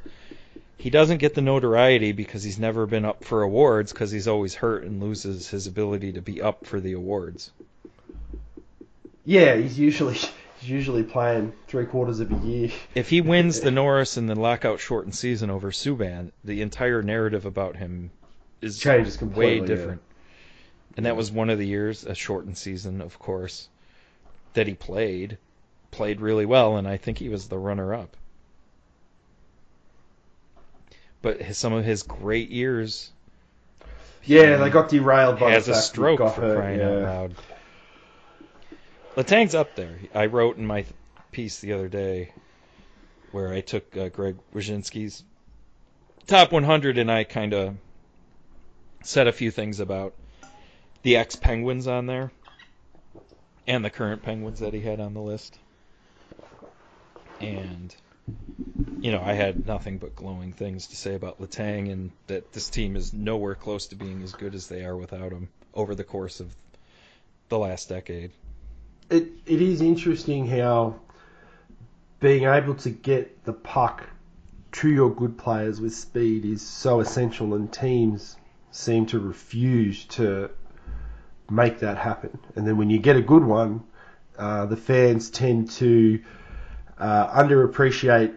He 0.79 0.91
doesn't 0.91 1.19
get 1.19 1.35
the 1.35 1.41
notoriety 1.41 2.13
because 2.13 2.43
he's 2.43 2.59
never 2.59 2.85
been 2.87 3.05
up 3.07 3.25
for 3.25 3.43
awards 3.43 3.93
because 3.93 4.11
he's 4.11 4.29
always 4.29 4.55
hurt 4.55 4.85
and 4.85 5.01
loses 5.01 5.49
his 5.49 5.67
ability 5.67 6.13
to 6.15 6.21
be 6.21 6.43
up 6.43 6.67
for 6.67 6.81
the 6.81 6.93
awards. 6.93 7.51
Yeah, 9.25 9.55
he's 9.57 9.79
usually 9.79 10.19
he's 10.59 10.71
usually 10.71 11.03
playing 11.03 11.53
three 11.69 11.87
quarters 11.87 12.21
of 12.21 12.33
a 12.33 12.47
year. 12.47 12.71
If 12.95 13.09
he 13.11 13.21
wins 13.21 13.61
the 13.61 13.71
Norris 13.71 14.17
and 14.17 14.29
the 14.29 14.35
lockout 14.35 14.81
shortened 14.81 15.15
season 15.15 15.51
over 15.51 15.71
Subban, 15.71 16.33
the 16.45 16.63
entire 16.63 17.03
narrative 17.03 17.47
about 17.47 17.77
him 17.77 18.11
is 18.61 18.79
Changes 18.79 19.17
way 19.17 19.19
completely, 19.19 19.67
different. 19.67 20.03
And 20.97 21.07
that 21.07 21.17
was 21.17 21.31
one 21.31 21.51
of 21.51 21.59
the 21.59 21.67
years, 21.67 22.05
a 22.05 22.15
shortened 22.15 22.57
season, 22.57 23.01
of 23.01 23.19
course, 23.19 23.69
that 24.55 24.67
he 24.67 24.75
played, 24.75 25.39
played 25.91 26.21
really 26.21 26.47
well, 26.47 26.77
and 26.77 26.89
I 26.89 26.97
think 26.97 27.19
he 27.19 27.29
was 27.29 27.49
the 27.49 27.59
runner-up. 27.59 28.17
but 31.27 31.43
his, 31.43 31.59
some 31.59 31.73
of 31.73 31.85
his 31.85 32.05
great 32.05 32.51
years 32.51 33.11
Yeah, 34.25 34.59
they 34.59 34.71
got 34.71 34.89
derailed 34.89 35.41
by 35.41 35.51
has 35.51 35.67
the 35.67 35.73
a 35.73 35.75
fact 35.75 35.87
that 35.87 35.93
stroke 35.93 36.19
for 36.19 36.41
hurt, 36.41 36.57
crying 36.57 36.79
yeah. 36.79 36.89
out 36.89 37.03
loud. 37.03 37.35
Letang's 39.17 39.55
up 39.55 39.75
there. 39.77 39.99
I 40.15 40.27
wrote 40.27 40.59
in 40.59 40.67
my 40.67 40.85
piece 41.33 41.61
the 41.61 41.73
other 41.73 41.89
day 41.89 42.33
where 43.33 43.51
I 43.51 43.63
took 43.63 43.97
uh, 43.97 44.11
Greg 44.11 44.37
Wyshynski's 44.55 45.25
top 46.27 46.53
100 46.53 46.99
and 46.99 47.11
I 47.11 47.25
kind 47.25 47.55
of 47.55 47.77
said 49.03 49.27
a 49.27 49.33
few 49.33 49.51
things 49.51 49.81
about 49.81 50.15
the 51.03 51.17
ex 51.17 51.35
Penguins 51.35 51.87
on 51.87 52.05
there 52.05 52.31
and 53.67 53.83
the 53.83 53.89
current 53.89 54.23
Penguins 54.23 54.61
that 54.61 54.75
he 54.75 54.81
had 54.81 55.01
on 55.01 55.15
the 55.15 55.23
list. 55.23 55.59
And 57.41 57.97
you 59.01 59.13
know, 59.13 59.23
I 59.25 59.33
had 59.33 59.67
nothing 59.67 59.97
but 59.97 60.15
glowing 60.15 60.53
things 60.53 60.89
to 60.89 60.97
say 60.97 61.15
about 61.15 61.41
Latang 61.41 61.91
and 61.91 62.11
that 62.27 62.53
this 62.53 62.69
team 62.69 62.97
is 62.97 63.15
nowhere 63.15 63.55
close 63.55 63.87
to 63.89 63.95
being 63.95 64.23
as 64.23 64.33
good 64.35 64.55
as 64.55 64.69
they 64.69 64.85
are 64.85 64.97
without 64.97 65.33
him 65.33 65.49
over 65.73 65.95
the 65.95 66.05
course 66.05 66.41
of 66.41 66.55
the 67.49 67.59
last 67.59 67.89
decade. 67.89 68.33
It 69.11 69.29
it 69.47 69.63
is 69.63 69.81
interesting 69.81 70.47
how 70.47 70.97
being 72.21 72.45
able 72.45 72.75
to 72.75 72.91
get 72.91 73.45
the 73.45 73.53
puck 73.53 74.05
to 74.73 74.89
your 74.89 75.15
good 75.15 75.39
players 75.39 75.81
with 75.81 75.95
speed 75.95 76.45
is 76.45 76.63
so 76.63 77.01
essential, 77.01 77.55
and 77.55 77.73
teams 77.73 78.37
seem 78.71 79.07
to 79.07 79.19
refuse 79.19 80.05
to 80.05 80.51
make 81.51 81.79
that 81.81 81.97
happen. 81.97 82.39
And 82.55 82.67
then 82.67 82.77
when 82.77 82.91
you 82.91 82.99
get 82.99 83.17
a 83.17 83.23
good 83.23 83.45
one, 83.45 83.85
uh, 84.39 84.67
the 84.67 84.77
fans 84.77 85.31
tend 85.31 85.71
to 85.73 86.23
uh, 86.99 87.43
underappreciate 87.43 88.35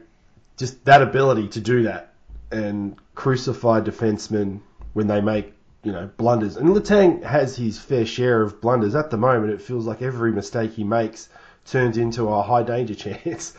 just 0.58 0.86
that 0.86 1.02
ability 1.02 1.50
to 1.50 1.62
do 1.62 1.84
that 1.84 2.14
and 2.52 2.96
crucify 3.16 3.82
defensemen 3.82 4.62
when 4.94 5.08
they 5.08 5.22
make 5.22 5.54
you 5.84 5.92
know 5.92 6.10
blunders. 6.18 6.58
And 6.58 6.70
Letang 6.70 7.24
has 7.24 7.56
his 7.56 7.80
fair 7.80 8.06
share 8.06 8.42
of 8.42 8.62
blunders 8.62 8.96
at 8.96 9.10
the 9.10 9.18
moment. 9.18 9.54
It 9.54 9.62
feels 9.62 9.86
like 9.86 10.02
every 10.02 10.32
mistake 10.32 10.74
he 10.74 10.84
makes 10.84 11.30
turns 11.66 11.98
into 11.98 12.28
a 12.28 12.42
high 12.42 12.64
danger 12.64 12.96
chance 13.24 13.54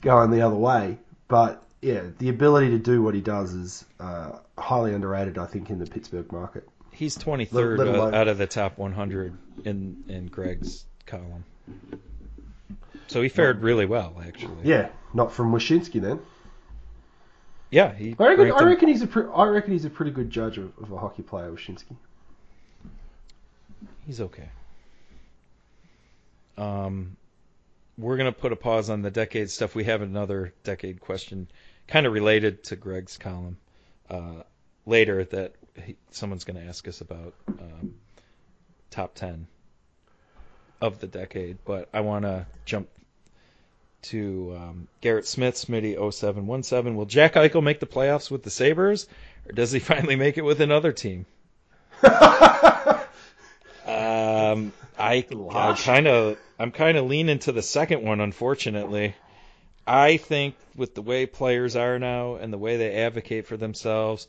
going 0.00 0.30
the 0.30 0.42
other 0.42 0.56
way. 0.56 0.98
But 1.28 1.62
yeah, 1.80 2.02
the 2.18 2.28
ability 2.28 2.70
to 2.70 2.78
do 2.78 3.02
what 3.02 3.14
he 3.14 3.20
does 3.20 3.52
is 3.52 3.84
uh, 3.98 4.38
highly 4.58 4.94
underrated, 4.94 5.38
I 5.38 5.46
think, 5.46 5.70
in 5.70 5.78
the 5.78 5.86
Pittsburgh 5.86 6.30
market. 6.30 6.68
He's 6.92 7.16
23rd 7.16 7.78
Let- 7.78 7.88
let 7.88 8.14
out 8.14 8.28
of 8.28 8.38
the 8.38 8.46
top 8.46 8.78
100 8.78 9.36
in 9.64 10.04
in 10.08 10.26
Greg's 10.26 10.84
column. 11.06 11.44
So 13.08 13.20
he 13.20 13.28
fared 13.28 13.62
really 13.62 13.86
well, 13.86 14.20
actually. 14.24 14.64
Yeah, 14.64 14.88
not 15.12 15.32
from 15.32 15.52
Wyshynski 15.52 16.00
then. 16.00 16.20
Yeah, 17.72 17.94
he 17.94 18.14
I 18.18 18.28
reckon, 18.28 18.52
I 18.52 18.64
reckon 18.64 18.88
he's 18.88 19.00
a 19.00 19.06
pre- 19.06 19.30
I 19.34 19.46
reckon 19.46 19.72
he's 19.72 19.86
a 19.86 19.90
pretty 19.90 20.10
good 20.10 20.28
judge 20.28 20.58
of, 20.58 20.76
of 20.78 20.92
a 20.92 20.98
hockey 20.98 21.22
player, 21.22 21.50
Wyshynski. 21.50 21.96
He's 24.06 24.20
okay. 24.20 24.50
Um, 26.58 27.16
we're 27.96 28.18
gonna 28.18 28.30
put 28.30 28.52
a 28.52 28.56
pause 28.56 28.90
on 28.90 29.00
the 29.00 29.10
decade 29.10 29.48
stuff. 29.48 29.74
We 29.74 29.84
have 29.84 30.02
another 30.02 30.52
decade 30.64 31.00
question, 31.00 31.48
kind 31.88 32.04
of 32.04 32.12
related 32.12 32.62
to 32.64 32.76
Greg's 32.76 33.16
column, 33.16 33.56
uh, 34.10 34.42
later 34.84 35.24
that 35.24 35.54
he, 35.82 35.96
someone's 36.10 36.44
gonna 36.44 36.60
ask 36.68 36.86
us 36.86 37.00
about 37.00 37.32
um, 37.48 37.94
top 38.90 39.14
ten 39.14 39.46
of 40.82 41.00
the 41.00 41.06
decade. 41.06 41.56
But 41.64 41.88
I 41.94 42.00
want 42.02 42.26
to 42.26 42.44
jump 42.66 42.90
to 44.02 44.56
um, 44.56 44.88
Garrett 45.00 45.26
Smith, 45.26 45.54
Smitty 45.54 45.94
0717. 45.94 46.96
Will 46.96 47.06
Jack 47.06 47.34
Eichel 47.34 47.62
make 47.62 47.80
the 47.80 47.86
playoffs 47.86 48.30
with 48.30 48.42
the 48.42 48.50
Sabres, 48.50 49.08
or 49.48 49.52
does 49.52 49.72
he 49.72 49.78
finally 49.92 50.16
make 50.16 50.38
it 50.38 50.44
with 50.44 50.60
another 50.60 50.92
team? 50.92 51.26
Um, 53.84 54.72
I, 54.98 55.26
I 55.50 55.74
kind 55.74 56.06
of, 56.06 56.38
I'm 56.58 56.70
kind 56.70 56.96
of 56.96 57.06
leaning 57.06 57.40
to 57.40 57.52
the 57.52 57.62
second 57.62 58.02
one, 58.02 58.20
unfortunately. 58.20 59.14
I 59.86 60.16
think 60.16 60.54
with 60.76 60.94
the 60.94 61.02
way 61.02 61.26
players 61.26 61.74
are 61.74 61.98
now 61.98 62.36
and 62.36 62.52
the 62.52 62.58
way 62.58 62.76
they 62.76 62.94
advocate 63.02 63.46
for 63.46 63.56
themselves, 63.56 64.28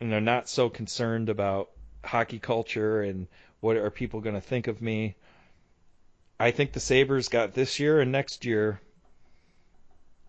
and 0.00 0.12
they're 0.12 0.20
not 0.20 0.48
so 0.48 0.68
concerned 0.68 1.30
about 1.30 1.70
hockey 2.04 2.38
culture 2.38 3.02
and 3.02 3.26
what 3.60 3.76
are 3.76 3.90
people 3.90 4.20
going 4.20 4.34
to 4.34 4.40
think 4.40 4.66
of 4.66 4.82
me. 4.82 5.14
I 6.38 6.50
think 6.50 6.72
the 6.72 6.80
Sabres 6.80 7.28
got 7.28 7.54
this 7.54 7.80
year 7.80 8.00
and 8.00 8.12
next 8.12 8.44
year, 8.44 8.80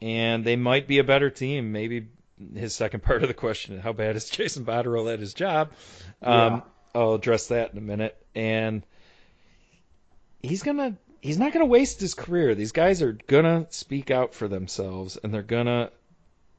and 0.01 0.43
they 0.43 0.55
might 0.55 0.87
be 0.87 0.99
a 0.99 1.03
better 1.03 1.29
team. 1.29 1.71
Maybe 1.71 2.07
his 2.55 2.73
second 2.73 3.03
part 3.03 3.21
of 3.23 3.27
the 3.27 3.33
question: 3.33 3.79
How 3.79 3.93
bad 3.93 4.15
is 4.15 4.29
Jason 4.29 4.65
Botterill 4.65 5.11
at 5.11 5.19
his 5.19 5.33
job? 5.33 5.71
Um, 6.21 6.53
Yeah. 6.53 6.61
I'll 6.93 7.13
address 7.13 7.47
that 7.47 7.71
in 7.71 7.77
a 7.77 7.81
minute. 7.81 8.17
And 8.35 8.83
he's 10.41 10.63
gonna 10.63 10.97
he's 11.21 11.37
not 11.37 11.53
gonna 11.53 11.65
waste 11.65 12.01
his 12.01 12.13
career. 12.13 12.55
These 12.55 12.71
guys 12.73 13.01
are 13.01 13.13
gonna 13.27 13.67
speak 13.69 14.11
out 14.11 14.33
for 14.33 14.47
themselves 14.47 15.17
and 15.23 15.33
they're 15.33 15.41
gonna 15.41 15.91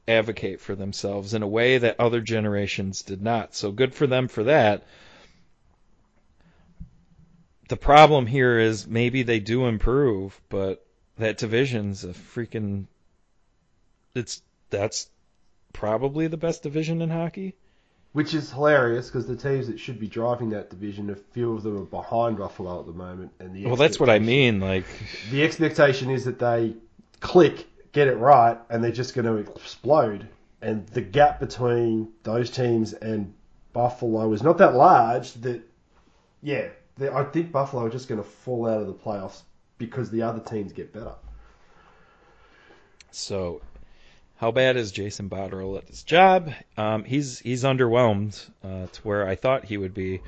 advocate 0.07 0.59
for 0.59 0.75
themselves 0.75 1.33
in 1.33 1.43
a 1.43 1.47
way 1.47 1.77
that 1.77 1.99
other 1.99 2.19
generations 2.21 3.03
did 3.03 3.21
not. 3.21 3.55
So 3.55 3.71
good 3.71 3.93
for 3.93 4.07
them 4.07 4.27
for 4.27 4.43
that. 4.45 4.85
The 7.69 7.77
problem 7.77 8.25
here 8.25 8.59
is 8.59 8.85
maybe 8.85 9.23
they 9.23 9.39
do 9.39 9.65
improve, 9.67 10.39
but 10.49 10.85
that 11.17 11.37
division's 11.37 12.03
a 12.03 12.09
freaking 12.09 12.87
it's 14.15 14.41
that's 14.69 15.09
probably 15.73 16.27
the 16.27 16.37
best 16.37 16.63
division 16.63 17.01
in 17.01 17.09
hockey. 17.09 17.55
Which 18.13 18.35
is 18.35 18.51
hilarious 18.51 19.07
because 19.07 19.25
the 19.25 19.35
teams 19.35 19.67
that 19.67 19.79
should 19.79 19.99
be 19.99 20.07
driving 20.07 20.51
that 20.51 20.69
division, 20.69 21.09
a 21.09 21.15
few 21.15 21.53
of 21.53 21.63
them 21.63 21.81
are 21.81 21.85
behind 21.85 22.37
Buffalo 22.37 22.79
at 22.79 22.85
the 22.85 22.93
moment. 22.93 23.31
And 23.39 23.55
the 23.55 23.65
Well, 23.65 23.75
that's 23.75 23.99
what 23.99 24.09
I 24.09 24.19
mean. 24.19 24.59
Like, 24.59 24.85
The 25.31 25.43
expectation 25.43 26.11
is 26.11 26.25
that 26.25 26.37
they 26.37 26.75
click, 27.21 27.65
get 27.91 28.07
it 28.07 28.17
right, 28.17 28.57
and 28.69 28.83
they're 28.83 28.91
just 28.91 29.15
going 29.15 29.25
to 29.25 29.37
explode. 29.37 30.27
And 30.61 30.85
the 30.89 31.01
gap 31.01 31.39
between 31.39 32.09
those 32.21 32.51
teams 32.51 32.93
and 32.93 33.33
Buffalo 33.73 34.31
is 34.31 34.43
not 34.43 34.59
that 34.59 34.75
large. 34.75 35.33
That 35.33 35.67
yeah, 36.43 36.67
they- 36.97 37.09
I 37.09 37.23
think 37.23 37.51
Buffalo 37.51 37.85
are 37.85 37.89
just 37.89 38.07
going 38.07 38.21
to 38.21 38.27
fall 38.29 38.69
out 38.69 38.79
of 38.79 38.85
the 38.85 38.93
playoffs 38.93 39.41
because 39.79 40.11
the 40.11 40.21
other 40.21 40.39
teams 40.39 40.71
get 40.71 40.93
better. 40.93 41.15
so 43.09 43.61
how 44.43 44.51
bad 44.51 44.75
is 44.75 44.91
Jason 44.91 45.29
Botterill 45.29 45.77
at 45.77 45.87
his 45.87 46.03
job? 46.03 46.51
Um, 46.75 47.05
he's 47.05 47.39
he's 47.39 47.63
underwhelmed 47.63 48.37
uh, 48.61 48.87
to 48.91 49.01
where 49.03 49.25
I 49.25 49.35
thought 49.35 49.63
he 49.63 49.77
would 49.77 49.93
be. 49.93 50.19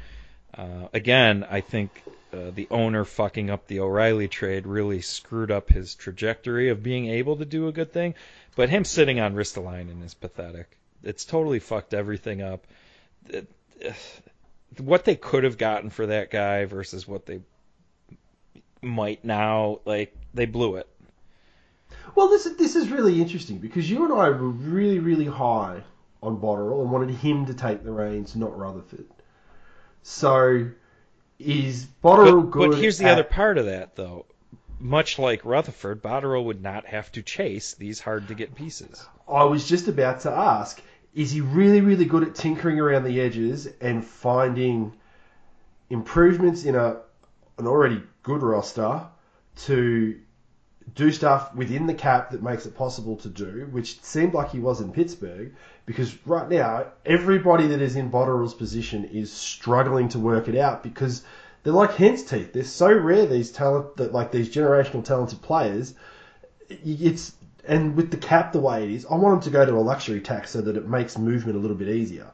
Uh, 0.57 0.87
again, 0.93 1.45
I 1.51 1.59
think 1.59 2.01
uh, 2.31 2.51
the 2.55 2.65
owner 2.71 3.03
fucking 3.03 3.49
up 3.49 3.67
the 3.67 3.81
O'Reilly 3.81 4.29
trade 4.29 4.67
really 4.67 5.01
screwed 5.01 5.51
up 5.51 5.67
his 5.67 5.95
trajectory 5.95 6.69
of 6.69 6.81
being 6.81 7.07
able 7.07 7.35
to 7.35 7.43
do 7.43 7.67
a 7.67 7.73
good 7.73 7.91
thing. 7.91 8.13
But 8.55 8.69
him 8.69 8.85
sitting 8.85 9.19
on 9.19 9.35
Ristolainen 9.35 10.01
is 10.01 10.13
pathetic. 10.13 10.77
It's 11.03 11.25
totally 11.25 11.59
fucked 11.59 11.93
everything 11.93 12.41
up. 12.41 12.65
It- 13.27 13.51
what 14.77 15.03
they 15.03 15.17
could 15.17 15.43
have 15.43 15.57
gotten 15.57 15.89
for 15.89 16.05
that 16.05 16.31
guy 16.31 16.63
versus 16.63 17.05
what 17.05 17.25
they 17.25 17.41
might 18.81 19.25
now, 19.25 19.81
like 19.83 20.15
they 20.33 20.45
blew 20.45 20.77
it. 20.77 20.87
Well, 22.13 22.29
this 22.29 22.45
is, 22.45 22.55
this 22.57 22.75
is 22.75 22.89
really 22.89 23.21
interesting 23.21 23.57
because 23.57 23.89
you 23.89 24.03
and 24.05 24.13
I 24.13 24.29
were 24.29 24.49
really, 24.49 24.99
really 24.99 25.25
high 25.25 25.81
on 26.21 26.37
Botterill 26.37 26.81
and 26.81 26.91
wanted 26.91 27.09
him 27.15 27.45
to 27.47 27.53
take 27.53 27.83
the 27.83 27.91
reins, 27.91 28.35
not 28.35 28.57
Rutherford. 28.57 29.05
So, 30.03 30.69
is 31.39 31.87
Botterill 32.03 32.43
But, 32.43 32.51
good? 32.51 32.71
but 32.71 32.79
here's 32.79 32.97
the 32.97 33.05
at- 33.05 33.13
other 33.13 33.23
part 33.23 33.57
of 33.57 33.65
that, 33.65 33.95
though. 33.95 34.25
Much 34.79 35.17
like 35.17 35.43
Rutherford, 35.45 36.03
Botterill 36.03 36.43
would 36.45 36.61
not 36.61 36.85
have 36.85 37.11
to 37.13 37.21
chase 37.21 37.73
these 37.75 37.99
hard 38.01 38.27
to 38.27 38.35
get 38.35 38.55
pieces. 38.55 39.05
I 39.27 39.45
was 39.45 39.67
just 39.67 39.87
about 39.87 40.19
to 40.21 40.31
ask: 40.31 40.81
Is 41.13 41.31
he 41.31 41.39
really, 41.41 41.79
really 41.81 42.05
good 42.05 42.23
at 42.23 42.35
tinkering 42.35 42.79
around 42.79 43.05
the 43.05 43.21
edges 43.21 43.67
and 43.79 44.05
finding 44.05 44.93
improvements 45.89 46.65
in 46.65 46.75
a 46.75 46.97
an 47.57 47.67
already 47.67 48.03
good 48.21 48.41
roster 48.43 49.07
to 49.55 50.19
do 50.93 51.11
stuff 51.11 51.53
within 51.55 51.87
the 51.87 51.93
cap 51.93 52.31
that 52.31 52.43
makes 52.43 52.65
it 52.65 52.77
possible 52.77 53.15
to 53.17 53.29
do, 53.29 53.67
which 53.71 54.01
seemed 54.01 54.33
like 54.33 54.51
he 54.51 54.59
was 54.59 54.81
in 54.81 54.91
Pittsburgh, 54.91 55.53
because 55.85 56.15
right 56.25 56.49
now 56.49 56.85
everybody 57.05 57.67
that 57.67 57.81
is 57.81 57.95
in 57.95 58.11
Botterill's 58.11 58.53
position 58.53 59.05
is 59.05 59.31
struggling 59.31 60.09
to 60.09 60.19
work 60.19 60.47
it 60.47 60.55
out 60.55 60.83
because 60.83 61.23
they're 61.63 61.73
like 61.73 61.95
hen's 61.95 62.23
teeth. 62.23 62.53
They're 62.53 62.63
so 62.63 62.93
rare 62.93 63.25
these 63.25 63.51
talent 63.51 63.97
that 63.97 64.13
like 64.13 64.31
these 64.31 64.53
generational 64.53 65.03
talented 65.03 65.41
players. 65.41 65.95
It's 66.69 67.33
and 67.67 67.95
with 67.95 68.11
the 68.11 68.17
cap 68.17 68.51
the 68.53 68.59
way 68.59 68.83
it 68.83 68.91
is, 68.91 69.05
I 69.07 69.15
want 69.15 69.41
them 69.41 69.51
to 69.51 69.57
go 69.57 69.65
to 69.65 69.73
a 69.73 69.81
luxury 69.81 70.21
tax 70.21 70.51
so 70.51 70.61
that 70.61 70.77
it 70.77 70.87
makes 70.87 71.17
movement 71.17 71.57
a 71.57 71.59
little 71.59 71.75
bit 71.75 71.89
easier. 71.89 72.27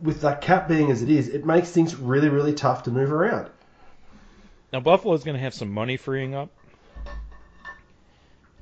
With 0.00 0.20
that 0.20 0.40
cap 0.40 0.68
being 0.68 0.90
as 0.90 1.02
it 1.02 1.10
is, 1.10 1.28
it 1.28 1.44
makes 1.44 1.70
things 1.70 1.96
really, 1.96 2.28
really 2.28 2.54
tough 2.54 2.84
to 2.84 2.90
move 2.90 3.12
around. 3.12 3.50
Now 4.72 4.80
Buffalo's 4.80 5.24
going 5.24 5.36
to 5.36 5.42
have 5.42 5.54
some 5.54 5.72
money 5.72 5.96
freeing 5.96 6.34
up, 6.34 6.50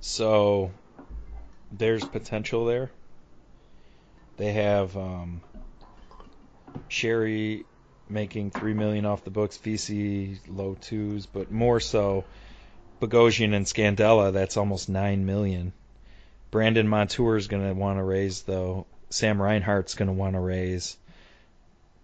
so 0.04 0.70
there's 1.72 2.04
potential 2.04 2.66
there. 2.66 2.90
They 4.36 4.52
have 4.52 4.94
um, 4.98 5.40
Sheary 6.90 7.64
making 8.06 8.50
three 8.50 8.74
million 8.74 9.06
off 9.06 9.24
the 9.24 9.30
books, 9.30 9.56
Vesey 9.56 10.38
low 10.46 10.76
twos, 10.78 11.24
but 11.24 11.50
more 11.50 11.80
so 11.80 12.24
Bogosian 13.00 13.54
and 13.54 13.64
Scandella. 13.64 14.30
That's 14.30 14.58
almost 14.58 14.90
nine 14.90 15.24
million. 15.24 15.72
Brandon 16.50 16.86
Montour 16.86 17.38
is 17.38 17.48
going 17.48 17.66
to 17.66 17.72
want 17.72 17.98
to 17.98 18.04
raise 18.04 18.42
though. 18.42 18.84
Sam 19.08 19.40
Reinhart's 19.40 19.94
going 19.94 20.08
to 20.08 20.12
want 20.12 20.34
to 20.34 20.40
raise. 20.40 20.98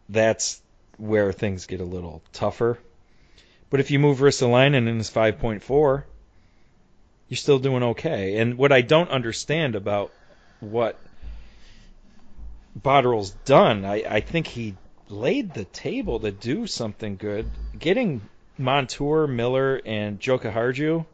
That's 0.09 0.63
where 0.97 1.33
things 1.33 1.67
get 1.67 1.83
a 1.83 1.85
little 1.85 2.23
tougher. 2.33 2.79
But 3.69 3.81
if 3.81 3.91
you 3.91 3.99
move 3.99 4.21
Ristolainen 4.21 4.89
in 4.89 4.97
his 4.97 5.11
5.4, 5.11 6.05
you're 7.31 7.37
still 7.39 7.61
doing 7.61 7.83
okay. 7.85 8.37
And 8.39 8.59
what 8.59 8.73
I 8.73 8.83
don't 8.83 9.09
understand 9.09 9.77
about 9.77 10.13
what 10.59 10.99
Botterill's 12.79 13.31
done, 13.45 13.85
I, 13.85 14.03
I 14.09 14.21
think 14.21 14.49
he 14.49 14.75
laid 15.09 15.55
the 15.55 15.65
table 15.65 16.19
to 16.21 16.33
do 16.33 16.67
something 16.67 17.17
good. 17.17 17.49
Getting 17.79 18.21
Montour, 18.59 19.29
Miller, 19.29 19.81
and 19.87 20.21
Jokiharju 20.21 21.07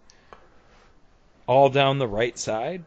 all 1.46 1.68
down 1.68 1.98
the 1.98 2.08
right 2.08 2.36
side. 2.38 2.84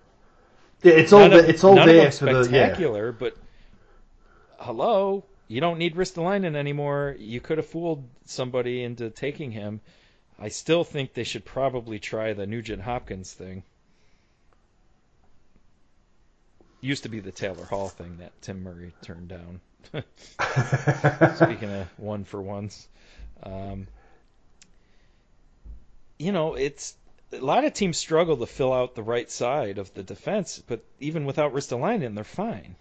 Yeah, 0.82 0.94
it's 0.94 1.14
all 1.14 1.22
None 1.22 1.34
of- 1.34 1.50
it's 1.50 1.64
all 1.64 1.76
none 1.76 1.88
there 1.88 2.12
for 2.12 2.26
the 2.26 2.32
yeah. 2.32 2.44
spectacular, 2.44 3.12
but 3.12 3.38
hello, 4.58 5.24
you 5.48 5.62
don't 5.62 5.78
need 5.78 5.96
Ristolainen 5.96 6.56
anymore. 6.56 7.16
You 7.20 7.42
could 7.42 7.58
have 7.60 7.68
fooled 7.68 8.04
somebody 8.26 8.84
into 8.84 9.10
taking 9.12 9.52
him. 9.52 9.82
I 10.42 10.50
still 10.50 10.84
think 10.84 11.14
they 11.14 11.24
should 11.24 11.44
probably 11.44 12.00
try 12.00 12.34
the 12.34 12.48
Nugent 12.48 12.82
Hopkins 12.82 13.34
thing. 13.34 13.64
Used 16.82 17.04
to 17.04 17.10
be 17.10 17.20
the 17.20 17.32
Taylor 17.32 17.66
Hall 17.66 17.90
thing 17.90 18.18
that 18.20 18.32
Tim 18.42 18.64
Murray 18.64 18.94
turned 19.02 19.28
down. 19.28 19.60
Speaking 21.36 21.72
of 21.72 21.88
one 21.98 22.24
for 22.24 22.42
ones, 22.42 22.88
um, 23.44 23.88
you 26.18 26.32
know, 26.32 26.56
it's 26.56 26.96
a 27.34 27.40
lot 27.40 27.66
of 27.66 27.74
teams 27.74 27.98
struggle 27.98 28.38
to 28.38 28.46
fill 28.46 28.72
out 28.72 28.96
the 28.96 29.04
right 29.04 29.30
side 29.30 29.78
of 29.78 29.94
the 29.94 30.04
defense, 30.04 30.62
but 30.66 30.84
even 31.02 31.26
without 31.26 31.54
Ristolainen, 31.54 32.16
they're 32.16 32.24
fine. 32.24 32.76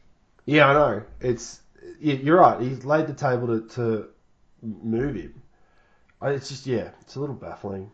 Yeah, 0.46 0.68
I 0.68 0.72
know. 0.72 1.02
It's 1.20 1.60
you're 2.00 2.38
right. 2.38 2.60
He's 2.60 2.84
laid 2.84 3.08
the 3.08 3.14
table 3.14 3.48
to, 3.48 3.68
to 3.74 4.08
move 4.62 5.16
him. 5.16 5.42
I- 6.20 6.30
It's 6.30 6.48
just 6.48 6.66
yeah, 6.66 6.90
it's 7.00 7.16
a 7.16 7.20
little 7.20 7.34
baffling. 7.34 7.90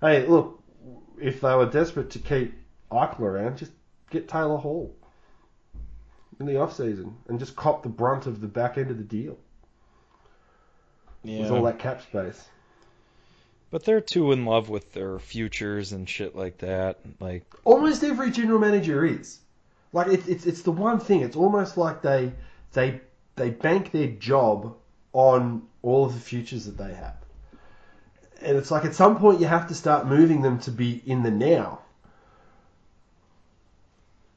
Hey, 0.00 0.26
look, 0.26 0.62
if 1.20 1.40
they 1.40 1.54
were 1.54 1.66
desperate 1.66 2.10
to 2.10 2.18
keep 2.18 2.54
Eichel 2.90 3.20
around, 3.20 3.58
just 3.58 3.72
get 4.10 4.28
Taylor 4.28 4.56
Hall 4.58 4.94
in 6.38 6.46
the 6.46 6.56
off 6.60 6.76
season 6.76 7.16
and 7.28 7.38
just 7.38 7.56
cop 7.56 7.82
the 7.82 7.88
brunt 7.88 8.26
of 8.26 8.40
the 8.40 8.46
back 8.46 8.78
end 8.78 8.90
of 8.90 8.96
the 8.98 9.02
deal 9.04 9.36
Yeah. 11.24 11.40
with 11.42 11.50
all 11.50 11.62
that 11.64 11.78
cap 11.78 12.02
space. 12.02 12.48
But 13.70 13.84
they're 13.84 14.00
too 14.00 14.32
in 14.32 14.46
love 14.46 14.68
with 14.70 14.92
their 14.92 15.18
futures 15.18 15.92
and 15.92 16.08
shit 16.08 16.34
like 16.34 16.58
that. 16.58 17.00
Like, 17.20 17.44
Almost 17.64 18.02
every 18.02 18.30
general 18.30 18.58
manager 18.58 19.04
is. 19.04 19.40
Like 19.92 20.08
it's 20.08 20.26
it's 20.28 20.46
it's 20.46 20.62
the 20.62 20.70
one 20.70 21.00
thing. 21.00 21.22
It's 21.22 21.36
almost 21.36 21.76
like 21.76 22.02
they 22.02 22.32
they 22.72 23.00
they 23.36 23.50
bank 23.50 23.90
their 23.90 24.08
job 24.08 24.76
on 25.12 25.66
all 25.82 26.04
of 26.06 26.14
the 26.14 26.20
futures 26.20 26.66
that 26.66 26.76
they 26.76 26.92
have. 26.94 27.16
And 28.40 28.56
it's 28.56 28.70
like 28.70 28.84
at 28.84 28.94
some 28.94 29.18
point 29.18 29.40
you 29.40 29.46
have 29.46 29.68
to 29.68 29.74
start 29.74 30.06
moving 30.06 30.42
them 30.42 30.58
to 30.60 30.70
be 30.70 31.02
in 31.06 31.22
the 31.22 31.30
now. 31.30 31.80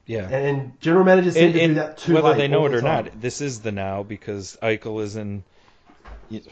yeah. 0.05 0.27
And 0.29 0.79
general 0.81 1.05
managers 1.05 1.35
seem 1.35 1.45
And, 1.45 1.53
to 1.53 1.67
do 1.67 1.73
that 1.75 1.97
too 1.97 2.13
whether 2.15 2.33
they 2.33 2.47
know 2.47 2.65
it 2.65 2.69
the 2.69 2.77
or 2.77 2.81
time. 2.81 3.05
not, 3.05 3.21
this 3.21 3.41
is 3.41 3.61
the 3.61 3.71
now 3.71 4.03
because 4.03 4.57
Eichel 4.61 5.01
is 5.03 5.15
in. 5.15 5.43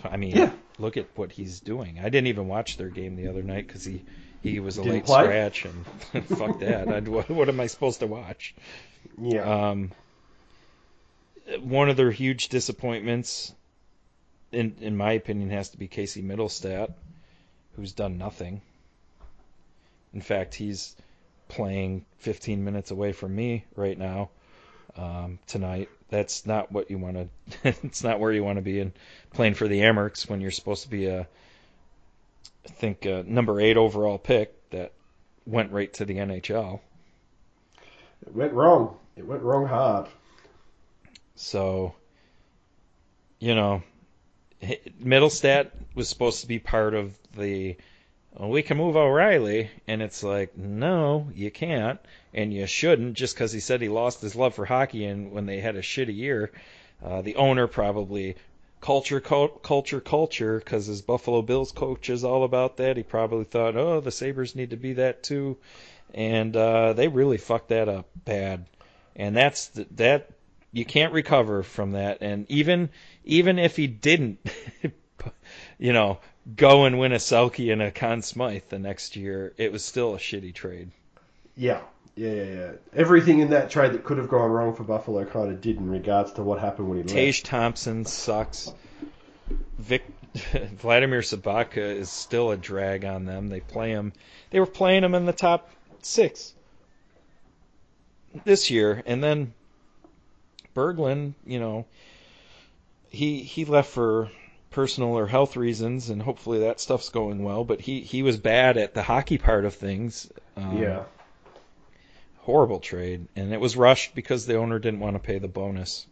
I 0.03 0.17
mean, 0.17 0.35
Yeah. 0.35 0.51
look 0.77 0.97
at 0.97 1.07
what 1.15 1.31
he's 1.31 1.59
doing. 1.61 1.99
I 1.99 2.09
didn't 2.09 2.27
even 2.27 2.47
watch 2.47 2.77
their 2.77 2.89
game 2.89 3.15
the 3.15 3.27
other 3.29 3.41
night 3.43 3.65
because 3.67 3.83
he 3.85 4.03
he 4.43 4.59
was 4.59 4.77
a 4.77 4.81
Didn't 4.83 4.93
late 4.95 5.05
play? 5.05 5.23
scratch 5.23 5.65
and 5.65 6.25
fuck 6.37 6.59
that. 6.59 6.87
I'd, 6.87 7.07
what, 7.07 7.29
what 7.29 7.49
am 7.49 7.59
I 7.59 7.67
supposed 7.67 7.99
to 8.01 8.07
watch? 8.07 8.53
Yeah. 9.17 9.69
Um, 9.69 9.91
one 11.61 11.89
of 11.89 11.97
their 11.97 12.11
huge 12.11 12.49
disappointments, 12.49 13.53
in 14.51 14.75
in 14.81 14.95
my 14.95 15.13
opinion, 15.13 15.49
has 15.49 15.69
to 15.69 15.77
be 15.77 15.87
Casey 15.87 16.21
Mittelstadt, 16.21 16.93
who's 17.75 17.93
done 17.93 18.17
nothing. 18.17 18.61
In 20.13 20.21
fact, 20.21 20.55
he's 20.55 20.95
playing 21.47 22.05
15 22.19 22.63
minutes 22.63 22.91
away 22.91 23.11
from 23.11 23.35
me 23.35 23.65
right 23.75 23.97
now 23.97 24.29
um, 24.97 25.39
tonight. 25.47 25.89
That's 26.09 26.45
not 26.45 26.71
what 26.71 26.89
you 26.89 26.97
want 26.97 27.17
to. 27.17 27.27
it's 27.83 28.03
not 28.03 28.19
where 28.19 28.31
you 28.31 28.43
want 28.43 28.57
to 28.57 28.61
be 28.61 28.79
in 28.79 28.93
playing 29.33 29.53
for 29.53 29.67
the 29.67 29.81
Amerks 29.81 30.29
when 30.29 30.41
you're 30.41 30.51
supposed 30.51 30.83
to 30.83 30.89
be 30.89 31.05
a, 31.07 31.21
I 31.21 32.69
think, 32.69 33.05
a 33.05 33.23
number 33.27 33.59
eight 33.59 33.77
overall 33.77 34.17
pick 34.17 34.69
that 34.71 34.93
went 35.45 35.71
right 35.71 35.91
to 35.93 36.05
the 36.05 36.15
NHL. 36.15 36.79
it 38.25 38.35
went 38.35 38.53
wrong. 38.53 38.97
It 39.15 39.25
went 39.25 39.41
wrong 39.41 39.65
hard. 39.65 40.07
So, 41.35 41.95
you 43.39 43.55
know, 43.55 43.83
Mittelstadt 44.61 45.71
was 45.95 46.09
supposed 46.09 46.41
to 46.41 46.47
be 46.47 46.59
part 46.59 46.93
of 46.93 47.17
the. 47.35 47.77
Well, 48.33 48.49
we 48.49 48.61
can 48.61 48.77
move 48.77 48.95
O'Reilly, 48.95 49.71
and 49.87 50.03
it's 50.03 50.21
like, 50.21 50.55
no, 50.55 51.29
you 51.33 51.49
can't, 51.49 51.99
and 52.31 52.53
you 52.53 52.67
shouldn't, 52.67 53.15
just 53.15 53.33
because 53.33 53.51
he 53.51 53.59
said 53.59 53.81
he 53.81 53.89
lost 53.89 54.21
his 54.21 54.35
love 54.35 54.53
for 54.53 54.65
hockey 54.65 55.05
and 55.05 55.31
when 55.31 55.47
they 55.47 55.59
had 55.59 55.75
a 55.75 55.81
shitty 55.81 56.15
year. 56.15 56.51
Uh, 57.03 57.23
the 57.23 57.37
owner 57.37 57.65
probably 57.65 58.35
culture, 58.81 59.19
cul- 59.19 59.47
culture, 59.47 59.99
culture, 59.99 60.59
because 60.59 60.85
his 60.85 61.01
Buffalo 61.01 61.41
Bills 61.41 61.71
coach 61.71 62.09
is 62.09 62.23
all 62.23 62.43
about 62.43 62.77
that. 62.77 62.97
He 62.97 63.03
probably 63.03 63.45
thought, 63.45 63.75
oh, 63.75 63.99
the 63.99 64.11
Sabres 64.11 64.55
need 64.55 64.69
to 64.69 64.77
be 64.77 64.93
that 64.93 65.23
too, 65.23 65.57
and 66.13 66.55
uh, 66.55 66.93
they 66.93 67.07
really 67.07 67.37
fucked 67.37 67.69
that 67.69 67.89
up 67.89 68.07
bad. 68.25 68.65
And 69.15 69.35
that's 69.35 69.67
that 69.95 70.29
you 70.71 70.85
can't 70.85 71.13
recover 71.13 71.63
from 71.63 71.93
that. 71.93 72.19
And 72.21 72.49
even 72.49 72.89
even 73.25 73.59
if 73.59 73.75
he 73.75 73.87
didn't, 73.87 74.39
you 75.77 75.93
know, 75.93 76.19
go 76.55 76.85
and 76.85 76.99
win 76.99 77.11
a 77.11 77.17
Selke 77.17 77.71
and 77.71 77.81
a 77.81 77.91
Conn 77.91 78.21
Smythe 78.21 78.63
the 78.69 78.79
next 78.79 79.15
year, 79.15 79.53
it 79.57 79.71
was 79.71 79.83
still 79.83 80.15
a 80.15 80.17
shitty 80.17 80.53
trade. 80.53 80.91
Yeah. 81.55 81.81
Yeah, 82.15 82.33
yeah, 82.33 82.43
yeah. 82.43 82.71
Everything 82.93 83.39
in 83.39 83.51
that 83.51 83.69
trade 83.69 83.93
that 83.93 84.03
could 84.03 84.17
have 84.17 84.27
gone 84.27 84.51
wrong 84.51 84.75
for 84.75 84.83
Buffalo 84.83 85.23
kind 85.25 85.51
of 85.51 85.61
did 85.61 85.77
in 85.77 85.89
regards 85.89 86.33
to 86.33 86.43
what 86.43 86.59
happened 86.59 86.89
when 86.89 86.97
he 86.97 87.03
left. 87.03 87.15
Tage 87.15 87.43
Thompson 87.43 88.03
sucks. 88.05 88.73
Vic 89.77 90.03
Vladimir 90.77 91.21
Sobotka 91.21 91.77
is 91.77 92.09
still 92.09 92.51
a 92.51 92.57
drag 92.57 93.05
on 93.05 93.25
them. 93.25 93.47
They 93.47 93.61
play 93.61 93.91
him. 93.91 94.13
They 94.49 94.59
were 94.59 94.65
playing 94.65 95.03
him 95.03 95.15
in 95.15 95.25
the 95.25 95.33
top 95.33 95.69
six 96.01 96.53
this 98.43 98.69
year, 98.69 99.01
and 99.05 99.23
then 99.23 99.53
Berglund, 100.75 101.33
you 101.45 101.59
know, 101.59 101.85
he 103.09 103.41
he 103.41 103.65
left 103.65 103.89
for 103.89 104.29
personal 104.71 105.17
or 105.17 105.27
health 105.27 105.55
reasons, 105.57 106.09
and 106.09 106.21
hopefully 106.21 106.59
that 106.59 106.79
stuff's 106.79 107.09
going 107.09 107.43
well. 107.43 107.63
But 107.63 107.81
he 107.81 108.01
he 108.01 108.23
was 108.23 108.37
bad 108.37 108.77
at 108.77 108.93
the 108.93 109.03
hockey 109.03 109.37
part 109.37 109.65
of 109.65 109.75
things. 109.75 110.31
Um, 110.55 110.77
Yeah. 110.77 111.03
horrible 112.37 112.79
trade, 112.79 113.27
and 113.35 113.53
it 113.53 113.59
was 113.59 113.77
rushed 113.77 114.15
because 114.15 114.45
the 114.45 114.55
owner 114.57 114.79
didn't 114.79 114.99
want 114.99 115.15
to 115.15 115.19
pay 115.19 115.39
the 115.39 115.47
bonus. 115.47 116.05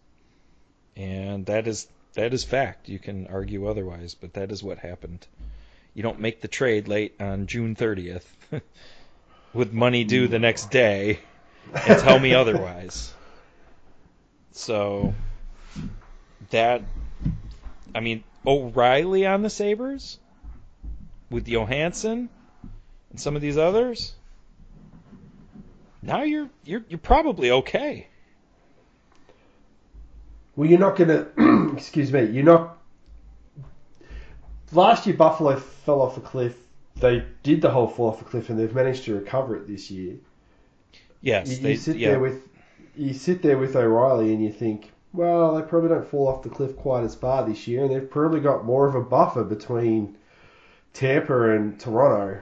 And 0.95 1.45
that 1.47 1.67
is 1.67 1.87
that 2.15 2.33
is 2.33 2.43
fact. 2.43 2.89
You 2.89 2.99
can 2.99 3.27
argue 3.27 3.67
otherwise, 3.67 4.15
but 4.15 4.33
that 4.33 4.51
is 4.51 4.63
what 4.63 4.79
happened. 4.79 5.25
You 5.93 6.03
don't 6.03 6.19
make 6.19 6.41
the 6.41 6.47
trade 6.47 6.87
late 6.87 7.15
on 7.19 7.47
June 7.47 7.75
30th 7.75 8.25
with 9.53 9.73
money 9.73 10.03
due 10.03 10.27
the 10.27 10.39
next 10.39 10.69
day 10.71 11.19
and 11.73 11.99
tell 11.99 12.19
me 12.19 12.33
otherwise. 12.41 13.13
So 14.51 15.13
that 16.49 16.81
I 17.93 17.99
mean 17.99 18.23
O'Reilly 18.47 19.27
on 19.27 19.43
the 19.43 19.49
Sabres 19.49 20.17
with 21.29 21.47
Johansson 21.47 22.29
and 23.11 23.19
some 23.19 23.35
of 23.35 23.41
these 23.41 23.57
others 23.57 24.13
now 26.01 26.23
you're 26.23 26.49
you're 26.63 26.83
you're 26.87 26.99
probably 26.99 27.51
okay. 27.51 28.07
Well, 30.55 30.69
you're 30.69 30.79
not 30.79 30.95
going 30.95 31.09
to. 31.09 31.73
excuse 31.75 32.11
me. 32.11 32.25
You're 32.25 32.43
not. 32.43 32.77
Last 34.71 35.05
year, 35.05 35.15
Buffalo 35.15 35.55
fell 35.57 36.01
off 36.01 36.17
a 36.17 36.21
cliff. 36.21 36.55
They 36.95 37.23
did 37.43 37.61
the 37.61 37.69
whole 37.69 37.87
fall 37.87 38.09
off 38.09 38.21
a 38.21 38.25
cliff, 38.25 38.49
and 38.49 38.59
they've 38.59 38.73
managed 38.73 39.03
to 39.05 39.13
recover 39.15 39.55
it 39.55 39.67
this 39.67 39.91
year. 39.91 40.15
Yes, 41.21 41.49
You, 41.49 41.57
they 41.57 41.71
you 41.71 41.77
sit 41.77 41.97
yeah. 41.97 42.09
there 42.11 42.19
with 42.19 42.41
you 42.95 43.13
sit 43.13 43.41
there 43.41 43.57
with 43.57 43.75
O'Reilly, 43.75 44.33
and 44.33 44.43
you 44.43 44.51
think, 44.51 44.91
well, 45.13 45.55
they 45.55 45.61
probably 45.61 45.89
don't 45.89 46.07
fall 46.07 46.27
off 46.27 46.43
the 46.43 46.49
cliff 46.49 46.75
quite 46.77 47.03
as 47.03 47.15
far 47.15 47.45
this 47.47 47.67
year, 47.67 47.83
and 47.83 47.93
they've 47.93 48.09
probably 48.09 48.39
got 48.39 48.65
more 48.65 48.87
of 48.87 48.95
a 48.95 49.01
buffer 49.01 49.43
between 49.43 50.17
Tampa 50.93 51.51
and 51.51 51.79
Toronto. 51.79 52.41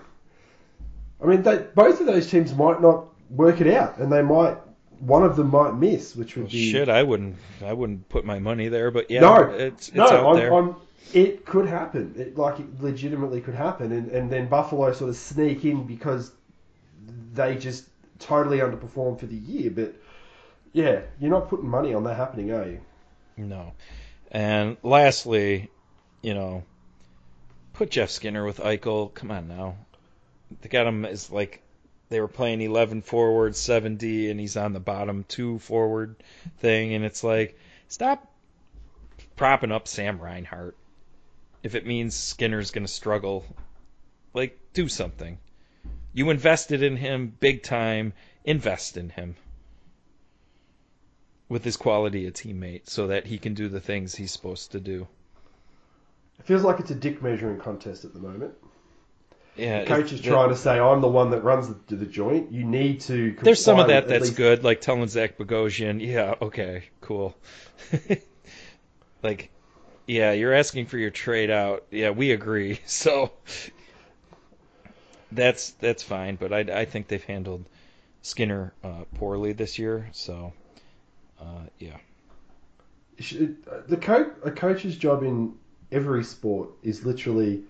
I 1.21 1.25
mean, 1.25 1.43
they, 1.43 1.57
both 1.75 1.99
of 1.99 2.07
those 2.07 2.29
teams 2.29 2.53
might 2.53 2.81
not 2.81 3.05
work 3.29 3.61
it 3.61 3.67
out, 3.67 3.97
and 3.97 4.11
they 4.11 4.21
might 4.21 4.57
one 4.99 5.23
of 5.23 5.35
them 5.35 5.51
might 5.51 5.75
miss, 5.75 6.15
which 6.15 6.35
would 6.35 6.45
Well, 6.45 6.51
be 6.51 6.71
shit, 6.71 6.89
I 6.89 7.03
wouldn't. 7.03 7.35
I 7.63 7.73
wouldn't 7.73 8.07
put 8.09 8.25
my 8.25 8.39
money 8.39 8.69
there, 8.69 8.91
but 8.91 9.09
yeah, 9.11 9.21
No, 9.21 9.35
it's 9.43 9.89
it's 9.89 9.97
no, 9.97 10.05
out 10.05 10.25
I'm, 10.27 10.35
there. 10.35 10.53
I'm, 10.53 10.75
it 11.13 11.45
could 11.45 11.67
happen. 11.67 12.13
It, 12.17 12.37
like 12.37 12.59
it 12.59 12.81
legitimately 12.81 13.41
could 13.41 13.55
happen, 13.55 13.91
and, 13.91 14.09
and 14.09 14.31
then 14.31 14.47
Buffalo 14.47 14.91
sort 14.93 15.09
of 15.09 15.15
sneak 15.15 15.65
in 15.65 15.85
because 15.85 16.31
they 17.33 17.55
just 17.57 17.85
totally 18.19 18.59
underperform 18.59 19.19
for 19.19 19.25
the 19.25 19.35
year. 19.35 19.69
But 19.69 19.95
yeah, 20.75 21.03
you're 21.21 21.31
not 21.31 21.47
putting 21.47 21.69
money 21.69 21.93
on 21.93 22.03
that 22.03 22.17
happening, 22.17 22.51
are 22.51 22.67
you? 22.67 22.81
No. 23.37 23.71
And 24.29 24.75
lastly, 24.83 25.71
you 26.21 26.33
know, 26.33 26.63
put 27.71 27.91
Jeff 27.91 28.09
Skinner 28.09 28.43
with 28.43 28.57
Eichel. 28.57 29.13
Come 29.13 29.31
on 29.31 29.47
now. 29.47 29.77
They 30.61 30.67
got 30.67 30.85
him 30.85 31.05
as 31.05 31.31
like 31.31 31.61
they 32.09 32.19
were 32.19 32.27
playing 32.27 32.59
11 32.59 33.03
forward, 33.03 33.53
7D, 33.53 34.29
and 34.29 34.37
he's 34.37 34.57
on 34.57 34.73
the 34.73 34.81
bottom 34.81 35.23
two 35.29 35.59
forward 35.59 36.17
thing. 36.59 36.93
And 36.93 37.05
it's 37.05 37.23
like, 37.23 37.57
stop 37.87 38.29
propping 39.37 39.71
up 39.71 39.87
Sam 39.87 40.19
Reinhart. 40.19 40.75
If 41.63 41.75
it 41.75 41.85
means 41.85 42.15
Skinner's 42.15 42.71
going 42.71 42.85
to 42.85 42.91
struggle, 42.91 43.45
like, 44.33 44.59
do 44.73 44.89
something. 44.89 45.37
You 46.13 46.31
invested 46.31 46.83
in 46.83 46.97
him 46.97 47.33
big 47.39 47.63
time, 47.63 48.11
invest 48.43 48.97
in 48.97 49.09
him 49.09 49.37
with 51.49 51.63
his 51.63 51.77
quality 51.77 52.25
a 52.27 52.31
teammate 52.31 52.89
so 52.89 53.07
that 53.07 53.25
he 53.27 53.37
can 53.37 53.53
do 53.53 53.69
the 53.69 53.79
things 53.79 54.15
he's 54.15 54.31
supposed 54.31 54.71
to 54.71 54.79
do. 54.79 55.07
It 56.39 56.45
feels 56.45 56.63
like 56.63 56.79
it's 56.79 56.91
a 56.91 56.95
dick 56.95 57.21
measuring 57.21 57.59
contest 57.59 58.05
at 58.05 58.13
the 58.13 58.19
moment. 58.19 58.53
Yeah, 59.55 59.81
The 59.81 59.87
coach 59.87 60.11
is 60.11 60.19
trying 60.19 60.49
to 60.49 60.55
say, 60.55 60.79
"I'm 60.79 60.99
the 60.99 61.07
one 61.07 61.29
that 61.29 61.41
runs 61.41 61.73
the, 61.87 61.95
the 61.95 62.05
joint. 62.05 62.51
You 62.51 62.65
need 62.65 62.99
to." 63.01 63.37
There's 63.41 63.63
some 63.63 63.79
of 63.79 63.87
that 63.87 64.07
that's 64.09 64.25
least- 64.25 64.35
good, 64.35 64.63
like 64.65 64.81
telling 64.81 65.07
Zach 65.07 65.37
Bogosian, 65.37 66.05
yeah, 66.05 66.35
okay, 66.41 66.83
cool. 66.99 67.37
like, 69.23 69.49
yeah, 70.07 70.33
you're 70.33 70.53
asking 70.53 70.87
for 70.87 70.97
your 70.97 71.09
trade 71.09 71.49
out. 71.49 71.85
Yeah, 71.89 72.09
we 72.09 72.31
agree. 72.31 72.79
So 72.85 73.31
that's 75.31 75.71
that's 75.71 76.03
fine, 76.03 76.35
but 76.35 76.51
I, 76.51 76.59
I 76.59 76.85
think 76.85 77.07
they've 77.07 77.23
handled 77.23 77.65
Skinner 78.23 78.73
uh, 78.83 79.03
poorly 79.15 79.53
this 79.53 79.79
year. 79.79 80.09
So 80.11 80.51
uh, 81.39 81.63
yeah, 81.79 81.97
should- 83.19 83.57
the 83.87 83.97
coach 83.97 84.31
a 84.43 84.51
coach's 84.51 84.97
job 84.97 85.23
in 85.23 85.53
every 85.91 86.23
sport 86.23 86.69
is 86.83 87.05
literally 87.05 87.63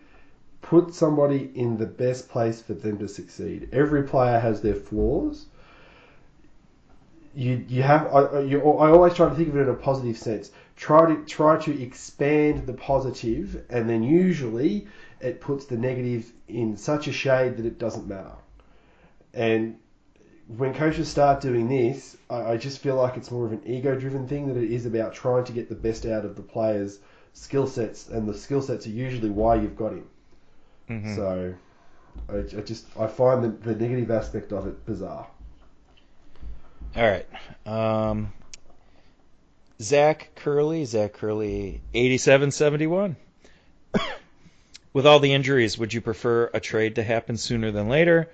put 0.61 0.93
somebody 0.93 1.51
in 1.53 1.77
the 1.77 1.85
best 1.85 2.27
place 2.29 2.61
for 2.61 2.73
them 2.73 2.97
to 2.97 3.07
succeed. 3.07 3.69
Every 3.71 4.03
player 4.03 4.39
has 4.39 4.61
their 4.61 4.73
flaws. 4.75 5.45
You 7.35 7.65
you 7.67 7.83
have 7.83 8.07
I, 8.07 8.19
I- 8.21 8.39
you, 8.41 8.59
I 8.61 8.89
always 8.89 9.13
try 9.13 9.29
to 9.29 9.35
think 9.35 9.49
of 9.49 9.57
it 9.57 9.61
in 9.61 9.69
a 9.69 9.73
positive 9.73 10.17
sense. 10.17 10.51
Try 10.75 11.05
to 11.13 11.23
try 11.25 11.57
to 11.57 11.81
expand 11.81 12.65
the 12.65 12.73
positive, 12.73 13.63
and 13.69 13.89
then 13.89 14.03
usually 14.03 14.87
it 15.21 15.39
puts 15.41 15.65
the 15.65 15.77
negative 15.77 16.31
in 16.47 16.77
such 16.77 17.07
a 17.07 17.13
shade 17.13 17.57
that 17.57 17.65
it 17.65 17.77
doesn't 17.79 18.07
matter. 18.07 18.35
And 19.33 19.77
when 20.47 20.73
coaches 20.73 21.07
start 21.07 21.41
doing 21.41 21.67
this, 21.67 22.17
I, 22.29 22.53
I 22.53 22.57
just 22.57 22.79
feel 22.79 22.95
like 22.95 23.17
it's 23.17 23.31
more 23.31 23.45
of 23.45 23.51
an 23.51 23.61
ego-driven 23.65 24.27
thing 24.27 24.47
than 24.47 24.63
it 24.63 24.71
is 24.71 24.85
about 24.85 25.13
trying 25.13 25.43
to 25.45 25.51
get 25.51 25.69
the 25.69 25.75
best 25.75 26.05
out 26.05 26.25
of 26.25 26.35
the 26.35 26.43
players' 26.43 26.99
skill 27.33 27.67
sets, 27.67 28.07
and 28.09 28.27
the 28.27 28.33
skill 28.33 28.61
sets 28.61 28.85
are 28.85 28.91
usually 28.91 29.29
why 29.29 29.55
you've 29.55 29.77
got 29.77 29.93
him. 29.93 30.07
Mhm. 30.89 31.15
So, 31.15 31.53
I, 32.29 32.37
I 32.57 32.61
just 32.61 32.85
I 32.97 33.07
find 33.07 33.43
the, 33.43 33.49
the 33.73 33.75
negative 33.75 34.11
aspect 34.11 34.53
of 34.53 34.67
it 34.67 34.85
bizarre. 34.85 35.27
All 36.95 37.03
right. 37.03 37.27
Um, 37.65 38.31
Zach 39.81 40.31
Curley, 40.35 40.85
Zach 40.85 41.13
Curley, 41.13 41.81
87-71. 41.93 43.15
With 44.93 45.05
all 45.05 45.19
the 45.19 45.33
injuries, 45.33 45.77
would 45.77 45.93
you 45.93 45.99
prefer 45.99 46.49
a 46.53 46.61
trade 46.61 46.95
to 46.95 47.03
happen 47.03 47.35
sooner 47.35 47.71
than 47.71 47.89
later, 47.89 48.29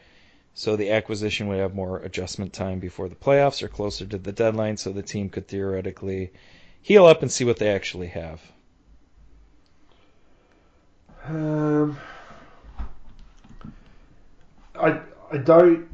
so 0.53 0.75
the 0.75 0.91
acquisition 0.91 1.47
would 1.47 1.59
have 1.59 1.73
more 1.73 1.99
adjustment 1.99 2.53
time 2.53 2.79
before 2.79 3.09
the 3.09 3.15
playoffs 3.15 3.63
or 3.63 3.67
closer 3.67 4.05
to 4.05 4.17
the 4.17 4.31
deadline, 4.31 4.77
so 4.77 4.91
the 4.91 5.01
team 5.01 5.29
could 5.29 5.47
theoretically 5.47 6.31
heal 6.81 7.05
up 7.05 7.21
and 7.21 7.31
see 7.31 7.45
what 7.45 7.57
they 7.57 7.69
actually 7.69 8.07
have? 8.07 8.41
Um, 11.25 11.97
I 14.75 14.99
I 15.31 15.37
don't. 15.37 15.87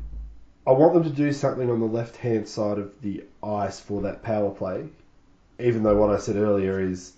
I 0.66 0.72
want 0.72 0.94
them 0.94 1.04
to 1.04 1.10
do 1.10 1.32
something 1.32 1.70
on 1.70 1.80
the 1.80 1.86
left 1.86 2.18
hand 2.18 2.48
side 2.48 2.78
of 2.78 3.02
the 3.02 3.24
ice 3.42 3.80
for 3.80 4.02
that 4.02 4.24
power 4.24 4.50
play, 4.50 4.88
even 5.60 5.84
though 5.84 5.96
what 5.96 6.10
I 6.10 6.18
said 6.18 6.36
earlier 6.36 6.82
is 6.82 7.14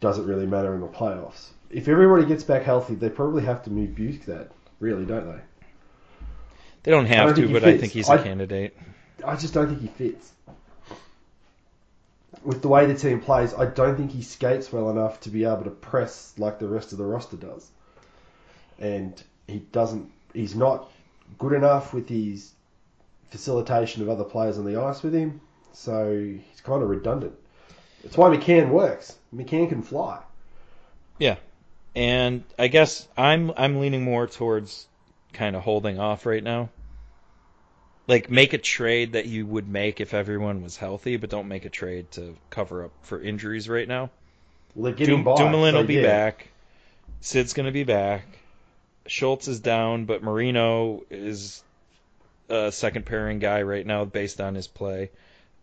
doesn't 0.00 0.26
really 0.26 0.46
matter 0.46 0.74
in 0.74 0.80
the 0.80 0.86
playoffs. 0.86 1.48
If 1.70 1.88
everybody 1.88 2.24
gets 2.24 2.44
back 2.44 2.62
healthy, 2.62 2.94
they 2.94 3.10
probably 3.10 3.44
have 3.44 3.62
to 3.64 3.70
move 3.70 4.24
that, 4.26 4.50
really, 4.80 5.04
don't 5.04 5.26
they? 5.26 5.40
They 6.82 6.90
don't 6.90 7.06
have 7.06 7.34
don't 7.34 7.48
to, 7.48 7.52
but 7.52 7.64
I 7.64 7.78
think 7.78 7.92
he's 7.92 8.08
a 8.08 8.12
I- 8.12 8.22
candidate. 8.22 8.76
I 9.24 9.36
just 9.36 9.52
don't 9.52 9.68
think 9.68 9.80
he 9.80 9.88
fits. 9.88 10.32
With 12.44 12.62
the 12.62 12.68
way 12.68 12.86
the 12.86 12.94
team 12.94 13.20
plays, 13.20 13.52
I 13.52 13.66
don't 13.66 13.96
think 13.96 14.12
he 14.12 14.22
skates 14.22 14.72
well 14.72 14.90
enough 14.90 15.20
to 15.22 15.30
be 15.30 15.44
able 15.44 15.64
to 15.64 15.70
press 15.70 16.32
like 16.38 16.60
the 16.60 16.68
rest 16.68 16.92
of 16.92 16.98
the 16.98 17.04
roster 17.04 17.36
does. 17.36 17.68
And 18.78 19.20
he 19.48 19.58
doesn't. 19.58 20.10
He's 20.32 20.54
not 20.54 20.88
good 21.38 21.52
enough 21.52 21.92
with 21.92 22.08
his 22.08 22.52
facilitation 23.30 24.02
of 24.02 24.08
other 24.08 24.24
players 24.24 24.56
on 24.56 24.64
the 24.64 24.80
ice 24.80 25.02
with 25.02 25.14
him. 25.14 25.40
So 25.72 26.16
he's 26.16 26.60
kind 26.60 26.82
of 26.82 26.88
redundant. 26.88 27.34
That's 28.02 28.16
why 28.16 28.34
McCann 28.34 28.70
works. 28.70 29.16
McCann 29.34 29.68
can 29.68 29.82
fly. 29.82 30.20
Yeah, 31.18 31.36
and 31.96 32.44
I 32.58 32.68
guess 32.68 33.08
I'm 33.16 33.52
I'm 33.56 33.80
leaning 33.80 34.02
more 34.02 34.26
towards 34.26 34.86
kind 35.38 35.54
of 35.54 35.62
holding 35.62 36.00
off 36.00 36.26
right 36.26 36.42
now. 36.42 36.68
Like 38.08 38.28
make 38.28 38.54
a 38.54 38.58
trade 38.58 39.12
that 39.12 39.26
you 39.26 39.46
would 39.46 39.68
make 39.68 40.00
if 40.00 40.12
everyone 40.12 40.62
was 40.62 40.76
healthy, 40.76 41.16
but 41.16 41.30
don't 41.30 41.46
make 41.46 41.64
a 41.64 41.70
trade 41.70 42.10
to 42.12 42.36
cover 42.50 42.86
up 42.86 42.92
for 43.02 43.22
injuries 43.22 43.68
right 43.68 43.86
now. 43.86 44.10
Well, 44.74 44.92
getting 44.92 45.16
Doom, 45.16 45.24
by. 45.24 45.36
Dumoulin 45.36 45.74
so 45.74 45.78
will 45.78 45.86
be 45.86 45.94
yeah. 45.94 46.02
back. 46.02 46.48
Sid's 47.20 47.52
going 47.52 47.66
to 47.66 47.72
be 47.72 47.84
back. 47.84 48.24
Schultz 49.06 49.46
is 49.46 49.60
down, 49.60 50.06
but 50.06 50.22
Marino 50.22 51.04
is 51.08 51.62
a 52.48 52.72
second 52.72 53.06
pairing 53.06 53.38
guy 53.38 53.62
right 53.62 53.86
now 53.86 54.04
based 54.04 54.40
on 54.40 54.54
his 54.54 54.66
play 54.66 55.10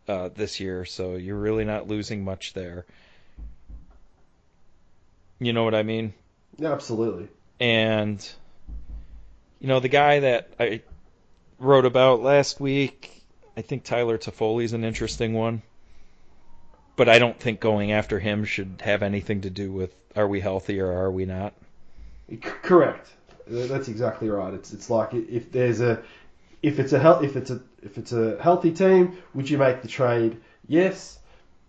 uh, 0.07 0.29
this 0.33 0.59
year. 0.59 0.85
So 0.85 1.15
you're 1.15 1.37
really 1.37 1.65
not 1.65 1.87
losing 1.87 2.23
much 2.23 2.53
there. 2.53 2.85
You 5.39 5.51
know 5.51 5.63
what 5.63 5.75
I 5.75 5.83
mean? 5.83 6.13
Yeah, 6.57 6.71
absolutely. 6.71 7.27
and 7.59 8.25
you 9.59 9.67
know 9.67 9.79
the 9.79 9.89
guy 9.89 10.19
that 10.19 10.49
I 10.59 10.81
wrote 11.59 11.85
about 11.85 12.21
last 12.21 12.59
week. 12.59 13.11
I 13.57 13.61
think 13.61 13.83
Tyler 13.83 14.17
Toffoli's 14.17 14.73
an 14.73 14.83
interesting 14.83 15.33
one, 15.33 15.61
but 16.95 17.07
I 17.07 17.19
don't 17.19 17.39
think 17.39 17.59
going 17.59 17.91
after 17.91 18.19
him 18.19 18.43
should 18.43 18.81
have 18.83 19.01
anything 19.01 19.41
to 19.41 19.49
do 19.49 19.71
with 19.71 19.95
are 20.15 20.27
we 20.27 20.39
healthy 20.39 20.79
or 20.79 20.91
are 20.91 21.11
we 21.11 21.25
not. 21.25 21.53
Correct. 22.41 23.09
That's 23.47 23.87
exactly 23.87 24.29
right. 24.29 24.53
It's 24.53 24.73
it's 24.73 24.89
like 24.89 25.13
if 25.13 25.51
there's 25.51 25.81
a 25.81 26.01
if 26.61 26.79
it's 26.79 26.93
a 26.93 26.99
health 26.99 27.23
if 27.23 27.35
it's 27.35 27.51
a 27.51 27.61
if 27.83 27.97
it's 27.97 28.11
a 28.11 28.37
healthy 28.41 28.71
team, 28.71 29.17
would 29.33 29.49
you 29.49 29.57
make 29.57 29.81
the 29.81 29.87
trade? 29.87 30.37
Yes, 30.67 31.19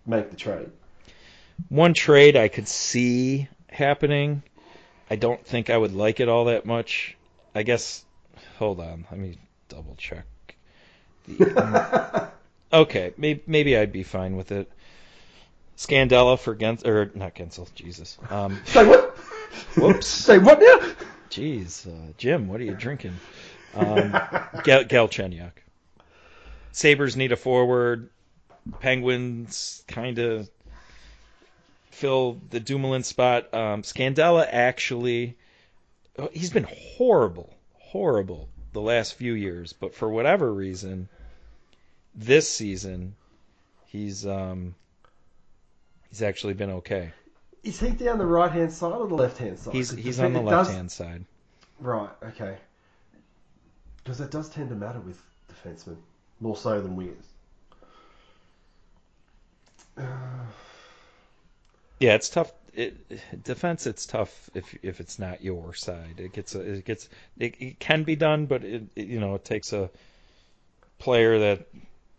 make 0.05 0.31
the 0.31 0.37
trade. 0.37 0.71
One 1.69 1.93
trade 1.93 2.35
I 2.35 2.47
could 2.47 2.67
see 2.67 3.47
happening. 3.69 4.43
I 5.09 5.15
don't 5.15 5.45
think 5.45 5.69
I 5.69 5.77
would 5.77 5.93
like 5.93 6.19
it 6.19 6.29
all 6.29 6.45
that 6.45 6.65
much. 6.65 7.16
I 7.57 7.63
guess. 7.63 8.05
Hold 8.59 8.79
on, 8.79 9.05
let 9.09 9.19
me 9.19 9.37
double 9.67 9.95
check. 9.97 10.25
The, 11.27 12.29
okay, 12.73 13.13
maybe, 13.17 13.41
maybe 13.47 13.77
I'd 13.77 13.91
be 13.91 14.03
fine 14.03 14.35
with 14.35 14.51
it. 14.51 14.71
Scandella 15.77 16.39
for 16.39 16.55
Gens 16.55 16.83
or 16.83 17.11
not 17.13 17.35
Guentzel, 17.35 17.73
Jesus. 17.75 18.17
Um, 18.29 18.59
Say 18.65 18.85
what? 18.85 19.17
Whoops. 19.75 20.07
Say 20.27 20.37
what 20.37 20.59
now? 20.59 20.91
Jeez, 21.29 21.87
uh, 21.87 22.13
Jim, 22.17 22.47
what 22.47 22.61
are 22.61 22.63
you 22.63 22.75
drinking? 22.75 23.15
Um, 23.75 24.11
Gal- 24.63 24.85
Galchenyuk. 24.85 25.51
Sabres 26.71 27.15
need 27.15 27.31
a 27.31 27.35
forward. 27.35 28.09
Penguins 28.79 29.83
kind 29.87 30.19
of 30.19 30.49
fill 31.91 32.39
the 32.49 32.59
Dumoulin 32.59 33.03
spot. 33.03 33.53
Um, 33.53 33.81
Scandella 33.81 34.47
actually, 34.49 35.37
he's 36.31 36.51
been 36.51 36.67
horrible, 36.69 37.53
horrible 37.73 38.49
the 38.73 38.81
last 38.81 39.15
few 39.15 39.33
years, 39.33 39.73
but 39.73 39.93
for 39.93 40.09
whatever 40.09 40.53
reason, 40.53 41.09
this 42.15 42.49
season, 42.49 43.15
he's 43.85 44.25
um, 44.25 44.75
he's 46.09 46.21
actually 46.21 46.53
been 46.53 46.71
okay. 46.71 47.11
Is 47.63 47.79
he 47.79 47.89
down 47.89 48.17
the 48.17 48.25
right 48.25 48.51
hand 48.51 48.71
side 48.71 48.93
or 48.93 49.07
the 49.07 49.15
left 49.15 49.37
hand 49.37 49.59
side? 49.59 49.73
He's 49.73 49.91
he's 49.91 50.19
on 50.19 50.33
the 50.33 50.41
left 50.41 50.71
hand 50.71 50.91
side. 50.91 51.25
Right. 51.79 52.09
Okay. 52.23 52.57
Because 54.03 54.17
that 54.19 54.31
does 54.31 54.49
tend 54.49 54.69
to 54.69 54.75
matter 54.75 54.99
with 54.99 55.21
defensemen 55.51 55.97
more 56.39 56.55
so 56.55 56.81
than 56.81 56.95
wingers. 56.95 57.15
Yeah, 61.99 62.13
it's 62.13 62.29
tough. 62.29 62.51
It, 62.77 63.43
defense, 63.43 63.87
it's 63.87 64.05
tough 64.05 64.51
if 64.53 64.77
if 64.83 64.99
it's 64.99 65.17
not 65.17 65.43
your 65.43 65.73
side. 65.73 66.19
It 66.19 66.31
gets 66.31 66.53
a, 66.53 66.61
it 66.61 66.85
gets 66.85 67.09
it, 67.39 67.55
it 67.59 67.79
can 67.79 68.03
be 68.03 68.15
done, 68.15 68.45
but 68.45 68.63
it, 68.63 68.83
it 68.95 69.07
you 69.07 69.19
know 69.19 69.33
it 69.33 69.43
takes 69.43 69.73
a 69.73 69.89
player 70.99 71.39
that 71.39 71.67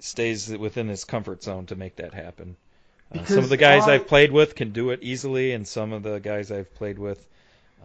stays 0.01 0.49
within 0.49 0.89
his 0.89 1.05
comfort 1.05 1.45
zone 1.45 1.67
to 1.67 1.77
make 1.77 1.97
that 1.97 2.13
happen. 2.13 2.57
Uh, 3.15 3.25
some 3.25 3.39
of 3.39 3.49
the 3.49 3.57
guys 3.57 3.85
I, 3.89 3.95
have 3.95 4.09
played 4.09 4.33
with 4.33 4.55
can 4.55 4.73
do 4.73 4.91
it 4.91 5.01
easily, 5.03 5.53
and 5.53 5.67
some 5.67 5.93
of 5.93 6.03
the 6.03 6.19
guys 6.19 6.51
I've 6.51 6.75
played 6.75 6.99
with, 6.99 7.25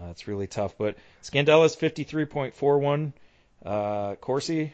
uh, 0.01 0.07
it's 0.09 0.27
really 0.27 0.47
tough. 0.47 0.75
But 0.77 0.97
Scandella's 1.21 1.75
53.41, 1.75 3.13
uh, 3.65 4.15
Corsi, 4.15 4.73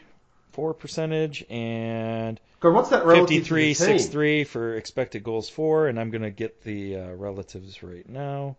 4 0.52 0.74
percentage, 0.74 1.44
and 1.48 2.40
God, 2.60 2.74
what's 2.74 2.90
that 2.90 3.04
53 3.04 3.74
6 3.74 4.48
for 4.48 4.76
expected 4.76 5.24
goals 5.24 5.48
for, 5.48 5.88
and 5.88 5.98
I'm 5.98 6.10
going 6.10 6.22
to 6.22 6.30
get 6.30 6.62
the 6.62 6.96
uh, 6.96 7.14
relatives 7.14 7.82
right 7.82 8.08
now. 8.08 8.56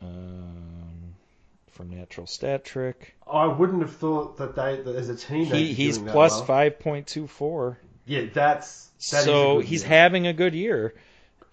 Um, 0.00 1.14
for 1.78 1.84
natural 1.84 2.26
stat 2.26 2.64
trick. 2.64 3.14
I 3.30 3.46
wouldn't 3.46 3.82
have 3.82 3.94
thought 3.94 4.36
that 4.38 4.56
they, 4.56 4.80
that 4.82 4.96
as 4.96 5.08
a 5.08 5.14
team, 5.14 5.46
he, 5.46 5.72
he's 5.72 5.96
plus 5.96 6.46
well. 6.48 6.70
5.24. 6.70 7.76
Yeah, 8.04 8.26
that's. 8.32 8.86
That 9.10 9.22
so 9.22 9.60
he's 9.60 9.82
year. 9.82 9.88
having 9.88 10.26
a 10.26 10.32
good 10.32 10.54
year, 10.54 10.94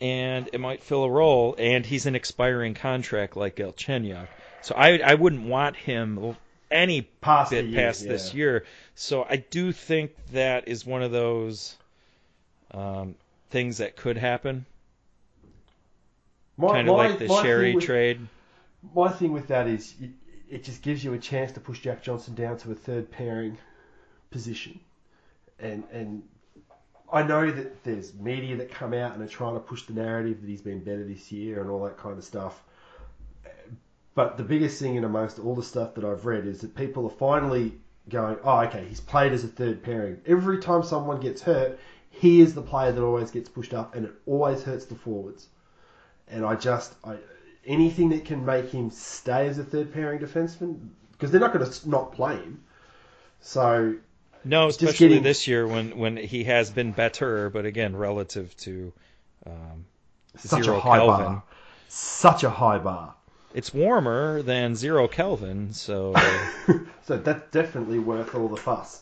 and 0.02 0.50
it 0.52 0.60
might 0.60 0.82
fill 0.82 1.04
a 1.04 1.10
role, 1.10 1.56
and 1.60 1.86
he's 1.86 2.08
an 2.08 2.16
expiring 2.16 2.74
contract 2.74 3.38
like 3.38 3.56
Galchenyuk. 3.56 4.28
So 4.62 4.74
I 4.76 4.98
I 4.98 5.14
wouldn't 5.14 5.44
want 5.44 5.76
him 5.76 6.36
any 6.76 7.02
past 7.02 7.52
bit 7.52 7.66
year, 7.66 7.80
past 7.80 8.04
yeah. 8.04 8.12
this 8.12 8.34
year. 8.34 8.66
So 8.94 9.26
I 9.28 9.38
do 9.38 9.72
think 9.72 10.12
that 10.34 10.68
is 10.68 10.86
one 10.86 11.02
of 11.02 11.12
those 11.12 11.76
um, 12.72 13.16
things 13.50 13.78
that 13.78 13.96
could 13.96 14.18
happen. 14.18 14.66
Kind 16.60 16.90
of 16.90 16.96
like 16.96 17.20
the 17.20 17.28
Sheary 17.28 17.76
with, 17.76 17.86
trade. 17.86 18.20
My 18.94 19.10
thing 19.10 19.32
with 19.32 19.48
that 19.48 19.68
is 19.68 19.96
it, 20.02 20.10
it 20.50 20.64
just 20.64 20.82
gives 20.82 21.04
you 21.04 21.14
a 21.14 21.18
chance 21.18 21.52
to 21.54 21.60
push 21.60 21.80
Jack 21.82 22.04
Johnson 22.04 22.36
down 22.36 22.58
to 22.60 22.72
a 22.72 22.76
third 22.76 23.12
pairing 23.12 23.58
position, 24.32 24.80
and 25.60 25.84
and 25.92 26.24
I 27.12 27.24
know 27.24 27.52
that 27.52 27.84
there's 27.84 28.14
media 28.14 28.56
that 28.58 28.72
come 28.72 28.94
out 28.94 29.14
and 29.14 29.24
are 29.24 29.28
trying 29.28 29.56
to 29.56 29.60
push 29.60 29.84
the 29.84 29.94
narrative 29.94 30.42
that 30.42 30.50
he's 30.50 30.62
been 30.62 30.80
better 30.80 31.04
this 31.04 31.32
year 31.32 31.62
and 31.62 31.70
all 31.70 31.84
that 31.84 31.98
kind 31.98 32.18
of 32.18 32.24
stuff. 32.24 32.64
But 34.16 34.38
the 34.38 34.44
biggest 34.44 34.80
thing 34.80 34.96
in 34.96 35.04
amongst 35.04 35.40
all 35.40 35.56
the 35.56 35.64
stuff 35.64 35.96
that 35.96 36.06
I've 36.06 36.26
read 36.26 36.48
is 36.48 36.62
that 36.62 36.74
people 36.74 37.06
are 37.06 37.18
finally 37.18 37.74
going, 38.10 38.38
oh, 38.44 38.62
okay, 38.62 38.86
he's 38.88 39.02
played 39.02 39.34
as 39.34 39.44
a 39.44 39.48
third 39.48 39.84
pairing. 39.84 40.22
Every 40.26 40.60
time 40.60 40.84
someone 40.84 41.20
gets 41.20 41.42
hurt, 41.42 41.78
he 42.10 42.40
is 42.40 42.56
the 42.56 42.62
player 42.62 42.94
that 42.94 43.04
always 43.04 43.30
gets 43.30 43.50
pushed 43.50 43.74
up, 43.74 43.94
and 43.94 44.06
it 44.06 44.14
always 44.26 44.64
hurts 44.64 44.86
the 44.86 44.96
forwards. 44.96 45.48
And 46.30 46.46
I 46.46 46.56
just, 46.56 46.94
I, 47.04 47.18
anything 47.66 48.10
that 48.10 48.24
can 48.24 48.46
make 48.46 48.72
him 48.72 48.90
stay 48.90 49.50
as 49.50 49.60
a 49.60 49.66
third 49.66 49.94
pairing 49.94 50.20
defenseman, 50.20 50.90
because 51.12 51.32
they're 51.32 51.42
not 51.42 51.54
going 51.54 51.70
to 51.70 51.90
not 51.90 52.14
play 52.14 52.38
him. 52.38 52.64
So 53.42 53.96
no, 54.46 54.68
especially 54.68 55.10
getting, 55.10 55.24
this 55.24 55.48
year 55.48 55.68
when 55.68 55.98
when 55.98 56.18
he 56.18 56.46
has 56.46 56.72
been 56.72 56.94
better, 56.94 57.50
but 57.50 57.66
again, 57.66 57.96
relative 57.96 58.56
to 58.58 58.94
um, 59.46 59.86
such 60.38 60.68
a 60.68 60.80
high 60.80 60.98
Kelvin. 60.98 61.26
bar, 61.26 61.44
such 61.90 62.44
a 62.44 62.50
high 62.50 62.80
bar. 62.80 63.16
It's 63.56 63.74
warmer 63.74 64.42
than 64.42 64.76
zero 64.76 65.08
Kelvin, 65.08 65.72
so. 65.72 66.14
so 67.06 67.16
that's 67.16 67.50
definitely 67.52 68.00
worth 68.00 68.36
all 68.36 68.50
the 68.50 68.58
fuss. 68.58 69.02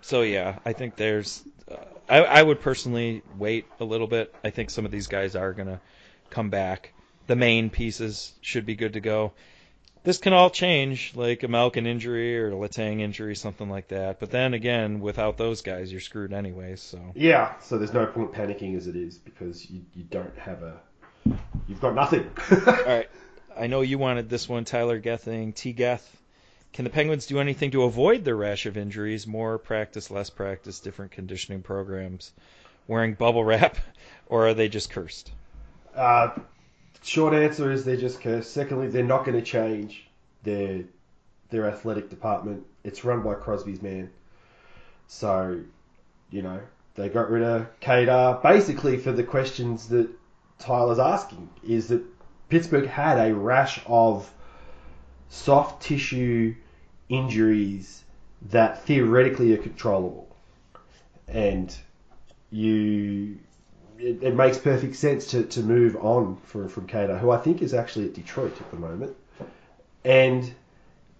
So 0.00 0.22
yeah, 0.22 0.58
I 0.64 0.72
think 0.72 0.96
there's. 0.96 1.42
Uh, 1.70 1.76
I, 2.08 2.24
I 2.24 2.42
would 2.42 2.62
personally 2.62 3.22
wait 3.36 3.66
a 3.80 3.84
little 3.84 4.06
bit. 4.06 4.34
I 4.42 4.48
think 4.48 4.70
some 4.70 4.86
of 4.86 4.90
these 4.90 5.08
guys 5.08 5.36
are 5.36 5.52
gonna 5.52 5.78
come 6.30 6.48
back. 6.48 6.94
The 7.26 7.36
main 7.36 7.68
pieces 7.68 8.32
should 8.40 8.64
be 8.64 8.76
good 8.76 8.94
to 8.94 9.00
go. 9.00 9.32
This 10.04 10.16
can 10.16 10.32
all 10.32 10.48
change, 10.48 11.12
like 11.14 11.42
a 11.42 11.48
Malkin 11.48 11.86
injury 11.86 12.40
or 12.40 12.48
a 12.48 12.52
Letang 12.52 13.02
injury, 13.02 13.36
something 13.36 13.68
like 13.68 13.88
that. 13.88 14.20
But 14.20 14.30
then 14.30 14.54
again, 14.54 15.00
without 15.00 15.36
those 15.36 15.60
guys, 15.60 15.92
you're 15.92 16.00
screwed 16.00 16.32
anyway. 16.32 16.76
So 16.76 16.98
yeah, 17.14 17.58
so 17.60 17.76
there's 17.76 17.92
no 17.92 18.06
point 18.06 18.32
panicking 18.32 18.74
as 18.74 18.86
it 18.86 18.96
is 18.96 19.18
because 19.18 19.70
you, 19.70 19.82
you 19.94 20.04
don't 20.04 20.38
have 20.38 20.62
a 20.62 20.80
You've 21.68 21.80
got 21.80 21.94
nothing. 21.94 22.30
All 22.50 22.74
right. 22.84 23.08
I 23.56 23.66
know 23.66 23.82
you 23.82 23.98
wanted 23.98 24.28
this 24.28 24.48
one, 24.48 24.64
Tyler 24.64 24.98
Gething. 24.98 25.52
T. 25.52 25.72
Geth. 25.72 26.16
Can 26.72 26.84
the 26.84 26.90
Penguins 26.90 27.26
do 27.26 27.40
anything 27.40 27.72
to 27.72 27.82
avoid 27.84 28.24
the 28.24 28.34
rash 28.34 28.66
of 28.66 28.76
injuries? 28.76 29.26
More 29.26 29.58
practice, 29.58 30.10
less 30.10 30.30
practice, 30.30 30.80
different 30.80 31.12
conditioning 31.12 31.62
programs, 31.62 32.32
wearing 32.86 33.14
bubble 33.14 33.44
wrap, 33.44 33.76
or 34.26 34.48
are 34.48 34.54
they 34.54 34.68
just 34.68 34.90
cursed? 34.90 35.30
Uh, 35.94 36.30
short 37.02 37.34
answer 37.34 37.72
is 37.72 37.84
they're 37.84 37.96
just 37.96 38.20
cursed. 38.20 38.52
Secondly, 38.52 38.88
they're 38.88 39.02
not 39.02 39.24
going 39.24 39.38
to 39.38 39.44
change 39.44 40.06
their 40.42 40.84
their 41.50 41.66
athletic 41.66 42.10
department. 42.10 42.64
It's 42.84 43.04
run 43.04 43.22
by 43.22 43.34
Crosby's 43.34 43.82
man. 43.82 44.10
So, 45.06 45.60
you 46.30 46.42
know, 46.42 46.60
they 46.94 47.08
got 47.08 47.30
rid 47.30 47.42
of 47.42 47.80
Kadar 47.80 48.42
basically 48.42 48.98
for 48.98 49.12
the 49.12 49.24
questions 49.24 49.88
that 49.88 50.10
Tyler's 50.58 50.98
asking 50.98 51.48
is 51.66 51.88
that 51.88 52.02
Pittsburgh 52.48 52.86
had 52.86 53.18
a 53.18 53.34
rash 53.34 53.80
of 53.86 54.30
soft 55.28 55.82
tissue 55.82 56.54
injuries 57.08 58.04
that 58.50 58.84
theoretically 58.84 59.52
are 59.54 59.58
controllable. 59.58 60.34
And 61.26 61.74
you 62.50 63.38
it, 63.98 64.22
it, 64.22 64.34
makes 64.34 64.58
perfect 64.58 64.96
sense 64.96 65.26
to, 65.28 65.44
to 65.44 65.60
move 65.60 65.96
on 65.96 66.36
from, 66.44 66.68
from 66.68 66.86
Kadar, 66.86 67.18
who 67.18 67.30
I 67.30 67.38
think 67.38 67.62
is 67.62 67.74
actually 67.74 68.06
at 68.06 68.14
Detroit 68.14 68.58
at 68.60 68.70
the 68.70 68.76
moment. 68.76 69.16
And 70.04 70.50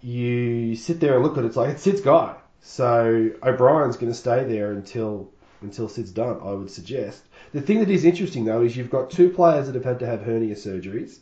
you 0.01 0.77
sit 0.77 1.01
there 1.01 1.15
and 1.15 1.25
look 1.25 1.37
at 1.37 1.45
it, 1.45 1.49
it's 1.49 1.57
like 1.57 1.71
it's 1.71 1.83
Sid's 1.83 2.01
guy. 2.01 2.37
So 2.61 3.31
O'Brien's 3.43 3.97
going 3.97 4.13
to 4.13 4.19
stay 4.19 4.45
there 4.45 4.73
until 4.73 5.31
until 5.61 5.89
Sid's 5.89 6.11
done, 6.11 6.39
I 6.43 6.53
would 6.53 6.71
suggest. 6.71 7.25
The 7.53 7.61
thing 7.61 7.81
that 7.81 7.91
is 7.91 8.05
interesting 8.05 8.45
though 8.45 8.63
is 8.63 8.77
you've 8.77 8.91
got 8.91 9.11
two 9.11 9.31
players 9.31 9.67
that 9.67 9.75
have 9.75 9.85
had 9.85 9.99
to 10.01 10.07
have 10.07 10.23
hernia 10.23 10.55
surgeries, 10.55 11.21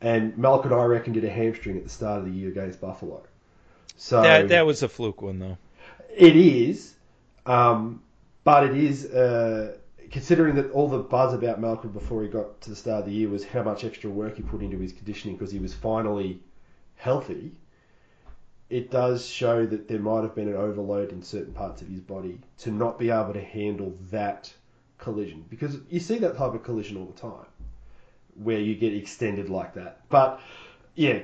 and 0.00 0.36
Malkin 0.36 0.72
I 0.72 0.84
reckon 0.84 1.12
did 1.12 1.24
a 1.24 1.30
hamstring 1.30 1.76
at 1.76 1.84
the 1.84 1.90
start 1.90 2.20
of 2.20 2.26
the 2.26 2.32
year 2.32 2.48
against 2.48 2.80
Buffalo. 2.80 3.22
So 3.96 4.22
that 4.22 4.48
that 4.48 4.66
was 4.66 4.82
a 4.82 4.88
fluke 4.88 5.22
one 5.22 5.38
though. 5.38 5.58
It 6.16 6.36
is, 6.36 6.94
um, 7.46 8.02
but 8.44 8.64
it 8.64 8.76
is 8.76 9.06
uh, 9.06 9.76
considering 10.10 10.54
that 10.56 10.70
all 10.72 10.88
the 10.88 10.98
buzz 10.98 11.34
about 11.34 11.60
Malkin 11.60 11.90
before 11.90 12.22
he 12.22 12.28
got 12.28 12.60
to 12.62 12.70
the 12.70 12.76
start 12.76 13.00
of 13.00 13.06
the 13.06 13.12
year 13.12 13.28
was 13.28 13.44
how 13.44 13.62
much 13.62 13.84
extra 13.84 14.10
work 14.10 14.36
he 14.36 14.42
put 14.42 14.62
into 14.62 14.78
his 14.78 14.92
conditioning 14.92 15.36
because 15.36 15.52
he 15.52 15.58
was 15.58 15.74
finally 15.74 16.40
healthy 16.96 17.52
it 18.74 18.90
does 18.90 19.24
show 19.24 19.64
that 19.64 19.86
there 19.86 20.00
might 20.00 20.22
have 20.22 20.34
been 20.34 20.48
an 20.48 20.56
overload 20.56 21.12
in 21.12 21.22
certain 21.22 21.54
parts 21.54 21.80
of 21.80 21.86
his 21.86 22.00
body 22.00 22.40
to 22.58 22.72
not 22.72 22.98
be 22.98 23.08
able 23.08 23.32
to 23.32 23.40
handle 23.40 23.96
that 24.10 24.52
collision 24.98 25.44
because 25.48 25.76
you 25.90 26.00
see 26.00 26.18
that 26.18 26.36
type 26.36 26.54
of 26.54 26.64
collision 26.64 26.96
all 26.96 27.04
the 27.04 27.20
time 27.20 27.46
where 28.34 28.58
you 28.58 28.74
get 28.74 28.92
extended 28.92 29.48
like 29.48 29.74
that. 29.74 30.00
But 30.08 30.40
yeah, 30.96 31.20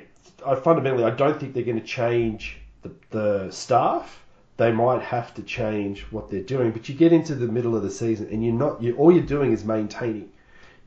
I, 0.46 0.55
fundamentally, 0.55 1.03
I 1.03 1.11
don't 1.11 1.40
think 1.40 1.53
they're 1.53 1.64
going 1.64 1.80
to 1.80 1.84
change 1.84 2.59
the, 2.82 2.92
the 3.11 3.51
staff. 3.51 4.22
They 4.57 4.70
might 4.70 5.03
have 5.03 5.34
to 5.34 5.42
change 5.42 6.03
what 6.12 6.30
they're 6.30 6.44
doing, 6.44 6.70
but 6.70 6.88
you 6.88 6.94
get 6.94 7.12
into 7.12 7.34
the 7.34 7.48
middle 7.48 7.74
of 7.74 7.82
the 7.82 7.90
season 7.90 8.28
and 8.30 8.44
you're 8.44 8.55
not. 8.55 8.80
You, 8.80 8.94
all 8.94 9.11
you're 9.11 9.24
doing 9.24 9.51
is 9.53 9.64
maintaining. 9.64 10.30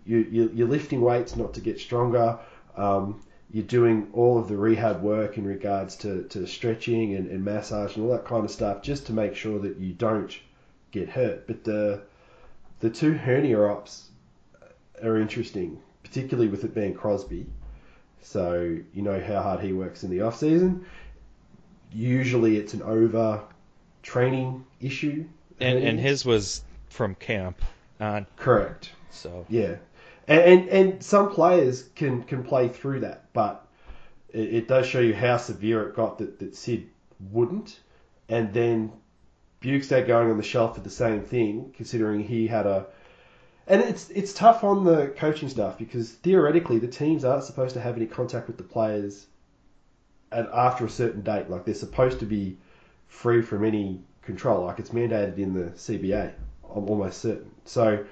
You, 0.05 0.19
you, 0.31 0.51
you're 0.53 0.69
lifting 0.69 1.01
weights 1.01 1.35
not 1.35 1.55
to 1.55 1.59
get 1.59 1.77
stronger. 1.81 2.39
Um, 2.77 3.19
you're 3.53 3.63
doing 3.63 4.09
all 4.13 4.39
of 4.39 4.49
the 4.49 4.57
rehab 4.57 5.01
work 5.03 5.37
in 5.37 5.45
regards 5.45 5.95
to, 5.97 6.23
to 6.23 6.47
stretching 6.47 7.13
and, 7.13 7.29
and 7.29 7.45
massage 7.45 7.95
and 7.95 8.03
all 8.03 8.11
that 8.11 8.25
kind 8.25 8.43
of 8.43 8.49
stuff 8.49 8.81
just 8.81 9.05
to 9.05 9.13
make 9.13 9.35
sure 9.35 9.59
that 9.59 9.77
you 9.77 9.93
don't 9.93 10.37
get 10.91 11.07
hurt. 11.07 11.45
But 11.45 11.63
the 11.63 12.01
the 12.79 12.89
two 12.89 13.13
hernia 13.13 13.61
ops 13.61 14.09
are 15.01 15.17
interesting, 15.17 15.79
particularly 16.03 16.49
with 16.49 16.63
it 16.63 16.73
being 16.73 16.95
Crosby. 16.95 17.45
So 18.21 18.77
you 18.93 19.01
know 19.03 19.21
how 19.21 19.41
hard 19.43 19.61
he 19.61 19.71
works 19.71 20.03
in 20.03 20.09
the 20.09 20.21
off 20.21 20.39
season. 20.39 20.85
Usually 21.93 22.57
it's 22.57 22.73
an 22.73 22.81
over 22.81 23.43
training 24.01 24.65
issue. 24.81 25.25
And, 25.59 25.77
and 25.77 25.99
his 25.99 26.25
was 26.25 26.63
from 26.89 27.13
camp 27.15 27.61
on. 27.99 28.25
Correct. 28.35 28.89
So 29.11 29.45
yeah, 29.47 29.75
and, 30.27 30.41
and, 30.41 30.69
and 30.69 31.03
some 31.03 31.31
players 31.31 31.83
can, 31.95 32.23
can 32.23 32.43
play 32.43 32.69
through 32.69 33.01
that, 33.01 33.25
but 33.33 33.67
it, 34.29 34.53
it, 34.53 34.67
does 34.67 34.85
show 34.87 34.99
you 34.99 35.13
how 35.13 35.37
severe 35.37 35.87
it 35.87 35.95
got 35.95 36.17
that, 36.19 36.39
that 36.39 36.55
Sid 36.55 36.89
wouldn't. 37.31 37.79
And 38.29 38.53
then 38.53 38.91
Bjugstad 39.61 40.07
going 40.07 40.31
on 40.31 40.37
the 40.37 40.43
shelf 40.43 40.75
for 40.75 40.81
the 40.81 40.89
same 40.89 41.21
thing, 41.21 41.73
considering 41.75 42.23
he 42.23 42.47
had 42.47 42.65
a. 42.65 42.85
And 43.65 43.81
it's 43.81 44.09
it's 44.09 44.33
tough 44.33 44.65
on 44.65 44.83
the 44.83 45.13
coaching 45.15 45.47
staff 45.47 45.77
because 45.77 46.11
theoretically 46.11 46.79
the 46.79 46.87
teams 46.87 47.23
aren't 47.23 47.45
supposed 47.45 47.73
to 47.75 47.81
have 47.81 47.95
any 47.95 48.05
contact 48.05 48.47
with 48.47 48.57
the 48.57 48.63
players 48.63 49.27
at, 50.33 50.49
after 50.53 50.85
a 50.85 50.89
certain 50.89 51.21
date. 51.21 51.49
Like 51.49 51.63
they're 51.63 51.73
supposed 51.73 52.19
to 52.19 52.25
be 52.25 52.57
free 53.07 53.41
from 53.41 53.63
any 53.63 54.01
control. 54.21 54.65
Like 54.65 54.79
it's 54.79 54.89
mandated 54.89 55.37
in 55.37 55.53
the 55.53 55.69
CBA 55.71 56.33
I'm 56.75 56.89
almost 56.89 57.21
certain. 57.21 57.51
So 57.65 58.03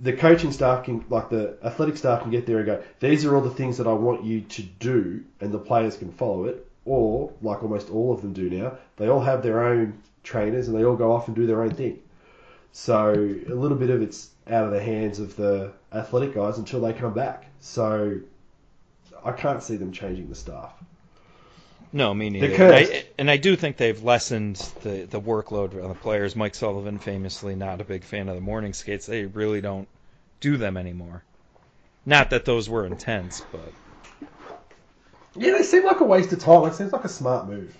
the 0.00 0.12
coaching 0.12 0.52
staff 0.52 0.84
can, 0.84 1.04
like 1.08 1.30
the 1.30 1.56
athletic 1.62 1.96
staff, 1.96 2.22
can 2.22 2.30
get 2.30 2.46
there 2.46 2.58
and 2.58 2.66
go. 2.66 2.82
These 3.00 3.24
are 3.24 3.34
all 3.34 3.42
the 3.42 3.50
things 3.50 3.78
that 3.78 3.86
I 3.86 3.92
want 3.92 4.24
you 4.24 4.42
to 4.42 4.62
do, 4.62 5.24
and 5.40 5.52
the 5.52 5.58
players 5.58 5.96
can 5.96 6.12
follow 6.12 6.44
it. 6.44 6.66
Or 6.84 7.32
like 7.42 7.64
almost 7.64 7.90
all 7.90 8.12
of 8.12 8.22
them 8.22 8.32
do 8.32 8.48
now, 8.48 8.78
they 8.96 9.08
all 9.08 9.20
have 9.20 9.42
their 9.42 9.64
own 9.64 10.00
trainers 10.22 10.68
and 10.68 10.76
they 10.76 10.84
all 10.84 10.94
go 10.94 11.12
off 11.12 11.26
and 11.26 11.34
do 11.34 11.44
their 11.44 11.62
own 11.62 11.74
thing. 11.74 11.98
So 12.70 13.12
a 13.12 13.54
little 13.54 13.76
bit 13.76 13.90
of 13.90 14.02
it's 14.02 14.30
out 14.46 14.66
of 14.66 14.70
the 14.70 14.80
hands 14.80 15.18
of 15.18 15.34
the 15.34 15.72
athletic 15.92 16.34
guys 16.34 16.58
until 16.58 16.80
they 16.80 16.92
come 16.92 17.12
back. 17.12 17.46
So 17.58 18.20
I 19.24 19.32
can't 19.32 19.62
see 19.62 19.76
them 19.76 19.90
changing 19.90 20.28
the 20.28 20.36
staff. 20.36 20.74
No, 21.96 22.12
me 22.12 22.28
neither. 22.28 22.48
They're 22.48 22.56
And. 22.56 22.90
I, 22.92 23.04
and 23.16 23.30
I 23.30 23.38
do 23.38 23.56
think 23.56 23.78
they've 23.78 24.02
lessened 24.02 24.56
the, 24.82 25.06
the 25.08 25.18
workload 25.18 25.82
on 25.82 25.88
the 25.88 25.94
players. 25.94 26.36
Mike 26.36 26.54
Sullivan, 26.54 26.98
famously 26.98 27.56
not 27.56 27.80
a 27.80 27.84
big 27.84 28.04
fan 28.04 28.28
of 28.28 28.34
the 28.34 28.42
morning 28.42 28.74
skates. 28.74 29.06
They 29.06 29.24
really 29.24 29.62
don't 29.62 29.88
do 30.40 30.58
them 30.58 30.76
anymore. 30.76 31.24
Not 32.04 32.30
that 32.30 32.44
those 32.44 32.68
were 32.68 32.84
intense, 32.84 33.40
but 33.50 33.72
Yeah, 35.36 35.52
they 35.52 35.62
seem 35.62 35.86
like 35.86 36.00
a 36.00 36.04
waste 36.04 36.34
of 36.34 36.40
time. 36.40 36.68
It 36.68 36.74
seems 36.74 36.92
like 36.92 37.04
a 37.04 37.08
smart 37.08 37.48
move 37.48 37.74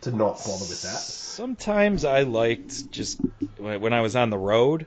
to 0.00 0.12
not 0.12 0.38
bother 0.38 0.64
with 0.64 0.82
that. 0.82 0.98
sometimes 0.98 2.06
I 2.06 2.22
liked 2.22 2.90
just 2.90 3.20
when 3.58 3.82
when 3.82 3.92
I 3.92 4.00
was 4.00 4.16
on 4.16 4.30
the 4.30 4.38
road, 4.38 4.86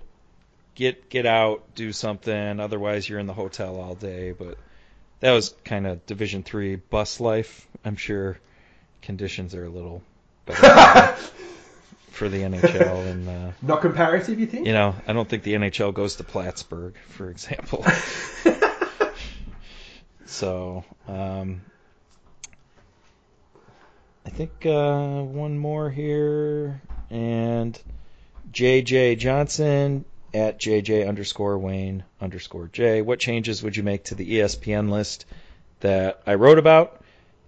get 0.74 1.08
get 1.08 1.28
out, 1.28 1.76
do 1.76 1.92
something. 1.92 2.60
Otherwise, 2.60 3.08
you're 3.08 3.20
in 3.20 3.28
the 3.28 3.34
hotel 3.34 3.80
all 3.80 3.94
day. 3.94 4.32
But 4.32 4.58
that 5.20 5.34
was 5.34 5.54
kind 5.64 5.86
of 5.86 6.04
Division 6.08 6.42
Three 6.42 6.78
bus 6.78 7.20
life. 7.20 7.68
I'm 7.86 7.96
sure 7.96 8.40
conditions 9.02 9.56
are 9.56 9.66
a 9.66 9.70
little 9.70 10.02
better 10.46 10.62
for 12.12 12.30
the 12.30 12.40
NHL, 12.42 13.08
and 13.08 13.28
uh, 13.28 13.52
Not 13.62 13.82
comparative, 13.82 14.40
you 14.40 14.46
think? 14.46 14.68
you 14.68 14.74
know, 14.74 14.96
I 15.08 15.14
don't 15.14 15.28
think 15.28 15.44
the 15.44 15.54
NHL 15.54 15.94
goes 15.94 16.16
to 16.18 16.24
Plattsburgh, 16.24 16.96
for 17.10 17.30
example. 17.30 17.86
So, 20.32 20.86
um, 21.10 21.62
I 24.26 24.30
think 24.30 24.66
uh, 24.66 25.22
one 25.24 25.58
more 25.60 25.90
here, 25.90 26.82
and 27.10 27.78
JJ 28.52 29.18
Johnson 29.18 30.06
at 30.34 30.58
JJ 30.58 31.06
underscore 31.08 31.60
Wayne 31.60 32.06
underscore 32.22 32.70
J. 32.72 33.02
What 33.02 33.20
changes 33.20 33.62
would 33.62 33.76
you 33.76 33.84
make 33.84 34.06
to 34.06 34.16
the 34.16 34.38
ESPN 34.40 34.90
list 34.90 35.26
that 35.82 36.22
I 36.26 36.36
wrote 36.36 36.58
about? 36.60 37.01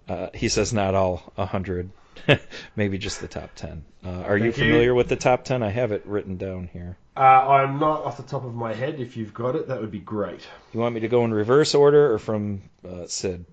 Uh, 0.08 0.28
he 0.34 0.48
says 0.48 0.72
not 0.72 0.94
all 0.94 1.32
100, 1.36 1.90
maybe 2.76 2.98
just 2.98 3.20
the 3.20 3.28
top 3.28 3.50
10. 3.54 3.84
Uh, 4.04 4.08
are 4.08 4.36
you 4.36 4.52
Thank 4.52 4.58
you. 4.58 4.64
familiar 4.64 4.94
with 4.94 5.08
the 5.08 5.16
top 5.16 5.44
10? 5.44 5.62
I 5.62 5.70
have 5.70 5.92
it 5.92 6.04
written 6.06 6.36
down 6.36 6.68
here. 6.72 6.96
Uh, 7.16 7.20
I'm 7.20 7.78
not 7.78 8.04
off 8.04 8.16
the 8.16 8.22
top 8.22 8.44
of 8.44 8.54
my 8.54 8.74
head. 8.74 9.00
If 9.00 9.16
you've 9.16 9.32
got 9.32 9.54
it, 9.56 9.68
that 9.68 9.80
would 9.80 9.90
be 9.90 10.00
great. 10.00 10.46
You 10.72 10.80
want 10.80 10.94
me 10.94 11.00
to 11.00 11.08
go 11.08 11.24
in 11.24 11.32
reverse 11.32 11.74
order 11.74 12.12
or 12.12 12.18
from 12.18 12.62
uh, 12.86 13.06
Sid? 13.06 13.44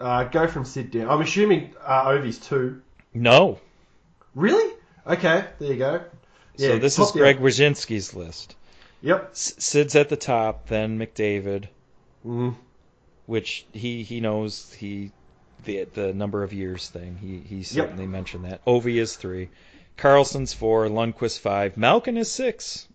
Uh, 0.00 0.24
go 0.24 0.46
from 0.46 0.64
Sid 0.64 0.90
down. 0.92 1.08
I'm 1.10 1.20
assuming 1.20 1.74
uh, 1.84 2.04
Ovi's 2.06 2.38
two. 2.38 2.80
No. 3.12 3.58
Really? 4.34 4.74
Okay, 5.06 5.44
there 5.58 5.72
you 5.72 5.76
go. 5.78 6.02
Yeah, 6.56 6.68
so 6.68 6.78
this 6.78 6.98
is 6.98 7.10
down. 7.12 7.22
Greg 7.22 7.38
Wyshynski's 7.40 8.14
list. 8.14 8.54
Yep. 9.02 9.30
Sid's 9.32 9.96
at 9.96 10.08
the 10.08 10.16
top, 10.16 10.68
then 10.68 10.98
McDavid, 10.98 11.66
Mm. 12.26 12.54
which 13.26 13.64
he 13.72 14.02
he 14.02 14.20
knows 14.20 14.72
he 14.72 15.12
the 15.64 15.84
the 15.84 16.12
number 16.12 16.42
of 16.42 16.52
years 16.52 16.88
thing. 16.88 17.16
He 17.16 17.38
he 17.38 17.62
certainly 17.62 18.06
mentioned 18.06 18.44
that. 18.44 18.64
Ovi 18.64 19.00
is 19.00 19.16
three, 19.16 19.48
Karlsson's 19.96 20.52
four, 20.52 20.86
Lundqvist 20.88 21.40
five, 21.40 21.76
Malkin 21.76 22.16
is 22.16 22.30
six. 22.30 22.88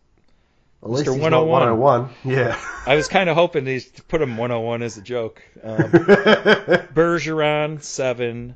At 0.84 0.90
least 0.90 1.08
Mr. 1.08 1.12
101. 1.12 1.80
101. 1.80 2.10
Yeah. 2.26 2.60
I 2.86 2.96
was 2.96 3.08
kind 3.08 3.30
of 3.30 3.36
hoping 3.36 3.64
to 3.66 3.82
put 4.10 4.22
him 4.22 4.36
101 4.36 4.82
as 4.82 4.98
a 4.98 5.02
joke. 5.02 5.42
Um, 5.64 5.78
Bergeron 6.94 7.82
seven, 7.82 8.56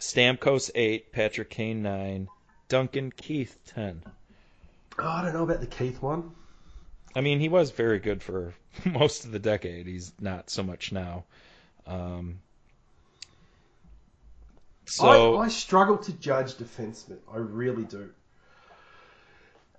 Stamkos 0.00 0.70
eight, 0.74 1.12
Patrick 1.12 1.50
Kane 1.50 1.82
nine, 1.82 2.28
Duncan 2.68 3.12
Keith 3.12 3.58
ten. 3.66 4.02
oh, 4.98 5.06
I 5.06 5.22
don't 5.22 5.34
know 5.34 5.42
about 5.42 5.60
the 5.60 5.66
Keith 5.66 6.00
one. 6.00 6.30
I 7.14 7.20
mean, 7.20 7.40
he 7.40 7.48
was 7.48 7.70
very 7.70 7.98
good 7.98 8.22
for 8.22 8.54
most 8.84 9.24
of 9.24 9.32
the 9.32 9.38
decade. 9.38 9.86
He's 9.86 10.12
not 10.20 10.50
so 10.50 10.62
much 10.62 10.92
now. 10.92 11.24
Um, 11.86 12.40
so 14.86 15.36
I, 15.36 15.44
I 15.44 15.48
struggle 15.48 15.98
to 15.98 16.12
judge 16.12 16.54
defensemen. 16.54 17.18
I 17.32 17.38
really 17.38 17.84
do. 17.84 18.10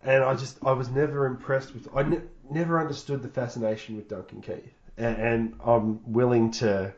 And 0.03 0.24
I 0.24 0.36
just, 0.36 0.58
I 0.64 0.74
was 0.74 0.89
never 0.89 1.26
impressed 1.26 1.74
with, 1.74 1.88
I 1.95 2.03
ne- 2.03 2.22
never 2.49 2.80
understood 2.80 3.22
the 3.24 3.28
fascination 3.28 3.95
with 3.95 4.08
Duncan 4.08 4.41
Keith. 4.41 4.74
And, 4.97 5.18
and 5.18 5.60
I'm 5.66 6.12
willing 6.12 6.51
to 6.51 6.93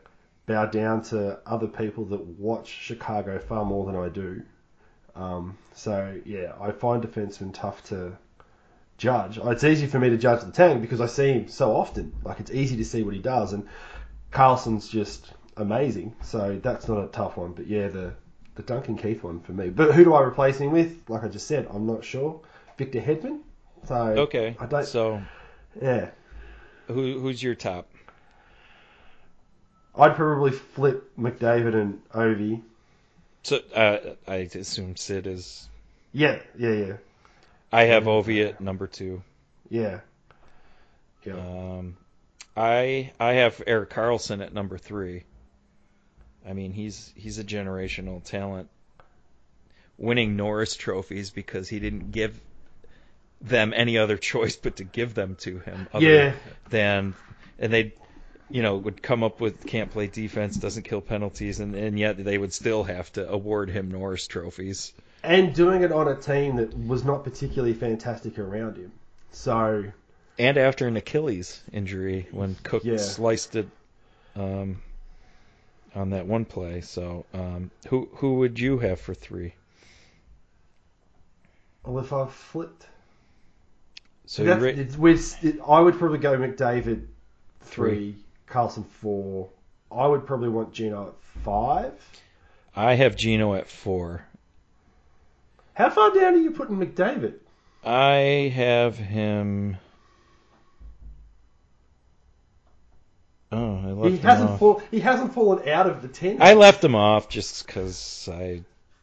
bow 0.46 0.66
down 0.66 1.02
to 1.02 1.38
other 1.46 1.66
people 1.66 2.04
that 2.06 2.20
watch 2.20 2.68
Chicago 2.68 3.38
far 3.38 3.64
more 3.64 3.86
than 3.86 3.96
I 3.96 4.08
do. 4.08 4.42
Um, 5.14 5.56
so, 5.74 6.20
yeah, 6.24 6.52
I 6.60 6.72
find 6.72 7.02
defensemen 7.02 7.52
tough 7.52 7.82
to 7.84 8.16
judge. 8.96 9.38
It's 9.38 9.64
easy 9.64 9.86
for 9.86 9.98
me 9.98 10.10
to 10.10 10.18
judge 10.18 10.40
Letang 10.40 10.80
because 10.80 11.00
I 11.00 11.06
see 11.06 11.32
him 11.32 11.48
so 11.48 11.74
often. 11.74 12.12
Like, 12.22 12.40
it's 12.40 12.50
easy 12.50 12.76
to 12.76 12.84
see 12.84 13.02
what 13.02 13.14
he 13.14 13.20
does. 13.20 13.52
And 13.52 13.66
Karlsson's 14.30 14.88
just 14.88 15.32
amazing. 15.60 16.14
So 16.22 16.58
that's 16.62 16.88
not 16.88 17.04
a 17.04 17.08
tough 17.08 17.36
one. 17.36 17.52
But 17.52 17.66
yeah, 17.66 17.88
the 17.88 18.14
the 18.56 18.62
Duncan 18.62 18.96
Keith 18.96 19.22
one 19.22 19.40
for 19.40 19.52
me. 19.52 19.70
But 19.70 19.94
who 19.94 20.04
do 20.04 20.14
I 20.14 20.22
replace 20.22 20.58
him 20.58 20.72
with? 20.72 20.98
Like 21.08 21.24
I 21.24 21.28
just 21.28 21.46
said, 21.46 21.66
I'm 21.70 21.86
not 21.86 22.04
sure. 22.04 22.40
Victor 22.78 23.00
Hedman. 23.00 23.40
So 23.84 23.94
okay, 23.96 24.56
I 24.58 24.66
don't. 24.66 24.84
so 24.84 25.22
Yeah, 25.80 26.10
who 26.88 27.20
who's 27.20 27.42
your 27.42 27.54
top? 27.54 27.88
I'd 29.94 30.16
probably 30.16 30.52
flip 30.52 31.10
McDavid 31.18 31.74
and 31.74 32.00
Ovi. 32.10 32.62
So 33.42 33.58
uh, 33.74 33.98
I 34.26 34.36
assume 34.54 34.96
Sid 34.96 35.26
is. 35.26 35.68
Yeah, 36.12 36.40
yeah, 36.58 36.72
yeah, 36.72 36.96
I 37.72 37.84
have 37.84 38.04
Ovi 38.04 38.46
at 38.48 38.60
number 38.60 38.86
two. 38.86 39.22
yeah. 39.68 40.00
Yeah. 41.24 41.34
Um, 41.34 41.96
I 42.56 43.12
I 43.20 43.34
have 43.34 43.62
Erik 43.66 43.90
Karlsson 43.90 44.42
at 44.42 44.52
number 44.54 44.78
three. 44.78 45.24
I 46.48 46.52
mean, 46.52 46.72
he's 46.72 47.12
he's 47.16 47.38
a 47.38 47.44
generational 47.44 48.22
talent, 48.22 48.68
winning 49.98 50.36
Norris 50.36 50.76
trophies 50.76 51.30
because 51.30 51.68
he 51.68 51.78
didn't 51.78 52.10
give 52.12 52.40
them 53.40 53.72
any 53.74 53.98
other 53.98 54.16
choice 54.18 54.56
but 54.56 54.76
to 54.76 54.84
give 54.84 55.14
them 55.14 55.36
to 55.40 55.58
him. 55.60 55.88
Other 55.92 56.06
Yeah. 56.06 56.32
Than 56.68 57.14
and 57.58 57.72
they, 57.72 57.94
you 58.48 58.62
know, 58.62 58.76
would 58.78 59.02
come 59.02 59.22
up 59.22 59.40
with 59.40 59.66
can't 59.66 59.90
play 59.90 60.06
defense, 60.06 60.56
doesn't 60.56 60.84
kill 60.84 61.00
penalties, 61.00 61.60
and 61.60 61.74
and 61.74 61.98
yet 61.98 62.22
they 62.22 62.38
would 62.38 62.52
still 62.52 62.84
have 62.84 63.12
to 63.12 63.28
award 63.30 63.70
him 63.70 63.90
Norris 63.90 64.26
trophies. 64.26 64.92
and 65.22 65.54
doing 65.54 65.82
it 65.82 65.92
on 65.92 66.08
a 66.08 66.16
team 66.16 66.56
that 66.56 66.74
was 66.76 67.04
not 67.04 67.24
particularly 67.24 67.74
fantastic 67.74 68.38
around 68.38 68.76
him. 68.78 68.90
So 69.32 69.84
And 70.38 70.56
after 70.56 70.88
an 70.88 70.96
Achilles 70.96 71.62
injury 71.72 72.26
when 72.30 72.56
Cooke 72.62 72.84
Yeah. 72.84 72.96
sliced 72.96 73.56
it 73.56 73.68
um, 74.34 74.80
on 75.94 76.10
that 76.10 76.26
one 76.26 76.44
play. 76.44 76.80
So 76.80 77.24
um, 77.34 77.70
who 77.88 78.08
who 78.16 78.34
would 78.36 78.58
you 78.58 78.78
have 78.78 79.00
for 79.00 79.14
three? 79.14 79.54
well, 81.84 81.98
if 81.98 82.12
I 82.12 82.26
flipped, 82.26 82.86
So 84.26 84.44
that's, 84.44 84.58
you 84.60 84.66
ra- 84.66 84.72
it's, 84.72 84.96
with, 84.96 85.44
it, 85.44 85.58
I 85.66 85.80
would 85.80 85.98
probably 85.98 86.18
go 86.18 86.36
McDavid 86.36 87.06
three, 87.62 88.16
Karlsson 88.48 88.86
four. 88.86 89.48
I 89.90 90.06
would 90.06 90.26
probably 90.26 90.48
want 90.50 90.72
Gino 90.72 91.08
at 91.08 91.14
five. 91.44 91.92
I 92.76 92.94
have 92.94 93.16
Gino 93.16 93.54
at 93.54 93.68
four. 93.68 94.26
How 95.74 95.90
far 95.90 96.12
down 96.12 96.34
are 96.34 96.36
you 96.36 96.50
putting 96.52 96.76
McDavid? 96.76 97.34
I 97.84 98.52
have 98.54 98.98
him. 98.98 99.78
Oh, 103.52 103.76
I 103.78 103.92
left 103.92 104.02
He 104.02 104.18
him 104.18 104.22
hasn't 104.22 104.50
off. 104.50 104.58
fall, 104.58 104.82
he 104.90 105.00
hasn't 105.00 105.34
fallen 105.34 105.68
out 105.68 105.86
of 105.88 106.02
the 106.02 106.08
ten. 106.08 106.40
I 106.40 106.54
left 106.54 106.82
him 106.84 106.94
off 106.94 107.28
just 107.28 107.66
because 107.66 108.28
I. 108.32 108.62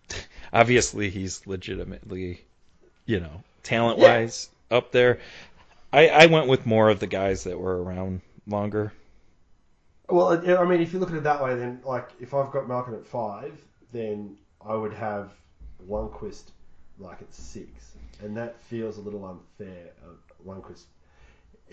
Obviously, 0.54 1.10
he's 1.10 1.46
legitimately, 1.46 2.42
you 3.06 3.20
know, 3.20 3.44
talent 3.64 4.00
wise 4.00 4.50
up 4.72 4.92
there. 4.92 5.20
I, 5.92 6.08
I 6.10 6.26
went 6.28 6.48
with 6.48 6.66
more 6.66 6.90
of 6.90 7.00
the 7.00 7.08
guys 7.08 7.44
that 7.44 7.60
were 7.60 7.82
around 7.84 8.22
longer. 8.48 8.94
Well, 10.10 10.32
I 10.32 10.64
mean, 10.66 10.82
if 10.82 10.94
you 10.94 11.00
look 11.00 11.10
at 11.12 11.18
it 11.18 11.24
that 11.24 11.44
way, 11.44 11.56
then 11.56 11.82
like 11.86 12.10
if 12.20 12.34
I've 12.34 12.52
got 12.52 12.68
Malkin 12.68 12.94
at 12.94 13.06
five, 13.06 13.54
then 13.92 14.38
I 14.66 14.76
would 14.76 14.94
have 14.94 15.32
Lundqvist 15.90 16.52
like 17.00 17.22
at 17.22 17.34
six, 17.34 17.70
and 18.24 18.36
that 18.38 18.62
feels 18.64 18.98
a 18.98 19.02
little 19.02 19.26
unfair. 19.26 19.92
Lundqvist, 20.46 20.86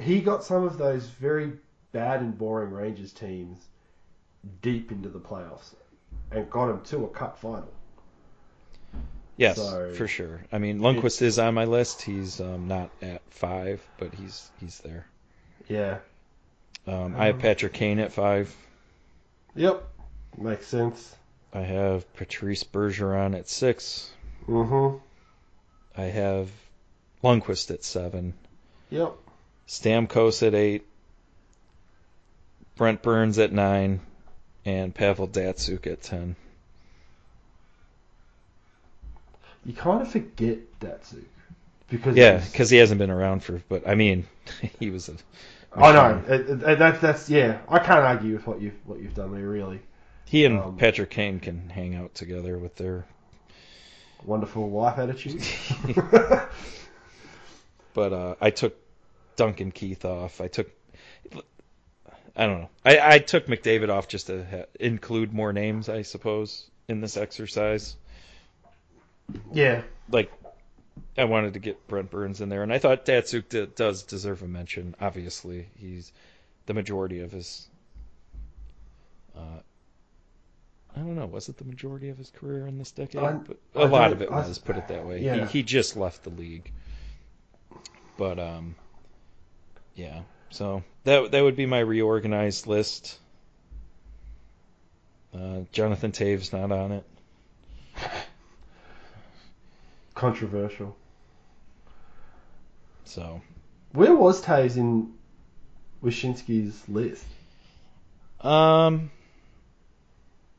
he 0.00 0.20
got 0.20 0.42
some 0.44 0.64
of 0.64 0.78
those 0.78 1.06
very 1.06 1.52
bad 1.94 2.20
and 2.20 2.36
boring 2.36 2.72
Rangers 2.72 3.12
teams 3.12 3.56
deep 4.60 4.92
into 4.92 5.08
the 5.08 5.18
playoffs, 5.20 5.74
and 6.30 6.50
got 6.50 6.66
them 6.66 6.82
to 6.82 7.04
a 7.04 7.08
cup 7.08 7.38
final. 7.38 7.72
Yes, 9.38 9.56
So- 9.56 9.92
for 9.94 10.06
sure. 10.06 10.42
I 10.52 10.58
mean, 10.58 10.80
Lundqvist 10.80 11.22
is 11.22 11.38
on 11.38 11.54
my 11.54 11.64
list. 11.64 12.02
He's 12.02 12.40
um, 12.40 12.68
not 12.68 12.90
at 13.00 13.22
five, 13.30 13.82
but 13.98 14.14
he's 14.14 14.50
he's 14.60 14.78
there. 14.80 15.06
Yeah. 15.68 15.98
Um, 16.86 17.16
I 17.16 17.26
have 17.26 17.36
Um, 17.36 17.40
Patrick 17.40 17.72
Kane 17.72 17.98
at 17.98 18.12
five. 18.12 18.54
Yep. 19.54 19.82
Makes 20.36 20.66
sense. 20.66 21.16
I 21.54 21.60
have 21.60 22.12
Patrice 22.14 22.64
Bergeron 22.64 23.36
at 23.36 23.48
six. 23.48 24.10
Mm-hmm. 24.46 24.98
I 25.96 26.02
have 26.04 26.50
Lundqvist 27.22 27.70
at 27.70 27.82
seven. 27.84 28.34
Yep. 28.90 29.14
Stamkos 29.66 30.46
at 30.46 30.54
eight. 30.54 30.84
Brent 32.76 33.02
Burns 33.02 33.38
at 33.38 33.52
nine, 33.52 34.00
and 34.64 34.94
Pavel 34.94 35.28
Datsyuk 35.28 35.86
at 35.86 36.02
ten. 36.02 36.36
You 39.64 39.72
kind 39.72 40.02
of 40.02 40.10
forget 40.10 40.58
Datsyuk 40.80 41.24
because 41.88 42.16
Yeah, 42.16 42.38
because 42.38 42.70
he 42.70 42.78
hasn't 42.78 42.98
been 42.98 43.10
around 43.10 43.42
for. 43.42 43.62
But 43.68 43.88
I 43.88 43.94
mean, 43.94 44.26
he 44.78 44.90
was 44.90 45.08
a. 45.08 45.14
I 45.76 45.92
know 45.92 46.22
it, 46.28 46.50
it, 46.50 46.78
that's 46.78 47.00
that's 47.00 47.28
yeah. 47.28 47.58
I 47.68 47.78
can't 47.78 48.00
argue 48.00 48.34
with 48.34 48.46
what 48.46 48.60
you've 48.60 48.86
what 48.86 49.00
you've 49.00 49.14
done 49.14 49.34
there. 49.34 49.48
Really 49.48 49.80
He 50.24 50.44
and 50.44 50.60
Um, 50.60 50.76
Patrick 50.76 51.10
Kane 51.10 51.40
can 51.40 51.68
hang 51.68 51.94
out 51.94 52.14
together 52.14 52.58
with 52.58 52.76
their. 52.76 53.04
wonderful 54.24 54.68
wife 54.68 54.98
attitude. 54.98 55.42
But 57.94 58.12
uh, 58.12 58.34
I 58.40 58.50
took 58.50 58.76
Duncan 59.36 59.70
Keith 59.70 60.04
off. 60.04 60.40
I 60.40 60.48
took. 60.48 60.68
I 62.36 62.46
don't 62.46 62.62
know. 62.62 62.68
I, 62.84 62.98
I 63.14 63.18
took 63.20 63.46
McDavid 63.46 63.90
off 63.90 64.08
just 64.08 64.26
to 64.26 64.44
ha- 64.44 64.64
include 64.80 65.32
more 65.32 65.52
names, 65.52 65.88
I 65.88 66.02
suppose, 66.02 66.68
in 66.88 67.00
this 67.00 67.16
exercise. 67.16 67.96
yeah. 69.52 69.82
Like, 70.10 70.32
I 71.16 71.24
wanted 71.24 71.54
to 71.54 71.60
get 71.60 71.86
Brent 71.86 72.10
Burns 72.10 72.40
in 72.40 72.48
there, 72.48 72.62
and 72.62 72.72
I 72.72 72.78
thought 72.78 73.06
Datsyuk 73.06 73.48
d- 73.48 73.68
does 73.76 74.02
deserve 74.02 74.42
a 74.42 74.48
mention. 74.48 74.94
Obviously, 75.00 75.68
he's 75.78 76.12
the 76.66 76.74
majority 76.74 77.20
of 77.20 77.30
his. 77.32 77.68
Uh, 79.36 79.60
I 80.96 80.98
don't 81.00 81.14
know. 81.16 81.26
Was 81.26 81.48
it 81.48 81.56
the 81.56 81.64
majority 81.64 82.08
of 82.10 82.18
his 82.18 82.30
career 82.30 82.66
in 82.66 82.78
this 82.78 82.90
decade? 82.92 83.22
I- 83.22 83.32
but 83.32 83.56
I 83.76 83.82
a 83.82 83.86
lot 83.86 84.12
of 84.12 84.22
it 84.22 84.30
I- 84.30 84.46
was. 84.46 84.58
Put 84.58 84.76
it 84.76 84.88
that 84.88 85.06
way. 85.06 85.20
yeah. 85.22 85.46
He 85.46 85.58
he 85.58 85.62
just 85.62 85.96
left 85.96 86.24
the 86.24 86.30
league. 86.30 86.70
But 88.16 88.38
um, 88.38 88.74
yeah. 89.94 90.22
So 90.54 90.84
that 91.02 91.32
that 91.32 91.42
would 91.42 91.56
be 91.56 91.66
my 91.66 91.80
reorganized 91.80 92.68
list. 92.68 93.18
Uh, 95.34 95.62
Jonathan 95.72 96.12
Toews 96.12 96.52
not 96.52 96.70
on 96.70 96.92
it. 96.92 97.04
Controversial. 100.14 100.96
So 103.04 103.40
Where 103.94 104.14
was 104.14 104.44
Toews 104.44 104.76
in 104.76 105.12
Wyshynski's 106.04 106.88
list? 106.88 107.24
um, 108.40 109.10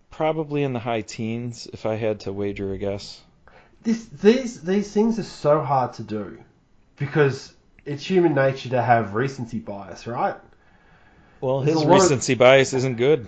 probably 0.10 0.64
in 0.64 0.74
the 0.74 0.80
high 0.80 1.02
teens 1.04 1.70
if 1.72 1.86
I 1.86 1.96
had 1.96 2.20
to 2.22 2.34
wager 2.34 2.74
a 2.74 2.78
guess. 2.78 3.22
This 3.84 4.04
these 4.08 4.62
these 4.62 4.92
things 4.92 5.20
are 5.20 5.24
so 5.24 5.62
hard 5.62 5.94
to 5.94 6.04
do 6.04 6.40
because 6.98 7.54
it's 7.86 8.06
human 8.06 8.34
nature 8.34 8.70
to 8.70 8.82
have 8.82 9.14
recency 9.14 9.60
bias, 9.60 10.08
right? 10.08 10.36
Well, 11.42 11.62
his 11.62 11.76
lot 11.76 11.86
of- 11.86 11.92
recency 11.92 12.36
bias 12.36 12.74
isn't 12.74 12.98
good. 12.98 13.28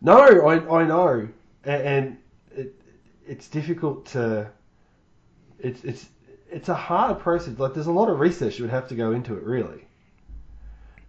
No, 0.00 0.18
I 0.18 0.80
I 0.80 0.84
know, 0.84 1.28
and, 1.64 1.82
and 1.82 2.18
it 2.50 2.74
it's 3.26 3.48
difficult 3.48 4.06
to. 4.06 4.50
It's 5.60 5.84
it's 5.84 6.08
it's 6.50 6.68
a 6.68 6.74
hard 6.74 7.20
process. 7.20 7.58
Like 7.58 7.74
there's 7.74 7.86
a 7.86 7.92
lot 7.92 8.08
of 8.08 8.18
research 8.18 8.58
you 8.58 8.64
would 8.64 8.72
have 8.72 8.88
to 8.88 8.94
go 8.96 9.12
into 9.12 9.36
it, 9.36 9.44
really. 9.44 9.86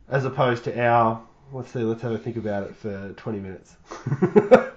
As 0.09 0.25
opposed 0.25 0.63
to 0.65 0.79
our 0.79 1.23
let's 1.51 1.71
see, 1.71 1.79
let's 1.79 2.01
have 2.01 2.11
a 2.11 2.17
think 2.17 2.37
about 2.37 2.63
it 2.63 2.75
for 2.75 3.13
20 3.17 3.39
minutes. 3.39 3.75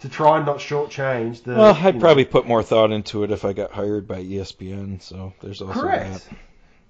to 0.00 0.08
try 0.08 0.36
and 0.36 0.46
not 0.46 0.58
shortchange 0.58 1.42
the. 1.42 1.54
Well, 1.54 1.74
I'd 1.74 1.94
know- 1.94 2.00
probably 2.00 2.24
put 2.24 2.46
more 2.46 2.62
thought 2.62 2.92
into 2.92 3.24
it 3.24 3.30
if 3.30 3.44
I 3.44 3.52
got 3.52 3.72
hired 3.72 4.06
by 4.06 4.22
ESPN. 4.22 5.02
So 5.02 5.32
there's 5.40 5.60
also 5.60 5.72
Correct. 5.80 6.28
that. 6.28 6.36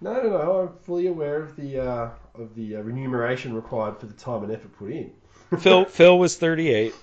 No, 0.00 0.12
no, 0.14 0.28
no. 0.30 0.61
I'm 0.61 0.76
fully 0.84 1.06
aware 1.09 1.42
of 1.42 1.56
the 1.56 1.80
uh, 1.80 2.11
of 2.34 2.54
the 2.54 2.76
uh, 2.76 2.80
remuneration 2.80 3.54
required 3.54 3.98
for 3.98 4.06
the 4.06 4.12
time 4.14 4.44
and 4.44 4.52
effort 4.52 4.72
put 4.78 4.90
in. 4.92 5.12
Phil 5.59 5.84
Phil 5.86 6.18
was 6.18 6.36
38. 6.36 6.94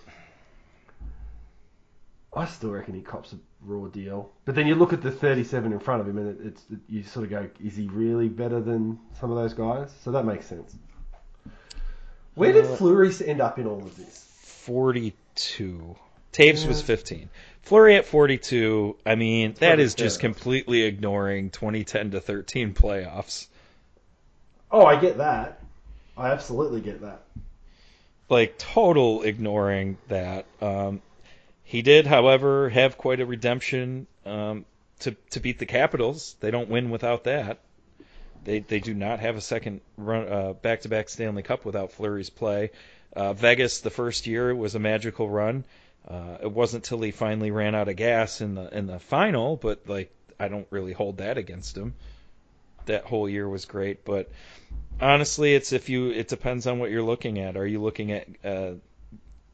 I 2.35 2.45
still 2.45 2.71
reckon 2.71 2.93
he 2.93 3.01
cops 3.01 3.31
a 3.33 3.37
raw 3.61 3.87
deal. 3.87 4.29
But 4.43 4.55
then 4.55 4.67
you 4.67 4.75
look 4.75 4.91
at 4.93 5.01
the 5.01 5.09
37 5.11 5.71
in 5.71 5.79
front 5.79 6.01
of 6.01 6.07
him, 6.07 6.17
and 6.17 6.29
it, 6.39 6.45
it's 6.47 6.65
it, 6.71 6.79
you 6.89 7.03
sort 7.03 7.23
of 7.23 7.29
go, 7.29 7.49
is 7.63 7.75
he 7.77 7.87
really 7.87 8.27
better 8.27 8.59
than 8.59 8.99
some 9.19 9.31
of 9.31 9.37
those 9.37 9.53
guys? 9.53 9.93
So 10.03 10.11
that 10.11 10.25
makes 10.25 10.45
sense. 10.45 10.75
Where 12.35 12.51
did 12.51 12.65
Uh, 12.65 12.75
Fleury 12.75 13.11
end 13.25 13.39
up 13.39 13.57
in 13.57 13.65
all 13.67 13.77
of 13.77 13.95
this? 13.95 14.34
42. 14.65 15.95
Toews 16.33 16.63
Yeah. 16.63 16.67
was 16.67 16.81
15. 16.81 17.29
Fleury 17.61 17.95
at 17.95 18.05
42. 18.05 18.97
I 19.05 19.15
mean, 19.15 19.51
that 19.53 19.59
Fleury 19.59 19.83
is 19.83 19.95
just 19.95 20.19
completely 20.19 20.83
ignoring 20.83 21.49
2010 21.49 22.11
to 22.11 22.19
13 22.19 22.73
playoffs. 22.73 23.47
Oh, 24.71 24.85
I 24.85 24.99
get 24.99 25.17
that. 25.17 25.59
I 26.17 26.29
absolutely 26.31 26.81
get 26.81 27.01
that. 27.01 27.21
Like 28.29 28.57
total 28.57 29.21
ignoring 29.23 29.97
that. 30.07 30.45
Um, 30.61 31.01
he 31.63 31.81
did, 31.81 32.07
however, 32.07 32.69
have 32.69 32.97
quite 32.97 33.19
a 33.19 33.25
redemption 33.25 34.07
um, 34.25 34.65
to 34.99 35.11
to 35.31 35.39
beat 35.39 35.59
the 35.59 35.65
Capitals. 35.65 36.35
They 36.39 36.49
don't 36.51 36.69
win 36.69 36.89
without 36.89 37.25
that. 37.25 37.59
They 38.43 38.59
they 38.59 38.79
do 38.79 38.93
not 38.93 39.19
have 39.19 39.35
a 39.35 39.41
second 39.41 39.81
run 39.97 40.27
uh, 40.27 40.53
back-to-back 40.53 41.09
Stanley 41.09 41.43
Cup 41.43 41.65
without 41.65 41.91
Fleury's 41.91 42.29
play. 42.29 42.71
Uh, 43.15 43.33
Vegas 43.33 43.79
the 43.79 43.89
first 43.89 44.27
year 44.27 44.53
was 44.53 44.75
a 44.75 44.79
magical 44.79 45.29
run. 45.29 45.63
Uh, 46.07 46.37
it 46.43 46.51
wasn't 46.51 46.83
till 46.83 47.01
he 47.01 47.11
finally 47.11 47.49
ran 47.49 47.73
out 47.73 47.87
of 47.87 47.95
gas 47.95 48.41
in 48.41 48.55
the 48.55 48.75
in 48.75 48.87
the 48.87 48.99
final, 48.99 49.55
but 49.55 49.87
like 49.87 50.11
I 50.39 50.47
don't 50.47 50.67
really 50.69 50.93
hold 50.93 51.17
that 51.17 51.37
against 51.37 51.77
him. 51.77 51.95
That 52.85 53.05
whole 53.05 53.27
year 53.27 53.47
was 53.49 53.65
great, 53.65 54.05
but 54.05 54.29
honestly, 54.99 55.55
it's 55.55 55.71
if 55.71 55.89
you 55.89 56.11
it 56.11 56.27
depends 56.27 56.67
on 56.67 56.79
what 56.79 56.91
you're 56.91 57.01
looking 57.01 57.39
at. 57.39 57.57
Are 57.57 57.65
you 57.65 57.81
looking 57.81 58.11
at 58.11 58.27
uh, 58.43 58.73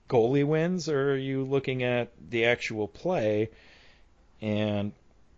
goalie 0.10 0.46
wins 0.46 0.90
or 0.90 1.14
are 1.14 1.18
you 1.18 1.44
looking 1.46 1.84
at 1.84 2.12
the 2.30 2.46
actual 2.46 2.88
play? 2.88 3.50
And 4.42 4.92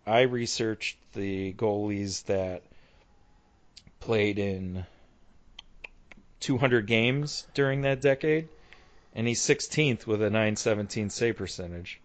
I 0.06 0.22
researched 0.22 0.96
the 1.12 1.52
goalies 1.52 2.24
that 2.24 2.62
played 4.00 4.38
in 4.38 4.84
200 6.44 6.86
games 6.86 7.46
during 7.54 7.82
that 7.82 8.00
decade, 8.00 8.48
and 9.14 9.26
he's 9.26 9.40
16th 9.40 10.06
with 10.06 10.20
a 10.20 10.30
917 10.30 11.10
save 11.10 11.36
percentage. 11.36 12.00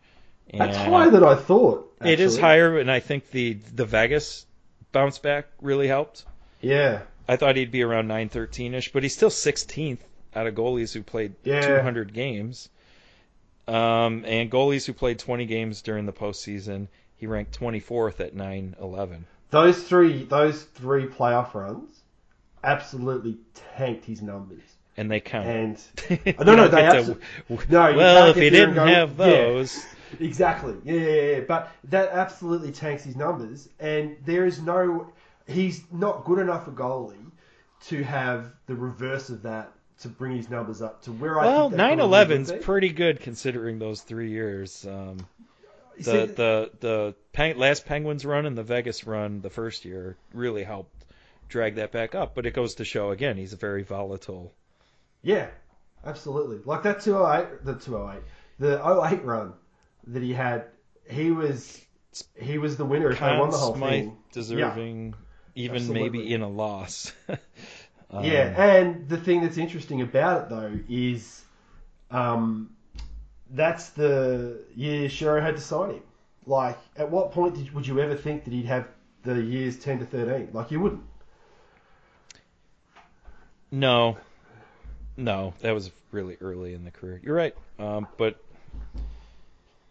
That's 0.53 0.77
higher 0.77 1.09
than 1.11 1.23
I 1.23 1.35
thought. 1.35 1.93
It 2.03 2.19
is 2.19 2.37
higher, 2.39 2.79
and 2.79 2.89
I 2.89 3.01
think 3.01 3.29
the 3.31 3.53
the 3.75 3.85
Vegas 3.85 4.45
bounce 4.91 5.19
back 5.19 5.45
really 5.61 5.87
helped. 5.87 6.25
Yeah. 6.61 7.01
I 7.27 7.35
thought 7.35 7.57
he'd 7.57 7.69
be 7.69 7.83
around 7.83 8.07
913 8.07 8.73
ish, 8.73 8.91
but 8.91 9.03
he's 9.03 9.13
still 9.13 9.29
16th 9.29 9.99
out 10.35 10.47
of 10.47 10.55
goalies 10.55 10.93
who 10.93 11.03
played 11.03 11.35
Yeah. 11.43 11.61
200 11.61 12.13
games. 12.13 12.69
Um, 13.67 14.23
and 14.25 14.49
goalies 14.49 14.85
who 14.87 14.93
played 14.93 15.19
20 15.19 15.45
games 15.45 15.83
during 15.83 16.07
the 16.07 16.13
postseason, 16.13 16.87
he 17.17 17.27
ranked 17.27 17.59
24th 17.59 18.19
at 18.19 18.33
911. 18.33 19.27
Those 19.51 19.83
three, 19.83 20.23
those 20.23 20.63
three 20.63 21.05
playoff 21.05 21.53
runs, 21.53 21.98
absolutely 22.63 23.37
tanked 23.77 24.05
his 24.05 24.21
numbers. 24.21 24.61
And 24.97 25.09
they 25.09 25.19
count. 25.19 25.47
And 25.47 25.77
no, 26.25 26.43
don't 26.43 26.71
they 26.71 26.77
get 26.81 26.91
to- 26.91 26.97
absolutely- 26.97 27.65
no. 27.69 27.93
Well, 27.95 28.29
if 28.29 28.35
he 28.35 28.49
didn't 28.49 28.75
go, 28.75 28.85
have 28.85 29.11
yeah. 29.11 29.25
those, 29.25 29.85
Exactly. 30.19 30.75
Yeah, 30.83 30.93
yeah, 30.93 31.21
yeah. 31.21 31.39
But 31.41 31.71
that 31.85 32.09
absolutely 32.11 32.71
tanks 32.71 33.03
his 33.03 33.15
numbers, 33.15 33.69
and 33.79 34.17
there 34.25 34.45
is 34.45 34.59
no. 34.61 35.11
He's 35.47 35.83
not 35.91 36.25
good 36.25 36.39
enough 36.39 36.67
a 36.67 36.71
goalie 36.71 37.15
to 37.87 38.03
have 38.03 38.51
the 38.67 38.75
reverse 38.75 39.29
of 39.29 39.43
that 39.43 39.71
to 40.01 40.07
bring 40.07 40.35
his 40.35 40.49
numbers 40.49 40.81
up 40.81 41.03
to 41.03 41.11
where 41.11 41.39
I. 41.39 41.45
well, 41.45 41.69
think 41.69 41.79
they 41.81 41.95
probably 41.95 42.37
911's 42.37 42.51
pretty 42.65 42.89
good 42.89 43.19
considering 43.19 43.79
those 43.79 44.01
three 44.01 44.31
years. 44.31 44.85
Um, 44.85 45.17
the 45.97 46.03
see, 46.03 46.25
the 46.33 46.71
the 46.79 47.15
Peng- 47.33 47.57
last 47.57 47.85
Penguins 47.85 48.25
run 48.25 48.45
and 48.45 48.57
the 48.57 48.63
Vegas 48.63 49.05
run 49.05 49.41
the 49.41 49.49
first 49.49 49.85
year 49.85 50.17
really 50.33 50.63
helped 50.63 50.98
drag 51.49 51.75
that 51.75 51.91
back 51.91 52.15
up. 52.15 52.35
But 52.35 52.45
it 52.45 52.53
goes 52.53 52.75
to 52.75 52.85
show 52.85 53.11
again, 53.11 53.37
he's 53.37 53.53
a 53.53 53.57
very 53.57 53.83
volatile. 53.83 54.53
Yeah, 55.21 55.47
absolutely. 56.05 56.59
Like 56.63 56.83
that 56.83 57.01
208, 57.01 57.65
the 57.65 57.75
208, 57.75 58.23
the 58.59 59.03
08 59.13 59.25
run 59.25 59.53
that 60.07 60.23
he 60.23 60.33
had, 60.33 60.65
he 61.09 61.31
was 61.31 61.81
he 62.35 62.57
was 62.57 62.77
the 62.77 62.85
winner 62.85 63.11
if 63.11 63.19
they 63.19 63.37
won 63.37 63.49
the 63.51 63.57
whole 63.57 63.73
thing. 63.73 64.17
deserving, 64.31 65.13
even 65.55 65.75
Absolutely. 65.77 66.09
maybe 66.09 66.33
in 66.33 66.41
a 66.41 66.49
loss. 66.49 67.11
Um, 68.11 68.23
Yeah, 68.23 68.59
and 68.59 69.07
the 69.07 69.17
thing 69.17 69.41
that's 69.41 69.59
interesting 69.59 70.01
about 70.01 70.41
it 70.43 70.49
though 70.49 70.79
is, 70.89 71.43
um, 72.09 72.71
that's 73.51 73.89
the 73.89 74.61
year 74.75 75.07
Shero 75.09 75.39
had 75.41 75.57
to 75.57 75.61
sign 75.61 75.91
him. 75.91 76.01
Like, 76.47 76.79
at 76.95 77.11
what 77.11 77.31
point 77.31 77.53
did, 77.53 77.71
would 77.75 77.85
you 77.85 77.99
ever 77.99 78.15
think 78.15 78.45
that 78.45 78.53
he'd 78.53 78.65
have 78.65 78.87
the 79.21 79.39
years 79.39 79.77
10 79.77 79.99
to 79.99 80.05
13? 80.05 80.49
Like, 80.53 80.71
you 80.71 80.79
wouldn't. 80.79 81.03
No, 83.71 84.17
no, 85.17 85.53
that 85.61 85.71
was 85.73 85.91
really 86.11 86.37
early 86.41 86.73
in 86.73 86.83
the 86.83 86.91
career. 86.91 87.19
You're 87.23 87.35
right, 87.35 87.55
um, 87.77 88.07
but 88.17 88.41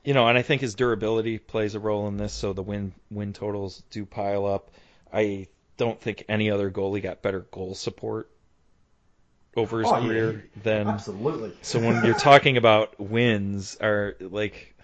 you 0.04 0.14
know, 0.14 0.26
and 0.26 0.36
I 0.38 0.42
think 0.42 0.60
his 0.62 0.74
durability 0.74 1.38
plays 1.38 1.74
a 1.74 1.80
role 1.80 2.08
in 2.08 2.16
this. 2.16 2.32
So 2.32 2.52
the 2.52 2.62
win 2.62 2.92
win 3.10 3.32
totals 3.32 3.82
do 3.90 4.04
pile 4.06 4.46
up. 4.46 4.70
I 5.12 5.48
don't 5.76 6.00
think 6.00 6.24
any 6.28 6.50
other 6.50 6.70
goalie 6.70 7.02
got 7.02 7.22
better 7.22 7.40
goal 7.50 7.74
support 7.74 8.28
over 9.56 9.80
his 9.80 9.88
Oh, 9.88 10.00
career 10.00 10.32
he- 10.54 10.60
than. 10.62 10.88
Absolutely. 10.88 11.52
So 11.62 11.78
when 11.78 12.04
you're 12.04 12.14
talking 12.14 12.56
about 12.56 12.98
wins, 12.98 13.76
are 13.80 14.16
like, 14.20 14.74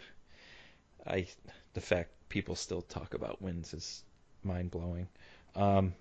I 1.07 1.27
the 1.73 1.81
fact 1.81 2.11
people 2.29 2.55
still 2.55 2.83
talk 2.83 3.15
about 3.15 3.43
wins 3.43 3.75
is 3.75 4.03
mind 4.45 4.71
blowing. 4.71 5.09
Um, 5.57 5.95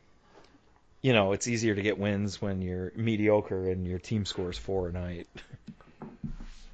you 1.04 1.14
know, 1.14 1.34
it's 1.34 1.48
easier 1.48 1.76
to 1.76 1.82
get 1.82 2.00
wins 2.00 2.42
when 2.42 2.62
you're 2.62 2.92
mediocre 2.96 3.70
and 3.70 3.86
your 3.86 4.00
team 4.00 4.26
scores 4.26 4.58
four 4.58 4.88
a 4.88 4.92
night 4.92 5.28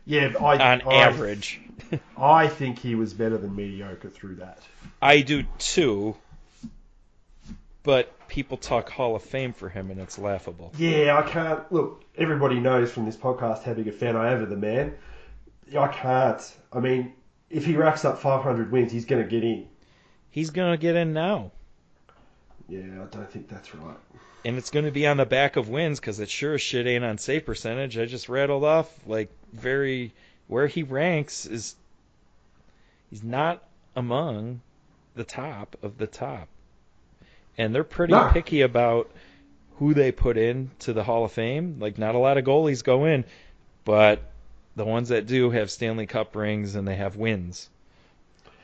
Yeah, 0.06 0.32
I, 0.40 0.74
on 0.74 0.82
I, 0.84 0.96
average. 0.96 1.60
I 2.18 2.48
think 2.48 2.80
he 2.80 2.96
was 2.96 3.14
better 3.14 3.38
than 3.38 3.56
mediocre 3.56 4.10
through 4.10 4.36
that. 4.36 4.60
I 5.02 5.22
do 5.22 5.44
too, 5.58 6.16
but 7.84 8.28
people 8.28 8.58
talk 8.58 8.90
Hall 8.90 9.16
of 9.16 9.24
Fame 9.24 9.54
for 9.54 9.68
him, 9.68 9.90
and 9.92 10.00
it's 10.00 10.20
laughable. 10.20 10.72
Yeah, 10.78 11.18
I 11.18 11.28
can't. 11.30 11.72
Look, 11.72 12.04
everybody 12.16 12.60
knows 12.60 12.92
from 12.92 13.06
this 13.06 13.18
podcast 13.18 13.64
how 13.64 13.74
big 13.74 13.88
a 13.88 13.92
fan 13.92 14.16
I 14.16 14.32
am 14.32 14.44
of 14.44 14.50
the 14.50 14.58
man. 14.58 14.94
I 15.78 15.88
can't. 15.88 16.42
I 16.72 16.80
mean, 16.80 17.14
if 17.50 17.66
he 17.66 17.76
racks 17.76 18.06
up 18.06 18.20
500 18.20 18.72
wins, 18.72 18.92
he's 18.92 19.06
going 19.06 19.24
to 19.24 19.28
get 19.30 19.44
in. 19.44 19.68
He's 20.32 20.52
gonna 20.52 20.78
get 20.78 20.96
in 20.96 21.14
now, 21.14 21.52
Yeah, 22.70 23.02
I 23.02 23.06
don't 23.16 23.30
think 23.32 23.48
that's 23.50 23.74
right. 23.76 23.98
and 24.46 24.58
it's 24.58 24.70
gonna 24.70 24.92
be 24.92 25.08
on 25.08 25.18
the 25.18 25.26
back 25.26 25.56
of 25.56 25.70
wins 25.70 26.00
because 26.00 26.20
it 26.20 26.30
sure 26.30 26.54
as 26.54 26.62
shit 26.62 26.86
ain't 26.88 27.04
on 27.04 27.18
save 27.18 27.46
percentage. 27.46 27.98
I 27.98 28.06
just 28.06 28.30
rattled 28.30 28.64
off 28.64 28.92
like 29.08 29.30
very 29.54 30.14
where 30.48 30.68
he 30.68 30.84
ranks 30.84 31.46
is 31.46 31.76
he's 33.10 33.24
not 33.24 33.64
among 33.96 34.62
the 35.16 35.24
top 35.24 35.76
of 35.84 35.98
the 35.98 36.08
top, 36.08 36.48
and 37.58 37.74
they're 37.74 37.84
pretty 37.84 38.14
No. 38.14 38.30
picky 38.32 38.62
about 38.62 39.10
who 39.78 39.94
they 39.94 40.12
put 40.12 40.38
in 40.38 40.72
to 40.80 40.94
the 40.94 41.04
Hall 41.04 41.26
of 41.26 41.32
Fame. 41.32 41.78
Like 41.80 41.98
not 41.98 42.16
a 42.16 42.20
lot 42.20 42.38
of 42.38 42.46
goalies 42.46 42.84
go 42.84 43.06
in, 43.06 43.26
but 43.86 44.22
the 44.76 44.86
ones 44.86 45.10
that 45.10 45.26
do 45.26 45.50
have 45.50 45.72
Stanley 45.72 46.06
Cup 46.06 46.36
rings 46.36 46.76
and 46.76 46.88
they 46.88 46.96
have 46.96 47.16
wins. 47.16 47.70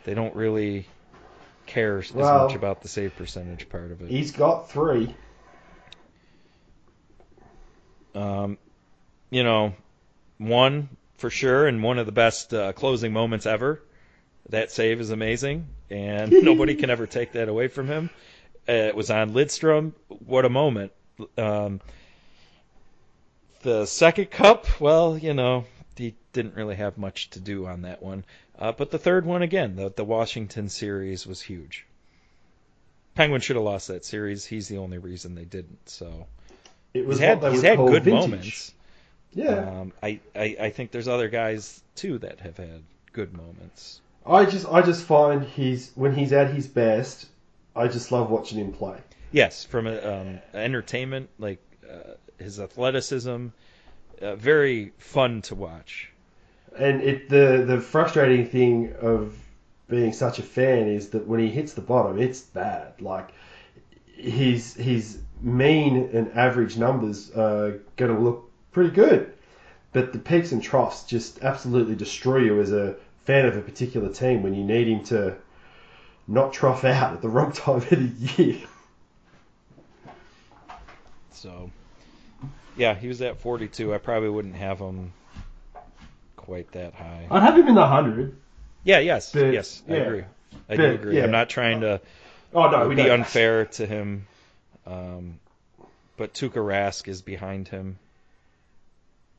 They 0.03 0.13
don't 0.13 0.35
really 0.35 0.85
care 1.65 1.99
as 1.99 2.11
Well, 2.13 2.47
much 2.47 2.55
about 2.55 2.81
the 2.81 2.87
save 2.87 3.15
percentage 3.15 3.69
part 3.69 3.91
of 3.91 4.01
it. 4.01 4.09
He's 4.09 4.31
got 4.31 4.69
three. 4.69 5.15
Um, 8.13 8.57
you 9.29 9.43
know, 9.43 9.73
one 10.37 10.89
for 11.17 11.29
sure, 11.29 11.67
and 11.67 11.83
one 11.83 11.97
of 11.97 12.05
the 12.05 12.11
best 12.11 12.53
uh, 12.53 12.73
closing 12.73 13.13
moments 13.13 13.45
ever. 13.45 13.81
That 14.49 14.71
save 14.71 15.01
is 15.01 15.09
amazing, 15.09 15.67
and 15.89 16.31
nobody 16.43 16.75
can 16.75 16.89
ever 16.89 17.07
take 17.07 17.31
that 17.33 17.49
away 17.49 17.67
from 17.67 17.87
him. 17.87 18.09
Uh, 18.67 18.73
it 18.73 18.95
was 18.95 19.09
on 19.09 19.33
Lidstrom. 19.33 19.93
What 20.07 20.45
a 20.45 20.49
moment! 20.49 20.91
Um, 21.37 21.81
the 23.63 23.85
second 23.85 24.29
cup, 24.29 24.79
well, 24.79 25.17
you 25.17 25.33
know, 25.33 25.65
he 25.97 26.15
didn't 26.33 26.55
really 26.55 26.75
have 26.75 26.97
much 26.97 27.31
to 27.31 27.39
do 27.39 27.65
on 27.65 27.81
that 27.81 28.03
one. 28.03 28.23
Uh, 28.57 28.71
but 28.71 28.91
the 28.91 28.97
third 28.99 29.25
one 29.25 29.41
again, 29.41 29.75
the 29.75 29.89
the 29.95 30.05
Washington 30.05 30.69
series 30.69 31.27
was 31.27 31.41
huge. 31.41 31.85
Penguins 33.15 33.43
should 33.43 33.55
have 33.55 33.65
lost 33.65 33.87
that 33.87 34.03
series. 34.05 34.45
He's 34.45 34.67
the 34.67 34.77
only 34.77 34.97
reason 34.97 35.35
they 35.35 35.45
didn't. 35.45 35.89
So 35.89 36.27
It 36.93 37.05
was 37.05 37.17
he's 37.17 37.25
had 37.27 37.43
he's 37.43 37.61
had 37.61 37.77
good 37.77 38.03
vintage. 38.03 38.21
moments. 38.31 38.73
Yeah, 39.33 39.81
Um, 39.81 39.93
I, 40.01 40.19
I 40.33 40.55
I 40.59 40.69
think 40.69 40.91
there's 40.91 41.09
other 41.09 41.27
guys 41.27 41.83
too 41.95 42.17
that 42.19 42.39
have 42.39 42.57
had 42.57 42.83
good 43.11 43.33
moments. 43.33 43.99
I 44.25 44.45
just 44.45 44.65
I 44.67 44.81
just 44.81 45.03
find 45.05 45.43
he's 45.43 45.91
when 45.95 46.15
he's 46.15 46.31
at 46.33 46.53
his 46.53 46.67
best, 46.67 47.27
I 47.75 47.87
just 47.89 48.11
love 48.11 48.29
watching 48.29 48.59
him 48.59 48.71
play. 48.71 48.97
Yes, 49.31 49.65
from 49.65 49.87
a, 49.87 49.97
um, 49.99 50.39
entertainment, 50.53 51.29
like 51.37 51.59
uh, 51.89 52.13
his 52.39 52.59
athleticism, 52.59 53.47
uh, 54.21 54.35
very 54.37 54.93
fun 54.97 55.41
to 55.43 55.55
watch. 55.55 56.09
And 56.77 57.01
it 57.01 57.29
the 57.29 57.63
the 57.65 57.79
frustrating 57.79 58.47
thing 58.47 58.93
of 59.01 59.37
being 59.87 60.13
such 60.13 60.39
a 60.39 60.43
fan 60.43 60.87
is 60.87 61.09
that 61.09 61.27
when 61.27 61.39
he 61.39 61.49
hits 61.49 61.73
the 61.73 61.81
bottom, 61.81 62.19
it's 62.19 62.41
bad. 62.41 63.01
Like 63.01 63.29
his 64.07 64.73
his 64.73 65.19
mean 65.41 66.09
and 66.13 66.31
average 66.33 66.77
numbers 66.77 67.31
are 67.31 67.79
going 67.97 68.13
to 68.13 68.19
look 68.19 68.49
pretty 68.71 68.91
good, 68.91 69.33
but 69.93 70.11
the 70.11 70.19
peaks 70.19 70.51
and 70.51 70.61
troughs 70.61 71.03
just 71.03 71.43
absolutely 71.43 71.95
destroy 71.95 72.39
you 72.39 72.59
as 72.59 72.71
a 72.71 72.95
fan 73.25 73.45
of 73.45 73.57
a 73.57 73.61
particular 73.61 74.09
team 74.09 74.43
when 74.43 74.53
you 74.53 74.63
need 74.63 74.87
him 74.87 75.03
to 75.03 75.35
not 76.27 76.53
trough 76.53 76.83
out 76.83 77.13
at 77.13 77.21
the 77.21 77.29
wrong 77.29 77.51
time 77.53 77.77
of 77.77 77.89
the 77.89 78.43
year. 78.43 78.59
So, 81.31 81.69
yeah, 82.75 82.95
he 82.95 83.07
was 83.07 83.21
at 83.21 83.39
42. 83.39 83.93
I 83.93 83.97
probably 83.97 84.29
wouldn't 84.29 84.55
have 84.55 84.79
him 84.79 85.11
quite 86.45 86.71
that 86.73 86.93
high. 86.93 87.27
I'd 87.31 87.43
have 87.43 87.57
him 87.57 87.67
in 87.67 87.75
the 87.75 87.85
hundred. 87.85 88.37
Yeah, 88.83 88.99
yes, 88.99 89.31
But, 89.33 89.51
yes, 89.51 89.81
I 89.89 89.93
yeah. 89.93 89.97
agree. 90.01 90.21
I 90.21 90.25
But, 90.67 90.77
do 90.77 90.91
agree. 90.91 91.17
yeah. 91.17 91.23
I'm 91.23 91.31
not 91.31 91.49
trying 91.49 91.81
to 91.81 91.99
Oh 92.53 92.69
no, 92.69 92.87
be 92.89 93.09
unfair 93.09 93.65
to 93.65 93.85
him, 93.85 94.27
um, 94.85 95.39
but 96.17 96.33
Tuukka 96.33 96.53
Rask 96.63 97.07
is 97.07 97.21
behind 97.21 97.67
him. 97.67 97.97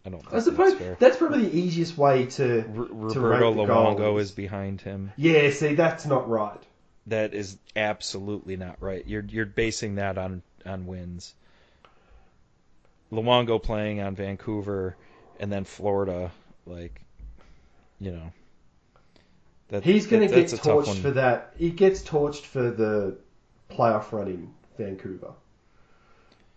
I 0.04 0.10
don't 0.10 0.20
think 0.20 0.34
I 0.34 0.40
suppose 0.40 0.72
that's 0.72 0.82
fair. 0.82 0.96
that's 1.00 1.16
probably 1.16 1.46
the 1.46 1.56
easiest 1.56 1.96
way 1.96 2.26
to. 2.26 2.58
R- 2.60 2.88
Roberto 2.90 3.54
Luongo 3.54 4.20
is 4.20 4.32
behind 4.32 4.80
him. 4.80 5.12
Yeah, 5.16 5.50
see, 5.50 5.74
that's 5.74 6.06
not 6.06 6.28
right. 6.28 6.60
That 7.06 7.34
is 7.34 7.56
absolutely 7.74 8.56
not 8.56 8.76
right. 8.80 9.06
You're 9.06 9.24
you're 9.28 9.46
basing 9.46 9.94
that 9.96 10.18
on 10.18 10.42
on 10.66 10.86
wins. 10.86 11.34
Luongo 13.12 13.62
playing 13.62 14.00
on 14.00 14.14
Vancouver 14.16 14.96
and 15.40 15.50
then 15.52 15.64
Florida, 15.64 16.32
like, 16.66 17.00
you 18.00 18.12
know. 18.12 18.32
That, 19.68 19.82
He's 19.82 20.06
going 20.06 20.22
to 20.22 20.28
that- 20.28 20.34
get 20.34 20.50
that's 20.50 20.52
a 20.52 20.56
tough 20.58 20.86
torched 20.86 21.00
for 21.02 21.10
that. 21.12 21.54
He 21.58 21.70
gets 21.70 22.02
torched 22.02 22.42
for 22.42 22.70
the 22.70 23.16
playoff 23.70 24.12
run 24.12 24.28
in 24.28 24.50
Vancouver. 24.78 25.32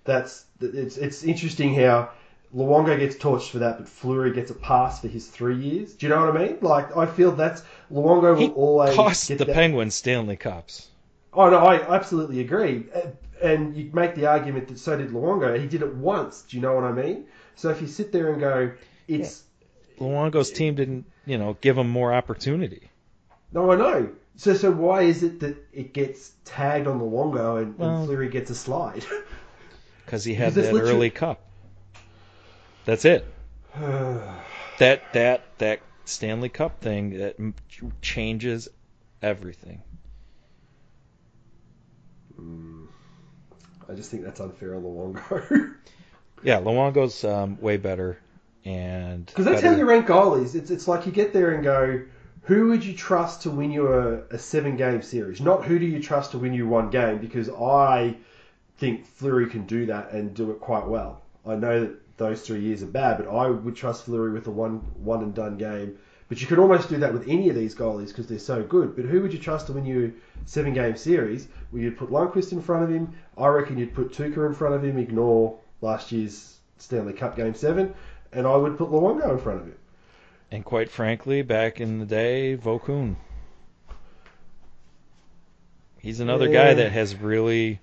That's 0.04 0.46
it's 0.62 0.98
it's 0.98 1.24
interesting 1.24 1.76
how 1.76 2.10
Luongo 2.56 2.98
gets 2.98 3.16
torched 3.16 3.50
for 3.50 3.60
that, 3.60 3.78
but 3.78 3.88
Fleury 3.88 4.32
gets 4.34 4.50
a 4.50 4.56
pass 4.56 5.02
for 5.02 5.08
his 5.08 5.28
three 5.28 5.58
years. 5.58 5.94
Do 5.94 6.06
you 6.08 6.10
know 6.14 6.26
what 6.26 6.36
I 6.36 6.48
mean? 6.48 6.58
Like 6.62 6.96
I 6.98 7.06
feel 7.06 7.32
that's 7.32 7.62
Luongo 7.92 8.34
will 8.34 8.38
He 8.38 8.50
always 8.50 8.96
cost 8.96 9.28
get 9.28 9.38
the 9.38 9.46
that. 9.46 9.54
Penguins 9.54 9.94
Stanley 9.96 10.36
Cups. 10.38 10.88
Oh 11.34 11.50
no, 11.50 11.58
I 11.60 11.96
absolutely 11.96 12.40
agree. 12.42 12.86
Uh, 12.94 13.02
And 13.42 13.76
you 13.76 13.90
make 13.94 14.16
the 14.16 14.26
argument 14.26 14.68
that 14.70 14.80
so 14.80 14.98
did 14.98 15.10
Luongo. 15.12 15.60
He 15.60 15.68
did 15.68 15.82
it 15.84 15.94
once. 15.96 16.42
Do 16.44 16.58
you 16.58 16.62
know 16.62 16.74
what 16.74 16.84
I 16.86 16.92
mean? 16.92 17.26
So 17.56 17.70
if 17.70 17.82
you 17.82 17.88
sit 17.88 18.12
there 18.12 18.32
and 18.32 18.40
go, 18.40 18.72
it's 19.08 19.44
Luongo's 20.00 20.52
team 20.52 20.76
didn't, 20.76 21.06
you 21.26 21.38
know, 21.38 21.58
give 21.62 21.78
him 21.78 21.90
more 21.90 22.14
opportunity. 22.14 22.90
no, 23.52 23.72
I 23.72 23.76
know. 23.76 24.10
So 24.36 24.54
so 24.54 24.72
why 24.72 25.02
is 25.02 25.22
it 25.24 25.42
that 25.42 25.58
it 25.74 25.94
gets 25.94 26.32
tagged 26.46 26.88
on 26.88 27.00
Luongo 27.02 27.62
and, 27.62 27.78
Well- 27.78 27.98
and 27.98 28.06
Fleury 28.08 28.30
gets 28.30 28.50
a 28.50 28.56
slide? 28.56 29.06
because 30.06 30.24
he 30.24 30.34
had 30.34 30.54
that 30.54 30.74
literally- 30.74 30.92
early 30.96 31.10
cup. 31.10 31.42
That's 32.86 33.06
it. 33.06 33.26
That 34.80 35.12
that 35.12 35.44
that 35.58 35.82
Stanley 36.06 36.48
Cup 36.48 36.80
thing 36.80 37.18
that 37.18 37.36
changes 38.02 38.70
everything. 39.22 39.84
I 43.90 43.94
just 43.94 44.10
think 44.10 44.24
that's 44.24 44.40
unfair 44.40 44.76
on 44.76 44.84
Luongo. 44.84 45.76
Yeah, 46.42 46.62
Luongo's 46.62 47.26
um, 47.26 47.60
way 47.60 47.76
better, 47.76 48.18
and 48.70 49.26
Because 49.26 49.46
that's 49.46 49.62
how 49.62 49.76
you 49.76 49.86
rank 49.86 50.08
goalies. 50.08 50.56
It's 50.56 50.70
it's 50.70 50.88
like 50.88 51.06
you 51.06 51.12
get 51.12 51.34
there 51.34 51.52
and 51.52 51.64
go, 51.64 52.02
who 52.44 52.68
would 52.68 52.84
you 52.84 52.94
trust 52.94 53.42
to 53.44 53.50
win 53.50 53.72
you 53.72 53.88
a, 53.88 54.22
a 54.30 54.38
seven 54.38 54.78
game 54.78 55.02
series? 55.02 55.42
Not 55.42 55.66
who 55.66 55.80
do 55.80 55.86
you 55.86 56.02
trust 56.02 56.32
to 56.32 56.38
win 56.38 56.54
you 56.54 56.68
one 56.68 56.90
game, 56.90 57.18
because 57.18 57.50
I 57.50 58.16
think 58.78 59.06
Fleury 59.06 59.50
can 59.50 59.66
do 59.66 59.86
that 59.88 60.12
and 60.12 60.34
do 60.34 60.52
it 60.52 60.60
quite 60.60 60.88
well. 60.88 61.22
I 61.46 61.56
know 61.56 61.82
that 61.82 62.18
those 62.18 62.42
three 62.42 62.60
years 62.60 62.84
are 62.84 62.88
bad, 62.88 63.18
but 63.18 63.28
I 63.28 63.50
would 63.50 63.76
trust 63.76 64.06
Fleury 64.06 64.32
with 64.32 64.48
a 64.48 64.52
one 64.52 64.78
one 65.04 65.24
and 65.24 65.34
done 65.34 65.58
game. 65.58 65.98
But 66.28 66.40
you 66.42 66.46
could 66.46 66.60
almost 66.60 66.90
do 66.90 66.98
that 66.98 67.12
with 67.12 67.28
any 67.28 67.50
of 67.50 67.56
these 67.56 67.74
goalies 67.74 68.10
because 68.10 68.28
they're 68.28 68.38
so 68.38 68.62
good. 68.62 68.96
But 68.96 69.06
who 69.06 69.22
would 69.22 69.34
you 69.34 69.40
trust 69.40 69.66
to 69.68 69.74
win 69.74 69.86
you 69.86 70.14
a 70.46 70.48
seven 70.48 70.76
game 70.76 70.96
series? 70.96 71.48
Well, 71.72 71.82
you'd 71.82 71.98
put 71.98 72.12
Lundqvist 72.12 72.52
in 72.52 72.62
front 72.62 72.84
of 72.84 72.92
him. 72.92 73.16
I 73.36 73.48
reckon 73.48 73.80
you'd 73.80 73.96
put 73.96 74.14
Tuukka 74.14 74.46
in 74.46 74.54
front 74.54 74.76
of 74.76 74.84
him. 74.84 75.00
Ignore 75.00 75.58
last 75.82 76.12
year's 76.12 76.60
Stanley 76.78 77.14
Cup 77.14 77.36
Game 77.36 77.54
Seven, 77.56 77.94
and 78.32 78.46
I 78.48 78.56
would 78.56 78.78
put 78.78 78.90
Luongo 78.90 79.32
in 79.32 79.38
front 79.40 79.62
of 79.62 79.66
him. 79.68 79.76
and 80.52 80.66
quite 80.66 80.90
frankly, 80.90 81.42
back 81.44 81.80
in 81.80 82.00
the 82.00 82.06
day, 82.06 82.58
Vokoun. 82.58 83.16
He's 86.00 86.20
another 86.20 86.48
Yeah. 86.48 86.64
guy 86.66 86.74
that 86.76 86.92
has 86.92 87.16
really. 87.16 87.80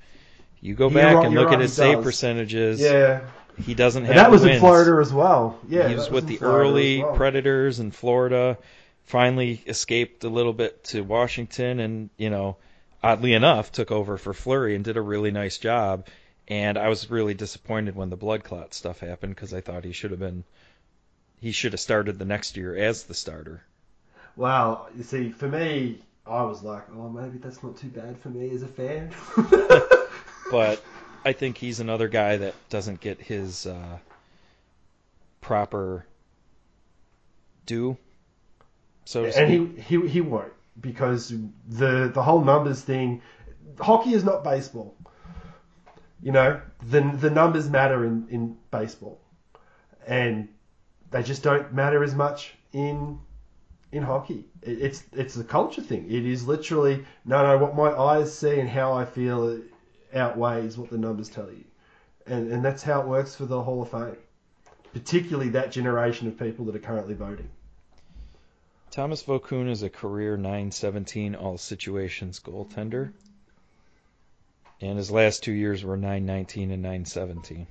You 0.60 0.74
go 0.74 0.88
back 0.90 1.14
right- 1.16 1.26
and 1.26 1.34
look 1.34 1.46
right, 1.48 1.54
at 1.54 1.60
his 1.60 1.74
save 1.74 1.96
does. 1.96 2.04
percentages. 2.04 2.80
Yeah, 2.80 3.20
He 3.58 3.74
doesn't 3.74 4.02
have 4.04 4.10
and 4.10 4.18
that 4.18 4.30
was 4.30 4.44
in. 4.44 4.58
Florida 4.58 5.00
as 5.00 5.12
well. 5.12 5.58
Yeah, 5.68 5.88
he 5.88 5.94
was 5.94 6.06
that 6.06 6.12
with 6.14 6.26
the 6.26 6.36
Florida 6.36 6.58
early 6.68 7.02
well. 7.02 7.14
Predators 7.14 7.78
in 7.78 7.90
Florida. 7.90 8.58
Finally 9.04 9.62
escaped 9.66 10.24
a 10.24 10.28
little 10.28 10.52
bit 10.52 10.82
to 10.84 11.02
Washington, 11.02 11.78
and 11.78 12.10
you 12.16 12.28
know, 12.30 12.56
oddly 13.04 13.34
enough, 13.34 13.70
took 13.70 13.92
over 13.92 14.16
for 14.18 14.32
Fleury 14.34 14.74
and 14.74 14.84
did 14.84 14.96
a 14.96 15.02
really 15.02 15.30
nice 15.30 15.58
job. 15.58 16.06
And 16.48 16.78
I 16.78 16.88
was 16.88 17.10
really 17.10 17.34
disappointed 17.34 17.96
when 17.96 18.10
the 18.10 18.16
blood 18.16 18.44
clot 18.44 18.72
stuff 18.72 19.00
happened 19.00 19.34
because 19.34 19.52
I 19.52 19.60
thought 19.60 19.84
he 19.84 19.92
should 19.92 20.12
have 20.12 20.20
been, 20.20 20.44
he 21.40 21.52
should 21.52 21.72
have 21.72 21.80
started 21.80 22.18
the 22.18 22.24
next 22.24 22.56
year 22.56 22.76
as 22.76 23.04
the 23.04 23.14
starter. 23.14 23.62
Wow, 24.36 24.86
you 24.96 25.02
see, 25.02 25.30
for 25.30 25.48
me, 25.48 25.98
I 26.26 26.42
was 26.42 26.62
like, 26.62 26.84
oh, 26.94 27.08
maybe 27.08 27.38
that's 27.38 27.62
not 27.62 27.76
too 27.76 27.88
bad 27.88 28.18
for 28.18 28.28
me 28.28 28.50
as 28.50 28.62
a 28.62 28.68
fan. 28.68 29.10
But 30.50 30.82
I 31.24 31.32
think 31.32 31.58
he's 31.58 31.80
another 31.80 32.08
guy 32.08 32.36
that 32.36 32.54
doesn't 32.68 33.00
get 33.00 33.20
his 33.20 33.66
uh, 33.66 33.98
proper 35.40 36.06
due. 37.64 37.96
So 39.04 39.24
and 39.24 39.50
he, 39.50 39.82
he 39.82 40.08
he 40.08 40.20
won't 40.20 40.52
because 40.80 41.32
the 41.68 42.10
the 42.12 42.22
whole 42.22 42.42
numbers 42.42 42.80
thing. 42.80 43.22
Hockey 43.78 44.14
is 44.14 44.24
not 44.24 44.42
baseball. 44.42 44.94
You 46.22 46.32
know, 46.32 46.60
the 46.82 47.00
the 47.00 47.30
numbers 47.30 47.68
matter 47.68 48.04
in 48.04 48.26
in 48.30 48.56
baseball, 48.70 49.20
and 50.06 50.48
they 51.10 51.22
just 51.22 51.42
don't 51.42 51.72
matter 51.72 52.02
as 52.02 52.14
much 52.14 52.54
in 52.72 53.18
in 53.92 54.02
hockey. 54.02 54.44
It, 54.62 54.78
it's 54.82 55.04
it's 55.12 55.36
a 55.36 55.44
culture 55.44 55.82
thing. 55.82 56.06
It 56.10 56.24
is 56.24 56.46
literally 56.46 57.04
no 57.24 57.42
no 57.42 57.58
what 57.58 57.76
my 57.76 57.90
eyes 57.90 58.36
see 58.36 58.58
and 58.58 58.68
how 58.68 58.92
I 58.92 59.04
feel 59.04 59.60
outweighs 60.14 60.78
what 60.78 60.90
the 60.90 60.98
numbers 60.98 61.28
tell 61.28 61.50
you, 61.50 61.64
and 62.26 62.50
and 62.50 62.64
that's 62.64 62.82
how 62.82 63.00
it 63.02 63.08
works 63.08 63.34
for 63.34 63.46
the 63.46 63.62
Hall 63.62 63.82
of 63.82 63.90
Fame, 63.90 64.16
particularly 64.92 65.50
that 65.50 65.70
generation 65.70 66.28
of 66.28 66.38
people 66.38 66.64
that 66.66 66.76
are 66.76 66.80
currently 66.80 67.14
voting. 67.14 67.50
Thomas 68.90 69.22
Vokoun 69.22 69.68
is 69.68 69.82
a 69.82 69.90
career 69.90 70.36
917 70.36 71.34
all 71.34 71.58
situations 71.58 72.40
goaltender. 72.40 73.12
And 74.80 74.98
his 74.98 75.10
last 75.10 75.42
two 75.42 75.52
years 75.52 75.84
were 75.84 75.96
919 75.96 76.70
and 76.70 76.82
917. 76.82 77.66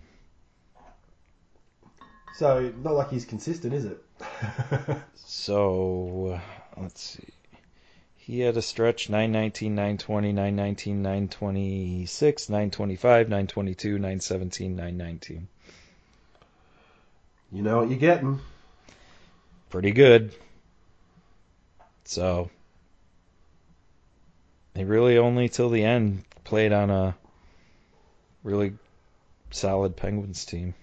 So 2.35 2.73
not 2.83 2.93
like 2.93 3.11
he's 3.11 3.25
consistent, 3.25 3.73
is 3.73 3.85
it? 3.85 4.03
So, 5.27 6.35
uh, 6.35 6.81
let's 6.81 7.01
see. 7.01 7.33
He 8.15 8.39
had 8.39 8.57
a 8.57 8.61
stretch 8.61 9.09
919, 9.09 9.75
920, 9.75 10.33
919, 10.33 11.01
926, 11.01 12.49
925, 12.49 13.29
922, 13.29 13.91
917, 13.93 14.75
919. 14.75 15.47
you 17.51 17.61
know 17.61 17.77
what 17.79 17.89
you're 17.89 17.99
getting. 17.99 18.39
Pretty 19.69 19.91
good. 19.91 20.33
So, 22.05 22.49
he 24.75 24.83
really 24.83 25.17
only 25.17 25.49
till 25.49 25.69
the 25.69 25.83
end 25.83 26.24
played 26.45 26.71
on 26.71 26.89
a 26.89 27.15
really 28.43 28.73
solid 29.51 29.97
Penguins 29.97 30.45
team. 30.45 30.73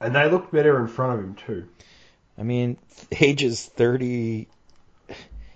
And 0.00 0.14
they 0.14 0.30
looked 0.30 0.52
better 0.52 0.80
in 0.80 0.88
front 0.88 1.18
of 1.18 1.24
him 1.24 1.34
too. 1.34 1.68
I 2.38 2.42
mean, 2.42 2.78
ages 3.20 3.64
30. 3.64 4.48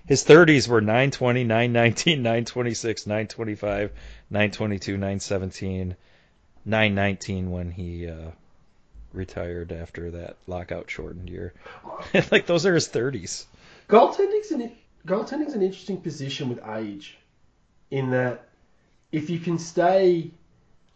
His 0.07 0.25
30s 0.25 0.67
were 0.67 0.81
920, 0.81 1.45
919, 1.45 2.19
926, 2.23 3.07
925, 3.07 3.93
922, 4.31 4.93
917, 4.93 5.97
919 6.65 7.51
when 7.51 7.71
he 7.71 8.09
uh, 8.09 8.31
retired 9.13 9.71
after 9.71 10.11
that 10.11 10.37
lockout 10.49 10.91
shortened 10.91 11.31
year. 11.31 11.53
like, 12.33 12.47
those 12.47 12.67
are 12.67 12.75
his 12.75 12.89
30s. 12.89 13.45
Goaltending's 13.89 14.51
an 14.51 14.73
goaltending's 15.07 15.55
an 15.55 15.63
interesting 15.63 16.01
position 16.01 16.49
with 16.49 16.61
age, 16.67 17.19
in 17.91 18.11
that 18.11 18.49
if 19.13 19.29
you 19.29 19.39
can 19.39 19.59
stay 19.59 20.31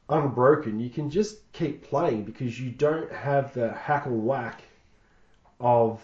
unbroken, 0.09 0.79
you 0.79 0.91
can 0.91 1.11
just 1.11 1.51
keep 1.53 1.83
playing 1.83 2.25
because 2.25 2.59
you 2.59 2.71
don't 2.71 3.11
have 3.13 3.53
the 3.55 3.73
hack 3.73 4.07
and 4.07 4.25
whack 4.25 4.63
of 5.61 6.01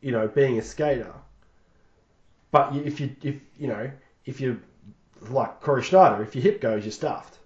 you 0.00 0.10
know 0.10 0.28
being 0.28 0.58
a 0.58 0.62
skater. 0.62 1.12
But 2.50 2.74
if 2.76 3.00
you 3.00 3.14
if 3.22 3.36
you 3.58 3.68
know 3.68 3.90
if 4.26 4.40
you 4.40 4.60
like 5.30 5.60
Cory 5.60 5.82
Schneider, 5.82 6.22
if 6.22 6.34
your 6.34 6.42
hip 6.42 6.60
goes, 6.60 6.84
you're 6.84 6.92
stuffed. 6.92 7.38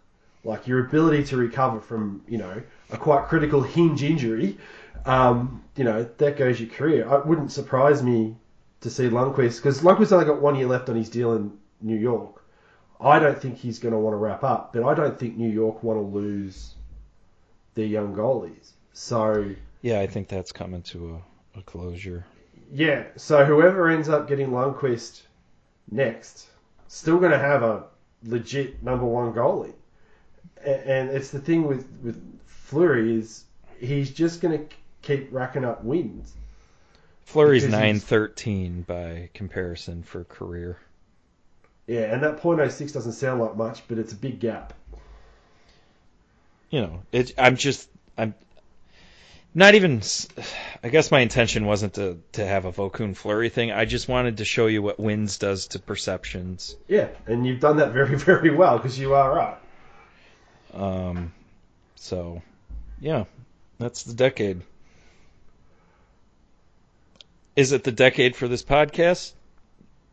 Like 0.44 0.66
your 0.66 0.86
ability 0.86 1.24
to 1.24 1.36
recover 1.36 1.80
from 1.80 2.22
you 2.28 2.38
know 2.38 2.62
a 2.90 2.96
quite 2.96 3.26
critical 3.26 3.62
hinge 3.62 4.02
injury, 4.02 4.58
um, 5.04 5.62
you 5.76 5.84
know 5.84 6.08
that 6.18 6.36
goes 6.36 6.60
your 6.60 6.70
career. 6.70 7.06
It 7.12 7.26
wouldn't 7.26 7.52
surprise 7.52 8.02
me 8.02 8.36
to 8.80 8.90
see 8.90 9.08
Lundqvist 9.08 9.56
because 9.56 9.80
Lundqvist 9.80 10.12
only 10.12 10.24
got 10.24 10.40
one 10.40 10.56
year 10.56 10.66
left 10.66 10.88
on 10.88 10.96
his 10.96 11.08
deal 11.08 11.34
in 11.34 11.56
New 11.80 11.96
York. 11.96 12.42
I 13.00 13.18
don't 13.18 13.38
think 13.40 13.58
he's 13.58 13.78
going 13.78 13.92
to 13.92 13.98
want 13.98 14.14
to 14.14 14.18
wrap 14.18 14.42
up, 14.42 14.72
but 14.72 14.82
I 14.84 14.94
don't 14.94 15.18
think 15.18 15.36
New 15.36 15.50
York 15.50 15.82
want 15.82 15.98
to 15.98 16.02
lose 16.02 16.74
their 17.74 17.84
young 17.86 18.14
goalies. 18.14 18.70
So 18.92 19.54
Yeah, 19.82 20.00
I 20.00 20.06
think 20.06 20.28
that's 20.28 20.50
coming 20.52 20.82
to 20.82 21.20
a, 21.54 21.58
a 21.58 21.62
closure. 21.62 22.24
yeah, 22.72 23.04
so 23.16 23.44
whoever 23.44 23.88
ends 23.90 24.08
up 24.08 24.26
getting 24.28 24.48
Lundqvist 24.48 25.20
next, 25.90 26.46
still 26.88 27.18
going 27.18 27.32
to 27.32 27.38
have 27.38 27.62
a 27.62 27.84
legit 28.24 28.82
number 28.82 29.04
one 29.04 29.32
goalie. 29.34 29.74
And 30.64 31.10
it's 31.10 31.30
the 31.30 31.38
thing 31.38 31.64
with 31.66 31.86
with 32.02 32.20
Fleury 32.46 33.16
is 33.18 33.44
he's 33.78 34.10
just 34.10 34.40
going 34.40 34.58
to 34.58 34.74
keep 35.02 35.28
racking 35.30 35.64
up 35.64 35.84
wins. 35.84 36.32
Fleury's 37.24 37.62
he's- 37.64 37.72
913 37.72 38.82
by 38.82 39.28
comparison 39.34 40.02
for 40.02 40.24
career. 40.24 40.78
Yeah, 41.86 42.12
and 42.12 42.22
that 42.22 42.40
.06 42.40 42.92
doesn't 42.92 43.12
sound 43.12 43.40
like 43.40 43.56
much, 43.56 43.86
but 43.86 43.98
it's 43.98 44.12
a 44.12 44.16
big 44.16 44.40
gap. 44.40 44.74
you 46.70 46.80
know, 46.80 47.02
it, 47.12 47.32
I'm 47.38 47.56
just, 47.56 47.88
I'm 48.18 48.34
not 49.54 49.74
even. 49.74 50.02
I 50.82 50.88
guess 50.88 51.10
my 51.10 51.20
intention 51.20 51.64
wasn't 51.64 51.94
to 51.94 52.18
to 52.32 52.44
have 52.46 52.64
a 52.64 52.72
Vokoun 52.72 53.16
Fleury 53.16 53.48
thing. 53.48 53.72
I 53.72 53.84
just 53.84 54.08
wanted 54.08 54.38
to 54.38 54.44
show 54.44 54.66
you 54.66 54.82
what 54.82 55.00
wins 55.00 55.38
does 55.38 55.68
to 55.68 55.78
perceptions. 55.78 56.76
Yeah, 56.88 57.08
and 57.26 57.46
you've 57.46 57.60
done 57.60 57.78
that 57.78 57.92
very, 57.92 58.16
very 58.18 58.50
well 58.50 58.76
because 58.76 58.98
you 58.98 59.14
are 59.14 59.34
right. 59.34 59.58
Um, 60.74 61.32
so, 61.94 62.42
yeah, 63.00 63.24
that's 63.78 64.02
the 64.02 64.12
decade. 64.12 64.60
Is 67.54 67.72
it 67.72 67.84
the 67.84 67.92
decade 67.92 68.36
for 68.36 68.48
this 68.48 68.62
podcast? 68.62 69.32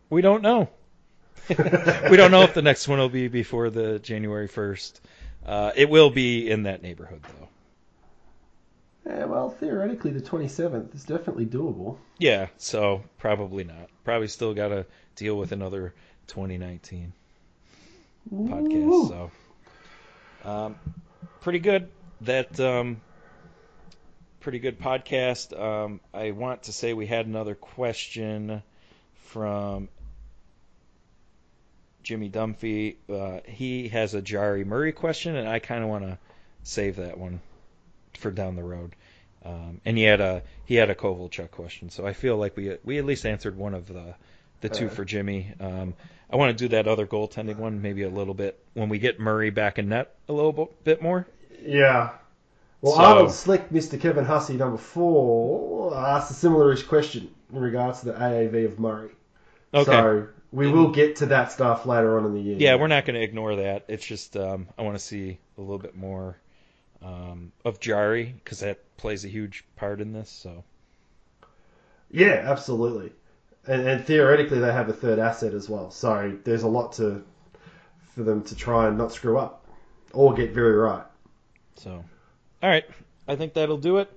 We 0.09 0.21
don't 0.21 0.41
know. 0.41 0.69
we 2.10 2.18
don't 2.18 2.32
know 2.32 2.44
if 2.44 2.53
the 2.53 2.61
next 2.61 2.88
one 2.88 2.99
will 2.99 3.10
be 3.10 3.28
before 3.28 3.70
the 3.70 3.99
January 3.99 4.48
1st. 4.48 4.99
Uh, 5.45 5.72
it 5.76 5.90
will 5.90 6.10
be 6.10 6.49
in 6.49 6.64
that 6.64 6.82
neighborhood, 6.82 7.22
though. 7.24 7.49
Yeah, 9.06 9.26
well, 9.26 9.49
theoretically, 9.49 10.11
the 10.11 10.22
27th 10.22 10.95
is 10.95 11.03
definitely 11.03 11.45
doable. 11.45 11.98
Yeah, 12.18 12.48
so 12.57 13.03
probably 13.18 13.65
not. 13.65 13.90
Probably 14.06 14.30
still 14.30 14.53
got 14.53 14.70
to 14.70 14.86
deal 15.15 15.38
with 15.38 15.52
another 15.52 15.94
2019 16.28 17.11
podcast. 18.34 19.07
So, 19.10 19.32
um, 20.49 20.76
pretty 21.41 21.60
good. 21.60 21.90
That 22.22 22.57
um, 22.61 23.02
pretty 24.40 24.60
good 24.60 24.80
podcast. 24.80 25.60
Um, 25.60 25.99
I 26.14 26.32
want 26.32 26.64
to 26.64 26.74
say 26.74 26.94
we 26.94 27.06
had 27.06 27.26
another 27.26 27.56
question 27.56 28.64
from 29.26 29.90
Jimmy 32.03 32.30
Dunphy. 32.30 32.95
Uh, 33.09 33.39
he 33.45 33.88
has 33.89 34.13
a 34.13 34.21
Jarry 34.21 34.63
Murray 34.63 34.91
question, 34.91 35.35
and 35.35 35.47
I 35.47 35.59
kind 35.59 35.84
of 35.84 35.89
want 35.89 36.03
to 36.03 36.17
save 36.63 36.97
that 36.97 37.17
one 37.17 37.39
for 38.17 38.31
down 38.31 38.55
the 38.55 38.63
road. 38.63 38.95
Um, 39.45 39.81
and 39.85 39.97
he 39.97 40.03
had 40.03 40.21
a 40.21 40.43
he 40.65 40.75
had 40.75 40.89
a 40.89 40.95
Kovalchuk 40.95 41.51
question, 41.51 41.89
so 41.89 42.05
I 42.05 42.13
feel 42.13 42.38
like 42.38 42.55
we 42.55 42.77
we 42.84 42.97
at 42.97 43.05
least 43.05 43.25
answered 43.25 43.57
one 43.57 43.73
of 43.73 43.88
the 43.88 44.15
the 44.61 44.69
two 44.69 44.89
for 44.89 45.03
Jimmy. 45.03 45.51
Um, 45.59 45.93
I 46.30 46.38
want 46.38 46.57
to 46.57 46.63
do 46.63 46.69
that 46.69 46.88
other 46.88 47.05
goaltending 47.05 47.57
one 47.57 47.81
maybe 47.81 48.03
a 48.03 48.09
little 48.09 48.34
bit 48.34 48.57
when 48.73 48.89
we 48.89 48.99
get 48.99 49.19
Murray 49.19 49.49
back 49.49 49.77
in 49.77 49.89
net 49.89 50.15
a 50.30 50.34
little 50.34 50.71
bit 50.84 51.01
more. 51.01 51.27
Yeah. 51.61 52.11
Well, 52.81 52.95
So- 52.95 53.01
Arnold 53.01 53.31
Slick, 53.31 53.69
Mr. 53.69 53.99
Kevin 53.99 54.25
Hussey, 54.25 54.55
number 54.55 54.77
four, 54.77 55.95
asked 55.95 56.31
a 56.31 56.34
similar-ish 56.34 56.84
question 56.84 57.30
in 57.51 57.59
regards 57.59 57.99
to 57.99 58.07
the 58.07 58.13
AAV 58.13 58.65
of 58.65 58.80
Murray. 58.80 59.11
Okay. 59.73 59.91
So 59.91 60.27
we 60.53 60.71
will 60.71 60.91
get 60.91 61.15
to 61.17 61.25
that 61.27 61.51
stuff 61.51 61.85
later 61.88 62.19
on 62.19 62.25
in 62.27 62.34
the 62.35 62.41
year. 62.41 62.57
Yeah, 62.59 62.75
we're 62.75 62.88
not 62.88 63.05
going 63.05 63.15
to 63.15 63.23
ignore 63.23 63.55
that. 63.55 63.85
It's 63.88 64.05
just 64.05 64.38
um, 64.38 64.67
I 64.77 64.84
want 64.84 64.95
to 64.95 65.03
see 65.03 65.39
a 65.57 65.61
little 65.61 65.80
bit 65.80 65.95
more 65.95 66.38
um, 67.01 67.51
of 67.65 67.80
Jarry 67.80 68.35
because 68.43 68.59
that 68.59 68.80
plays 68.97 69.25
a 69.25 69.27
huge 69.27 69.65
part 69.75 69.99
in 69.99 70.13
this. 70.13 70.30
So 70.30 70.63
Yeah, 72.11 72.43
absolutely. 72.45 73.11
and, 73.65 73.81
and 73.88 74.05
theoretically 74.05 74.59
they 74.59 74.71
have 74.71 74.89
a 74.89 74.93
third 74.93 75.17
asset 75.17 75.55
as 75.55 75.67
well. 75.67 75.89
So 75.89 76.38
there's 76.43 76.63
a 76.63 76.67
lot 76.67 76.93
to 76.93 77.23
for 78.13 78.21
them 78.23 78.43
to 78.43 78.55
try 78.55 78.88
and 78.88 78.97
not 78.97 79.11
screw 79.11 79.39
up 79.39 79.65
or 80.13 80.35
get 80.35 80.51
very 80.51 80.75
right. 80.75 81.03
So, 81.77 82.03
all 82.61 82.69
right, 82.69 82.85
I 83.27 83.35
think 83.35 83.55
that'll 83.55 83.77
do 83.77 83.97
it. 83.97 84.11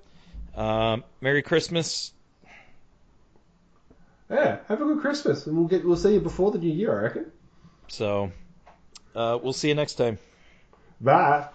Um, 0.55 1.03
Merry 1.23 1.41
Christmas. 1.41 2.13
Yeah, 4.31 4.59
have 4.69 4.81
a 4.81 4.85
good 4.85 5.01
Christmas, 5.01 5.47
and 5.47 5.57
we'll 5.57 5.69
get 5.69 5.85
we'll 5.85 5.97
see 5.97 6.15
you 6.15 6.21
before 6.21 6.51
the 6.51 6.59
new 6.59 6.73
year, 6.73 6.99
I 6.99 7.03
reckon. 7.03 7.33
So, 7.89 8.33
uh, 9.15 9.39
we'll 9.43 9.53
see 9.53 9.69
you 9.69 9.75
next 9.75 9.95
time. 9.95 10.19
Bye. 11.01 11.49